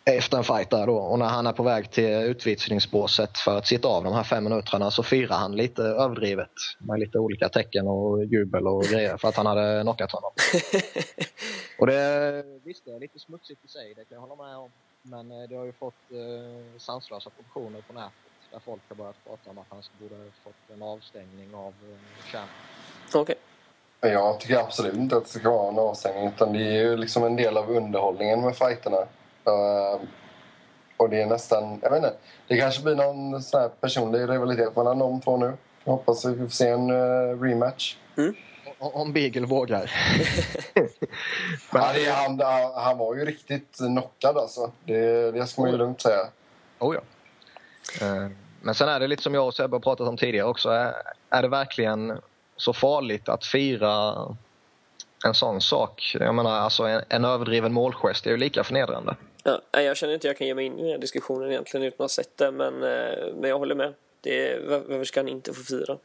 Efter 0.06 0.38
en 0.38 0.44
fight 0.44 0.70
där 0.70 0.88
då. 0.88 0.98
Och 0.98 1.20
när 1.20 1.26
han 1.26 1.48
är 1.48 1.54
på 1.54 1.64
väg 1.64 1.92
till 1.92 2.10
utvisningsbåset 2.10 3.38
för 3.38 3.58
att 3.58 3.68
sitta 3.68 3.88
av 3.88 4.04
de 4.04 4.14
här 4.14 4.24
fem 4.24 4.44
minuterna 4.44 4.92
så 4.92 5.04
firar 5.04 5.36
han 5.36 5.56
lite 5.56 5.84
överdrivet. 5.84 6.52
Med 6.80 7.00
lite 7.00 7.20
olika 7.20 7.50
tecken 7.50 7.88
och 7.88 8.26
jubel 8.26 8.68
och 8.68 8.84
grejer 8.84 9.18
för 9.18 9.28
att 9.28 9.36
han 9.36 9.46
hade 9.46 9.82
knockat 9.82 10.12
honom. 10.12 10.32
Och 11.80 11.88
det, 11.88 12.44
visst, 12.64 12.86
det 12.86 12.92
är 12.92 13.00
lite 13.00 13.20
smutsigt 13.20 13.66
i 13.66 13.68
sig, 13.68 13.94
det 13.96 14.06
kan 14.06 14.16
jag 14.16 14.22
hålla 14.22 14.44
med 14.48 14.58
om. 14.58 14.72
Men 15.02 15.32
eh, 15.32 15.50
det 15.50 15.56
har 15.56 15.66
ju 15.66 15.72
fått 15.72 16.12
eh, 16.12 16.80
sanslösa 16.80 17.30
proportioner 17.30 17.82
på 17.88 17.94
nätet. 17.94 18.12
Där 18.52 18.60
folk 18.60 18.82
har 18.90 18.96
börjat 18.96 19.16
prata 19.26 19.50
om 19.50 19.58
att 19.58 19.66
han 19.70 19.82
borde 20.00 20.16
ha 20.16 20.24
fått 20.44 20.76
en 20.76 20.82
avstängning 20.84 21.56
av 21.56 21.74
eh. 22.34 22.42
Okej. 23.14 23.36
Men 24.02 24.12
Jag 24.12 24.40
tycker 24.40 24.58
absolut 24.58 24.96
inte 24.96 25.18
att 25.18 25.24
det 25.24 25.40
ska 25.40 25.50
vara 25.50 25.72
en 25.72 25.80
avstängning. 25.80 26.28
Utan 26.28 26.54
det 26.54 26.64
är 26.64 26.82
ju 26.82 26.98
liksom 26.98 27.24
en 27.24 27.36
del 27.36 27.58
av 27.58 27.70
underhållningen 27.70 28.42
med 28.42 28.56
fighterna. 28.56 28.98
Uh, 29.48 30.02
och 30.98 31.10
det 31.10 31.22
är 31.22 31.26
nästan... 31.26 31.80
Jag 31.82 31.90
vet 31.90 31.98
inte. 31.98 32.14
Det 32.48 32.58
kanske 32.58 32.84
blir 32.84 32.96
någon 32.96 33.44
sån 33.44 33.62
här 33.62 33.70
personlig 33.70 34.20
rivalitet 34.30 34.76
mellan 34.76 35.00
de 35.00 35.22
två 35.22 35.38
nu. 35.38 35.54
Jag 35.84 35.92
hoppas 35.92 36.26
vi 36.26 36.38
får 36.38 36.48
se 36.48 36.70
en 36.70 36.90
uh, 36.90 37.42
rematch. 37.42 37.96
Mm. 38.18 38.36
Om 38.80 39.14
Beagle 39.14 39.46
vågar. 39.46 39.92
Men... 40.74 40.88
Ja, 42.06 42.14
han, 42.14 42.42
han 42.76 42.98
var 42.98 43.16
ju 43.16 43.26
riktigt 43.26 43.78
knockad 43.78 44.38
alltså. 44.38 44.72
Det, 44.84 45.32
det 45.32 45.48
ska 45.48 45.62
man 45.62 45.72
ju 45.72 45.78
lugnt 45.78 46.02
säga. 46.02 46.28
Oh 46.80 46.96
ja. 46.96 47.02
Eh, 48.02 48.28
men 48.62 48.76
sen 48.76 48.90
är 48.90 49.00
det 49.00 49.08
lite 49.08 49.24
som 49.24 49.34
jag 49.34 49.48
och 49.48 49.54
Sebbe 49.54 49.76
har 49.76 49.82
pratat 49.82 50.08
om 50.08 50.18
tidigare 50.18 50.48
också. 50.48 50.70
Är 51.30 51.42
det 51.42 51.48
verkligen 51.48 52.20
så 52.58 52.74
farligt 52.74 53.30
att 53.30 53.46
fira 53.46 54.16
en 55.26 55.34
sån 55.34 55.62
sak? 55.62 56.16
Jag 56.20 56.36
menar, 56.36 56.52
alltså 56.52 56.84
en, 56.84 57.02
en 57.10 57.26
överdriven 57.26 57.74
målgest 57.74 58.26
är 58.26 58.32
ju 58.32 58.38
lika 58.38 58.64
förnedrande. 58.64 59.16
Ja, 59.44 59.62
jag 59.72 59.98
känner 59.98 60.14
inte 60.14 60.28
att 60.28 60.30
jag 60.30 60.38
kan 60.38 60.48
ge 60.48 60.56
mig 60.56 60.66
in 60.66 60.80
i 60.80 60.82
den 60.82 60.92
här 60.92 60.98
diskussionen 60.98 61.52
egentligen 61.52 61.86
utan 61.86 61.96
att 61.96 62.12
ha 62.12 62.24
sett 62.24 62.38
det, 62.38 62.52
men, 62.52 62.74
eh, 62.84 63.34
men 63.36 63.50
jag 63.50 63.60
håller 63.60 63.76
med. 63.76 63.94
Det, 64.22 64.60
varför 64.68 65.04
ska 65.04 65.20
han 65.20 65.28
inte 65.28 65.54
få 65.54 65.64
fira? 65.64 65.98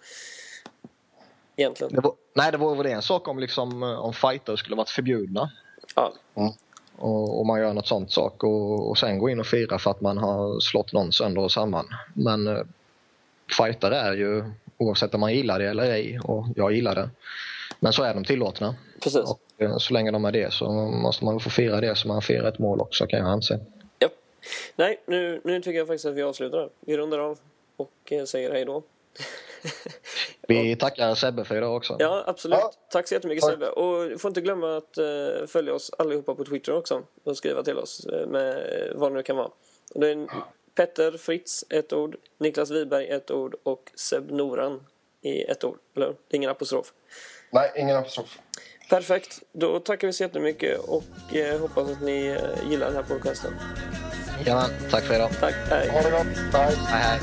Egentligen. 1.57 1.95
Det 1.95 2.01
var, 2.01 2.15
nej, 2.35 2.53
det 2.53 2.59
vore 2.59 2.77
väl 2.77 2.87
en 2.87 3.03
sak 3.03 3.29
om, 3.29 3.39
liksom, 3.39 3.83
om 3.83 4.13
fighter 4.13 4.57
skulle 4.57 4.77
varit 4.77 4.91
förbjudna. 4.91 5.51
Ja. 5.95 6.13
Mm. 6.35 6.53
Och, 6.97 7.39
och, 7.39 7.47
man 7.47 7.61
gör 7.61 7.73
något 7.73 7.87
sånt 7.87 8.13
sak 8.13 8.45
och, 8.45 8.89
och 8.89 8.99
sen 8.99 9.19
gå 9.19 9.31
in 9.31 9.41
och 9.41 9.47
fira 9.47 9.79
för 9.79 9.91
att 9.91 10.01
man 10.01 10.19
har 10.19 10.61
slått 10.61 10.93
någon 10.93 11.13
sönder 11.13 11.43
och 11.43 11.53
samman. 11.53 11.87
Men 12.15 12.49
uh, 12.49 12.65
fighter 13.59 13.91
är 13.91 14.13
ju, 14.13 14.45
oavsett 14.79 15.15
om 15.15 15.21
man 15.21 15.35
gillar 15.35 15.59
det 15.59 15.69
eller 15.69 15.91
ej, 15.91 16.21
och 16.25 16.47
jag 16.57 16.73
gillar 16.73 16.95
det, 16.95 17.11
men 17.81 17.93
så 17.93 18.03
är 18.03 18.15
de 18.15 18.25
tillåtna. 18.25 18.75
Precis. 19.01 19.31
Och 19.31 19.41
så 19.79 19.95
länge 19.95 20.11
de 20.11 20.25
är 20.25 20.33
det 20.33 20.53
så 20.53 20.73
måste 20.73 21.25
man 21.25 21.41
få 21.41 21.51
fira 21.51 21.81
det 21.81 21.97
som 21.97 22.09
man 22.09 22.23
firar 22.23 22.49
ett 22.49 22.59
mål 22.59 22.81
också 22.81 23.07
kan 23.07 23.19
jag 23.19 23.29
anse. 23.29 23.61
Ja. 23.99 24.09
Nej, 24.77 25.01
nu, 25.07 25.41
nu 25.45 25.61
tycker 25.61 25.79
jag 25.79 25.87
faktiskt 25.87 26.07
att 26.07 26.15
vi 26.15 26.23
avslutar. 26.23 26.71
Vi 26.81 26.97
rundar 26.97 27.19
av 27.19 27.39
och 27.77 28.13
eh, 28.13 28.25
säger 28.25 28.53
hej 28.53 28.65
då. 28.65 28.83
Vi 30.49 30.77
tackar 30.81 31.15
Sebbe 31.15 31.45
för 31.45 31.57
idag 31.57 31.77
också. 31.77 31.97
Ja, 31.99 32.25
absolut. 32.27 32.59
Ja. 32.59 32.73
Tack 32.91 33.09
så 33.09 33.15
jättemycket 33.15 33.43
Tack. 33.43 33.53
Sebbe. 33.53 33.69
Och 33.69 34.21
får 34.21 34.29
inte 34.29 34.41
glömma 34.41 34.77
att 34.77 34.99
uh, 34.99 35.47
följa 35.47 35.75
oss 35.75 35.91
allihopa 35.99 36.35
på 36.35 36.45
Twitter 36.45 36.75
också 36.75 37.03
och 37.25 37.37
skriva 37.37 37.63
till 37.63 37.79
oss 37.79 38.07
uh, 38.13 38.27
med 38.27 38.63
vad 38.95 39.13
det 39.13 39.17
nu 39.17 39.23
kan 39.23 39.37
vara. 39.37 39.51
Det 39.95 40.11
är 40.11 40.29
Petter 40.75 41.13
Fritz, 41.13 41.65
ett 41.71 41.93
ord, 41.93 42.17
Niklas 42.39 42.71
Wiberg, 42.71 43.09
ett 43.09 43.31
ord 43.31 43.55
och 43.63 43.93
Seb 43.95 44.31
Noran 44.31 44.87
i 45.23 45.43
ett 45.43 45.65
ord. 45.65 45.79
Eller 45.97 46.15
ingen 46.31 46.51
apostrof? 46.51 46.93
Nej, 47.51 47.73
ingen 47.77 47.97
apostrof. 47.97 48.39
Perfekt. 48.89 49.43
Då 49.53 49.81
tackar 49.81 50.07
vi 50.07 50.13
så 50.13 50.23
jättemycket 50.23 50.79
och 50.79 51.35
eh, 51.37 51.61
hoppas 51.61 51.91
att 51.91 52.03
ni 52.03 52.27
eh, 52.27 52.71
gillar 52.71 52.87
den 52.87 52.97
här 52.97 53.03
podcasten. 53.03 53.55
Ja, 54.45 54.65
tack 54.91 55.05
för 55.05 55.15
idag. 55.15 55.31
Tack. 55.41 55.55
Hej. 55.71 55.89
Ha 55.89 56.03
det 56.03 56.11
gott. 56.11 56.53
Bye. 56.53 56.77
Hej, 56.89 57.03
hej. 57.03 57.21